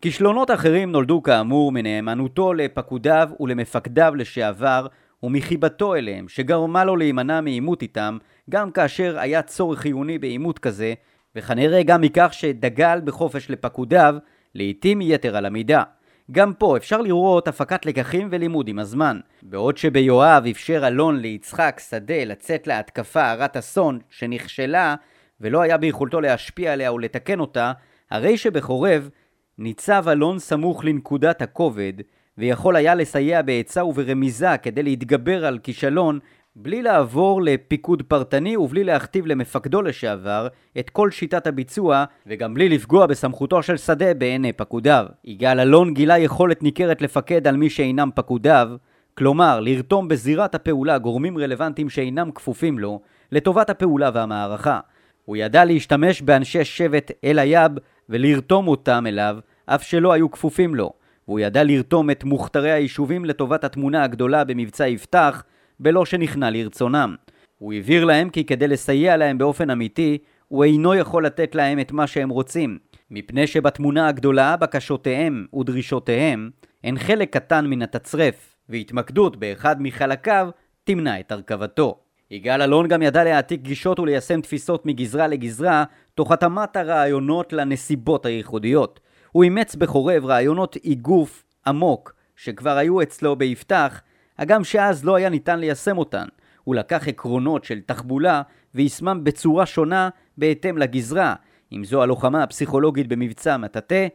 כישלונות 0.00 0.50
אחרים 0.50 0.92
נולדו 0.92 1.22
כאמור 1.22 1.72
מנאמנותו 1.72 2.54
לפקודיו 2.54 3.28
ולמפקדיו 3.40 4.12
לשעבר 4.16 4.86
ומחיבתו 5.22 5.94
אליהם 5.94 6.28
שגרמה 6.28 6.84
לו 6.84 6.96
להימנע 6.96 7.40
מעימות 7.40 7.82
איתם 7.82 8.18
גם 8.50 8.70
כאשר 8.70 9.18
היה 9.18 9.42
צורך 9.42 9.78
חיוני 9.78 10.18
בעימות 10.18 10.58
כזה 10.58 10.94
וכנראה 11.36 11.82
גם 11.82 12.00
מכך 12.00 12.28
שדגל 12.32 13.00
בחופש 13.04 13.50
לפקודיו, 13.50 14.14
לעתים 14.54 15.00
יתר 15.00 15.36
על 15.36 15.46
המידה. 15.46 15.82
גם 16.30 16.54
פה 16.54 16.76
אפשר 16.76 17.00
לראות 17.00 17.48
הפקת 17.48 17.86
לקחים 17.86 18.28
ולימוד 18.30 18.68
עם 18.68 18.78
הזמן. 18.78 19.20
בעוד 19.42 19.76
שביואב 19.76 20.44
אפשר 20.50 20.86
אלון 20.86 21.20
ליצחק 21.20 21.80
שדה 21.88 22.24
לצאת 22.24 22.66
להתקפה 22.66 23.30
הרת 23.30 23.56
אסון 23.56 23.98
שנכשלה 24.10 24.94
ולא 25.40 25.60
היה 25.60 25.76
ביכולתו 25.76 26.20
להשפיע 26.20 26.72
עליה 26.72 26.92
ולתקן 26.92 27.40
אותה, 27.40 27.72
הרי 28.10 28.36
שבחורב 28.36 29.10
ניצב 29.58 30.04
אלון 30.08 30.38
סמוך 30.38 30.84
לנקודת 30.84 31.42
הכובד 31.42 31.92
ויכול 32.38 32.76
היה 32.76 32.94
לסייע 32.94 33.42
בעצה 33.42 33.84
וברמיזה 33.84 34.56
כדי 34.62 34.82
להתגבר 34.82 35.46
על 35.46 35.58
כישלון 35.58 36.18
בלי 36.58 36.82
לעבור 36.82 37.42
לפיקוד 37.42 38.02
פרטני 38.02 38.56
ובלי 38.56 38.84
להכתיב 38.84 39.26
למפקדו 39.26 39.82
לשעבר 39.82 40.48
את 40.78 40.90
כל 40.90 41.10
שיטת 41.10 41.46
הביצוע 41.46 42.04
וגם 42.26 42.54
בלי 42.54 42.68
לפגוע 42.68 43.06
בסמכותו 43.06 43.62
של 43.62 43.76
שדה 43.76 44.14
בעיני 44.14 44.52
פקודיו. 44.52 45.06
יגאל 45.24 45.60
אלון 45.60 45.94
גילה 45.94 46.18
יכולת 46.18 46.62
ניכרת 46.62 47.02
לפקד 47.02 47.46
על 47.46 47.56
מי 47.56 47.70
שאינם 47.70 48.10
פקודיו, 48.14 48.68
כלומר 49.14 49.60
לרתום 49.60 50.08
בזירת 50.08 50.54
הפעולה 50.54 50.98
גורמים 50.98 51.38
רלוונטיים 51.38 51.90
שאינם 51.90 52.30
כפופים 52.30 52.78
לו 52.78 53.00
לטובת 53.32 53.70
הפעולה 53.70 54.10
והמערכה. 54.14 54.80
הוא 55.24 55.36
ידע 55.36 55.64
להשתמש 55.64 56.22
באנשי 56.22 56.64
שבט 56.64 57.10
אל 57.24 57.38
היב 57.38 57.72
ולרתום 58.08 58.68
אותם 58.68 59.04
אליו 59.06 59.36
אף 59.66 59.82
שלא 59.82 60.12
היו 60.12 60.30
כפופים 60.30 60.74
לו. 60.74 60.90
והוא 61.28 61.40
ידע 61.40 61.64
לרתום 61.64 62.10
את 62.10 62.24
מוכתרי 62.24 62.70
היישובים 62.72 63.24
לטובת 63.24 63.64
התמונה 63.64 64.02
הגדולה 64.02 64.44
במבצע 64.44 64.88
יפתח 64.88 65.42
בלא 65.80 66.04
שנכנע 66.04 66.50
לרצונם. 66.50 67.14
הוא 67.58 67.74
הבהיר 67.74 68.04
להם 68.04 68.30
כי 68.30 68.44
כדי 68.44 68.68
לסייע 68.68 69.16
להם 69.16 69.38
באופן 69.38 69.70
אמיתי, 69.70 70.18
הוא 70.48 70.64
אינו 70.64 70.94
יכול 70.94 71.26
לתת 71.26 71.54
להם 71.54 71.80
את 71.80 71.92
מה 71.92 72.06
שהם 72.06 72.28
רוצים, 72.28 72.78
מפני 73.10 73.46
שבתמונה 73.46 74.08
הגדולה 74.08 74.56
בקשותיהם 74.56 75.46
ודרישותיהם 75.54 76.50
הן 76.84 76.98
חלק 76.98 77.32
קטן 77.32 77.66
מן 77.66 77.82
התצרף, 77.82 78.56
והתמקדות 78.68 79.36
באחד 79.36 79.76
מחלקיו 79.82 80.48
תמנע 80.84 81.20
את 81.20 81.32
הרכבתו. 81.32 81.98
יגאל 82.30 82.62
אלון 82.62 82.88
גם 82.88 83.02
ידע 83.02 83.24
להעתיק 83.24 83.60
גישות 83.60 84.00
וליישם 84.00 84.40
תפיסות 84.40 84.86
מגזרה 84.86 85.26
לגזרה, 85.26 85.84
תוך 86.14 86.32
התאמת 86.32 86.76
הרעיונות 86.76 87.52
לנסיבות 87.52 88.26
הייחודיות. 88.26 89.00
הוא 89.32 89.44
אימץ 89.44 89.74
בחורב 89.74 90.24
רעיונות 90.24 90.76
איגוף 90.84 91.44
עמוק, 91.66 92.14
שכבר 92.36 92.76
היו 92.76 93.02
אצלו 93.02 93.36
ביפתח, 93.36 94.00
הגם 94.38 94.64
שאז 94.64 95.04
לא 95.04 95.16
היה 95.16 95.28
ניתן 95.28 95.58
ליישם 95.58 95.98
אותן. 95.98 96.26
הוא 96.64 96.74
לקח 96.74 97.08
עקרונות 97.08 97.64
של 97.64 97.80
תחבולה 97.80 98.42
ויישמם 98.74 99.24
בצורה 99.24 99.66
שונה 99.66 100.08
בהתאם 100.38 100.78
לגזרה, 100.78 101.34
אם 101.72 101.84
זו 101.84 102.02
הלוחמה 102.02 102.42
הפסיכולוגית 102.42 103.08
במבצע 103.08 103.56
מטאטא, 103.56 104.06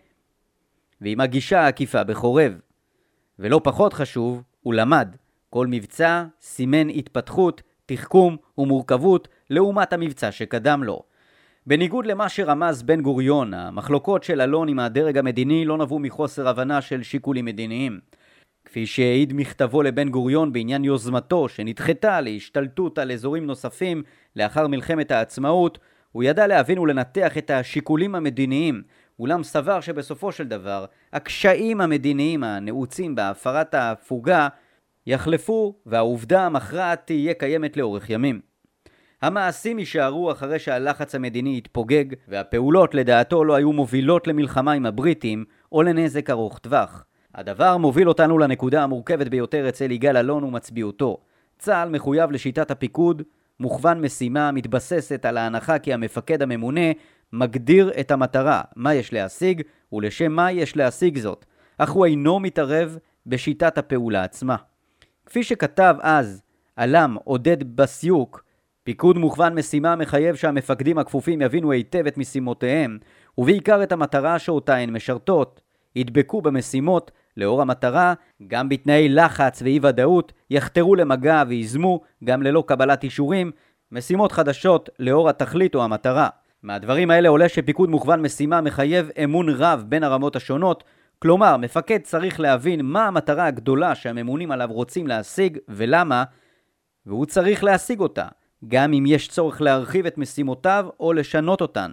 ועם 1.02 1.22
הגישה 1.22 1.62
העקיפה 1.62 2.04
בחורב. 2.04 2.60
ולא 3.40 3.62
פחות 3.64 3.94
חשוב, 3.94 4.44
הוא 4.62 4.74
למד. 4.74 5.16
כל 5.50 5.68
מבצע 5.68 6.24
סימן 6.42 6.90
התפתחות, 6.90 7.62
תחכום 7.86 8.38
ומורכבות 8.58 9.28
לעומת 9.50 9.94
המבצע 9.94 10.32
שקדם 10.32 10.84
לו. 10.84 11.04
בניגוד 11.68 12.06
למה 12.06 12.30
שרמז 12.30 12.84
בן 12.84 13.02
גוריון, 13.02 13.54
המחלוקות 13.54 14.24
של 14.24 14.42
אלון 14.42 14.68
עם 14.68 14.80
הדרג 14.80 15.18
המדיני 15.18 15.66
לא 15.66 15.78
נבעו 15.78 16.00
מחוסר 16.00 16.48
הבנה 16.48 16.82
של 16.82 17.04
שיקולים 17.04 17.46
מדיניים. 17.46 18.00
כפי 18.66 18.86
שהעיד 18.86 19.34
מכתבו 19.34 19.84
לבן 19.84 20.10
גוריון 20.10 20.54
בעניין 20.54 20.84
יוזמתו 20.84 21.50
שנדחתה 21.50 22.22
להשתלטות 22.22 22.98
על 22.98 23.12
אזורים 23.12 23.46
נוספים 23.46 24.04
לאחר 24.36 24.68
מלחמת 24.68 25.12
העצמאות, 25.12 25.80
הוא 26.12 26.24
ידע 26.24 26.48
להבין 26.48 26.80
ולנתח 26.80 27.38
את 27.38 27.50
השיקולים 27.50 28.16
המדיניים, 28.16 28.82
אולם 29.20 29.44
סבר 29.44 29.82
שבסופו 29.82 30.32
של 30.32 30.48
דבר 30.48 30.86
הקשיים 31.14 31.82
המדיניים 31.82 32.44
הנעוצים 32.44 33.16
בהפרת 33.16 33.74
ההפוגה 33.74 34.48
יחלפו 35.08 35.76
והעובדה 35.86 36.46
המכרעת 36.46 37.02
תהיה 37.06 37.34
קיימת 37.34 37.78
לאורך 37.78 38.10
ימים. 38.10 38.42
המעשים 39.22 39.80
יישארו 39.80 40.32
אחרי 40.32 40.60
שהלחץ 40.60 41.16
המדיני 41.16 41.58
יתפוגג 41.58 42.06
והפעולות 42.28 42.96
לדעתו 42.96 43.44
לא 43.44 43.56
היו 43.56 43.74
מובילות 43.74 44.28
למלחמה 44.28 44.72
עם 44.72 44.86
הבריטים 44.86 45.46
או 45.72 45.84
לנזק 45.84 46.30
ארוך 46.30 46.58
טווח. 46.58 47.06
הדבר 47.36 47.78
מוביל 47.78 48.10
אותנו 48.10 48.38
לנקודה 48.38 48.84
המורכבת 48.84 49.28
ביותר 49.28 49.70
אצל 49.70 49.92
יגאל 49.92 50.18
אלון 50.18 50.44
ומצביעותו. 50.44 51.18
צה"ל 51.60 51.90
מחויב 51.90 52.32
לשיטת 52.32 52.72
הפיקוד, 52.72 53.22
מוכוון 53.60 54.02
משימה 54.02 54.48
המתבססת 54.48 55.26
על 55.26 55.38
ההנחה 55.38 55.80
כי 55.80 55.94
המפקד 55.94 56.42
הממונה 56.42 56.92
מגדיר 57.34 57.92
את 58.00 58.12
המטרה, 58.12 58.62
מה 58.76 58.94
יש 58.94 59.14
להשיג 59.14 59.62
ולשם 59.94 60.32
מה 60.32 60.52
יש 60.52 60.78
להשיג 60.78 61.18
זאת, 61.18 61.46
אך 61.78 61.90
הוא 61.90 62.06
אינו 62.06 62.40
מתערב 62.40 62.98
בשיטת 63.26 63.78
הפעולה 63.78 64.24
עצמה. 64.24 64.56
כפי 65.26 65.44
שכתב 65.44 65.96
אז 66.02 66.42
עלם 66.76 67.18
עודד 67.24 67.76
בסיוק, 67.76 68.44
פיקוד 68.84 69.18
מוכוון 69.18 69.56
משימה 69.56 69.96
מחייב 69.96 70.36
שהמפקדים 70.36 70.98
הכפופים 70.98 71.42
יבינו 71.42 71.72
היטב 71.72 72.08
את 72.08 72.18
משימותיהם, 72.18 72.98
ובעיקר 73.38 73.84
את 73.84 73.92
המטרה 73.92 74.40
שאותה 74.40 74.76
הן 74.76 74.90
משרתות, 74.90 75.62
ידבקו 75.96 76.42
במשימות 76.42 77.12
לאור 77.38 77.62
המטרה, 77.62 78.14
גם 78.48 78.70
בתנאי 78.70 79.10
לחץ 79.10 79.62
ואי 79.62 79.80
ודאות, 79.82 80.34
יחתרו 80.50 80.96
למגע 80.96 81.44
ויזמו, 81.48 82.02
גם 82.24 82.44
ללא 82.44 82.64
קבלת 82.68 83.04
אישורים, 83.04 83.52
משימות 83.92 84.32
חדשות 84.32 84.90
לאור 85.00 85.30
התכלית 85.30 85.76
או 85.76 85.84
המטרה. 85.84 86.30
מהדברים 86.64 87.12
האלה 87.12 87.30
עולה 87.30 87.50
שפיקוד 87.50 87.90
מוכוון 87.90 88.22
משימה 88.22 88.62
מחייב 88.62 89.10
אמון 89.24 89.50
רב 89.50 89.86
בין 89.88 90.04
הרמות 90.04 90.36
השונות, 90.36 90.84
כלומר, 91.20 91.58
מפקד 91.58 92.00
צריך 92.04 92.40
להבין 92.40 92.82
מה 92.84 93.08
המטרה 93.08 93.46
הגדולה 93.46 93.96
שהממונים 93.96 94.52
עליו 94.52 94.70
רוצים 94.72 95.08
להשיג 95.08 95.58
ולמה, 95.68 96.24
והוא 97.06 97.26
צריך 97.26 97.64
להשיג 97.64 98.00
אותה, 98.00 98.28
גם 98.68 98.94
אם 98.94 99.04
יש 99.08 99.28
צורך 99.28 99.62
להרחיב 99.62 100.06
את 100.06 100.18
משימותיו 100.18 100.86
או 101.00 101.14
לשנות 101.14 101.62
אותן. 101.62 101.92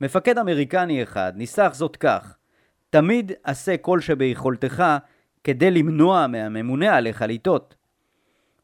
מפקד 0.00 0.38
אמריקני 0.38 1.02
אחד 1.02 1.32
ניסח 1.36 1.70
זאת 1.74 1.96
כך: 1.96 2.36
תמיד 2.90 3.32
עשה 3.44 3.76
כל 3.76 4.00
שביכולתך 4.00 4.84
כדי 5.44 5.70
למנוע 5.70 6.26
מהממונה 6.26 6.96
עליך 6.96 7.24
לטעות. 7.28 7.74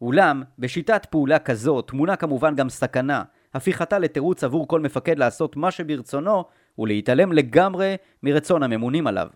אולם, 0.00 0.42
בשיטת 0.58 1.06
פעולה 1.10 1.38
כזו 1.38 1.82
טמונה 1.82 2.16
כמובן 2.16 2.54
גם 2.54 2.68
סכנה, 2.68 3.22
הפיכתה 3.54 3.98
לתירוץ 3.98 4.44
עבור 4.44 4.68
כל 4.68 4.80
מפקד 4.80 5.18
לעשות 5.18 5.56
מה 5.56 5.70
שברצונו 5.70 6.44
ולהתעלם 6.78 7.32
לגמרי 7.32 7.96
מרצון 8.22 8.62
הממונים 8.62 9.06
עליו. 9.06 9.28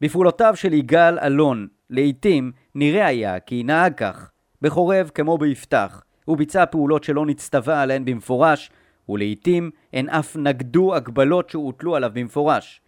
בפעולותיו 0.00 0.56
של 0.56 0.72
יגאל 0.72 1.18
אלון, 1.18 1.68
לעתים 1.90 2.52
נראה 2.74 3.06
היה 3.06 3.40
כי 3.40 3.62
נהג 3.62 3.94
כך, 3.94 4.30
בחורב 4.62 5.10
כמו 5.14 5.38
ביפתח, 5.38 6.02
הוא 6.24 6.36
ביצע 6.36 6.66
פעולות 6.66 7.04
שלא 7.04 7.26
נצטווה 7.26 7.82
עליהן 7.82 8.04
במפורש, 8.04 8.70
ולעתים 9.08 9.70
הן 9.92 10.08
אף 10.08 10.36
נגדו 10.36 10.94
הגבלות 10.94 11.50
שהוטלו 11.50 11.96
עליו 11.96 12.10
במפורש. 12.14 12.80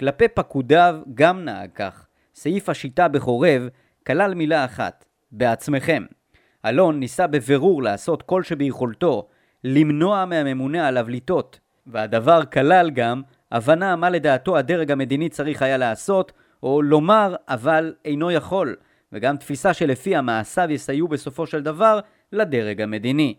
כלפי 0.00 0.28
פקודיו 0.28 1.00
גם 1.14 1.44
נהג 1.44 1.70
כך. 1.74 2.06
סעיף 2.34 2.68
השיטה 2.68 3.08
בחורב 3.08 3.68
כלל 4.06 4.34
מילה 4.34 4.64
אחת, 4.64 5.04
בעצמכם. 5.32 6.04
אלון 6.66 7.00
ניסה 7.00 7.26
בבירור 7.26 7.82
לעשות 7.82 8.22
כל 8.22 8.42
שביכולתו 8.42 9.28
למנוע 9.64 10.24
מהממונה 10.24 10.88
עליו 10.88 11.08
לטעות, 11.08 11.60
והדבר 11.86 12.44
כלל 12.44 12.90
גם 12.90 13.22
הבנה 13.52 13.96
מה 13.96 14.10
לדעתו 14.10 14.56
הדרג 14.56 14.90
המדיני 14.90 15.28
צריך 15.28 15.62
היה 15.62 15.76
לעשות, 15.76 16.32
או 16.62 16.82
לומר 16.82 17.34
אבל 17.48 17.94
אינו 18.04 18.30
יכול, 18.30 18.76
וגם 19.12 19.36
תפיסה 19.36 19.74
שלפיה 19.74 20.22
מעשיו 20.22 20.70
יסייעו 20.70 21.08
בסופו 21.08 21.46
של 21.46 21.62
דבר 21.62 22.00
לדרג 22.32 22.80
המדיני. 22.80 23.34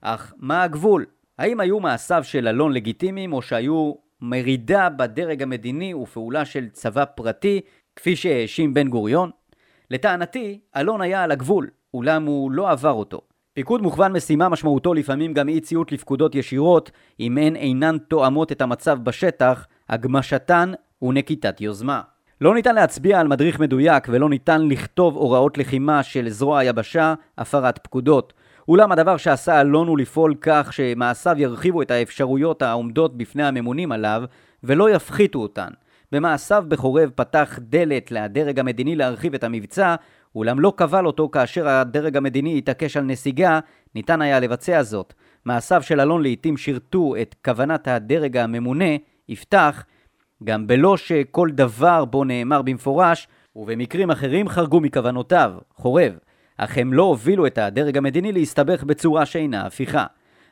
אך 0.00 0.34
מה 0.38 0.62
הגבול? 0.62 1.06
האם 1.38 1.60
היו 1.60 1.80
מעשיו 1.80 2.24
של 2.24 2.48
אלון 2.48 2.72
לגיטימיים 2.72 3.32
או 3.32 3.42
שהיו 3.42 4.09
מרידה 4.22 4.88
בדרג 4.88 5.42
המדיני 5.42 5.94
ופעולה 5.94 6.44
של 6.44 6.68
צבא 6.68 7.04
פרטי, 7.04 7.60
כפי 7.96 8.16
שהאשים 8.16 8.74
בן 8.74 8.88
גוריון? 8.88 9.30
לטענתי, 9.90 10.60
אלון 10.76 11.00
היה 11.00 11.22
על 11.22 11.30
הגבול, 11.30 11.70
אולם 11.94 12.24
הוא 12.26 12.52
לא 12.52 12.70
עבר 12.70 12.92
אותו. 12.92 13.20
פיקוד 13.52 13.82
מוכוון 13.82 14.12
משימה 14.12 14.48
משמעותו 14.48 14.94
לפעמים 14.94 15.34
גם 15.34 15.48
אי 15.48 15.60
ציות 15.60 15.92
לפקודות 15.92 16.34
ישירות, 16.34 16.90
אם 17.20 17.38
הן 17.38 17.56
אינן 17.56 17.98
תואמות 17.98 18.52
את 18.52 18.60
המצב 18.60 18.98
בשטח, 19.02 19.66
הגמשתן 19.88 20.72
ונקיטת 21.02 21.60
יוזמה. 21.60 22.00
לא 22.40 22.54
ניתן 22.54 22.74
להצביע 22.74 23.20
על 23.20 23.28
מדריך 23.28 23.60
מדויק 23.60 24.06
ולא 24.08 24.28
ניתן 24.28 24.68
לכתוב 24.68 25.16
הוראות 25.16 25.58
לחימה 25.58 26.02
של 26.02 26.28
זרוע 26.28 26.58
היבשה, 26.58 27.14
הפרת 27.38 27.78
פקודות. 27.82 28.32
אולם 28.70 28.92
הדבר 28.92 29.16
שעשה 29.16 29.60
אלון 29.60 29.88
הוא 29.88 29.98
לפעול 29.98 30.34
כך 30.40 30.72
שמעשיו 30.72 31.34
ירחיבו 31.38 31.82
את 31.82 31.90
האפשרויות 31.90 32.62
העומדות 32.62 33.16
בפני 33.16 33.44
הממונים 33.44 33.92
עליו 33.92 34.22
ולא 34.64 34.90
יפחיתו 34.90 35.38
אותן. 35.38 35.68
במעשיו 36.12 36.64
בחורב 36.68 37.10
פתח 37.14 37.58
דלת 37.62 38.10
לדרג 38.10 38.58
המדיני 38.58 38.96
להרחיב 38.96 39.34
את 39.34 39.44
המבצע, 39.44 39.94
אולם 40.34 40.60
לא 40.60 40.72
קבל 40.76 41.06
אותו 41.06 41.28
כאשר 41.28 41.68
הדרג 41.68 42.16
המדיני 42.16 42.58
התעקש 42.58 42.96
על 42.96 43.04
נסיגה, 43.04 43.60
ניתן 43.94 44.22
היה 44.22 44.40
לבצע 44.40 44.82
זאת. 44.82 45.14
מעשיו 45.44 45.82
של 45.82 46.00
אלון 46.00 46.22
לעתים 46.22 46.56
שירתו 46.56 47.14
את 47.22 47.34
כוונת 47.44 47.88
הדרג 47.88 48.36
הממונה, 48.36 48.96
יפתח, 49.28 49.84
גם 50.44 50.66
בלא 50.66 50.96
שכל 50.96 51.48
דבר 51.50 52.04
בו 52.04 52.24
נאמר 52.24 52.62
במפורש, 52.62 53.28
ובמקרים 53.56 54.10
אחרים 54.10 54.48
חרגו 54.48 54.80
מכוונותיו, 54.80 55.52
חורב. 55.74 56.12
אך 56.62 56.78
הם 56.78 56.92
לא 56.92 57.02
הובילו 57.02 57.46
את 57.46 57.58
הדרג 57.58 57.96
המדיני 57.96 58.32
להסתבך 58.32 58.84
בצורה 58.84 59.26
שאינה 59.26 59.66
הפיכה. 59.66 60.06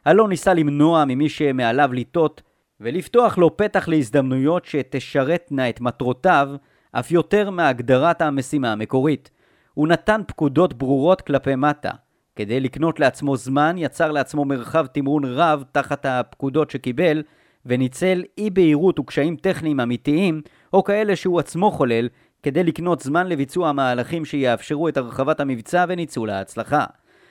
אלון 0.06 0.30
ניסה 0.30 0.54
למנוע 0.54 1.04
ממי 1.04 1.28
שמעליו 1.28 1.90
לטעות 1.92 2.42
ולפתוח 2.80 3.38
לו 3.38 3.56
פתח 3.56 3.88
להזדמנויות 3.88 4.64
שתשרתנה 4.64 5.68
את 5.68 5.80
מטרותיו 5.80 6.48
אף 6.92 7.10
יותר 7.10 7.50
מהגדרת 7.50 8.22
המשימה 8.22 8.72
המקורית. 8.72 9.30
הוא 9.74 9.88
נתן 9.88 10.20
פקודות 10.26 10.74
ברורות 10.74 11.20
כלפי 11.20 11.54
מטה. 11.54 11.90
כדי 12.36 12.60
לקנות 12.60 13.00
לעצמו 13.00 13.36
זמן, 13.36 13.74
יצר 13.78 14.12
לעצמו 14.12 14.44
מרחב 14.44 14.86
תמרון 14.86 15.24
רב 15.24 15.64
תחת 15.72 16.06
הפקודות 16.06 16.70
שקיבל, 16.70 17.22
וניצל 17.66 18.24
אי 18.38 18.50
בהירות 18.50 18.98
וקשיים 18.98 19.36
טכניים 19.36 19.80
אמיתיים, 19.80 20.42
או 20.72 20.84
כאלה 20.84 21.16
שהוא 21.16 21.40
עצמו 21.40 21.70
חולל, 21.70 22.08
כדי 22.42 22.64
לקנות 22.64 23.00
זמן 23.00 23.26
לביצוע 23.26 23.68
המהלכים 23.68 24.24
שיאפשרו 24.24 24.88
את 24.88 24.96
הרחבת 24.96 25.40
המבצע 25.40 25.84
וניצול 25.88 26.30
ההצלחה. 26.30 26.84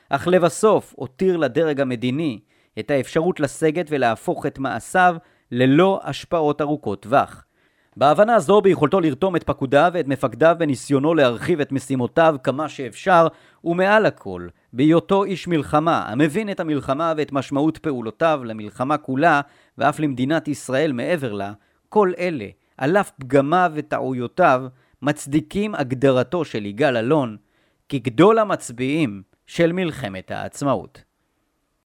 אך 0.10 0.28
לבסוף 0.28 0.93
הותיר 0.97 1.38
לדרג 1.38 1.82
המדיני 1.82 2.39
את 2.80 2.91
האפשרות 2.91 3.39
לסגת 3.39 3.86
ולהפוך 3.89 4.45
את 4.45 4.60
מעשיו 4.60 5.16
ללא 5.51 5.99
השפעות 6.03 6.62
ארוכות 6.62 7.01
טווח. 7.01 7.43
בהבנה 7.97 8.39
זו 8.39 8.62
ביכולתו 8.62 8.99
לרתום 8.99 9.36
את 9.36 9.43
פקודיו 9.43 9.91
ואת 9.93 10.08
מפקדיו 10.08 10.55
בניסיונו 10.60 11.14
להרחיב 11.14 11.62
את 11.62 11.72
משימותיו 11.72 12.36
כמה 12.43 12.70
שאפשר, 12.70 13.28
ומעל 13.64 14.05
הכל, 14.05 14.47
בהיותו 14.74 15.24
איש 15.24 15.47
מלחמה, 15.47 16.05
המבין 16.08 16.49
את 16.49 16.60
המלחמה 16.60 17.14
ואת 17.18 17.32
משמעות 17.32 17.78
פעולותיו 17.78 18.41
למלחמה 18.43 18.97
כולה, 18.97 19.41
ואף 19.78 19.99
למדינת 19.99 20.47
ישראל 20.47 20.91
מעבר 20.91 21.34
לה, 21.34 21.53
כל 21.89 22.12
אלה, 22.20 22.45
על 22.78 22.97
אף 22.97 23.12
פגמיו 23.12 23.72
וטעויותיו, 23.76 24.64
מצדיקים 25.02 25.76
הגדרתו 25.76 26.45
של 26.45 26.66
יגאל 26.66 26.98
אלון 26.98 27.38
כגדול 27.89 28.39
המצביעים 28.39 29.24
של 29.48 29.72
מלחמת 29.72 30.32
העצמאות. 30.32 31.04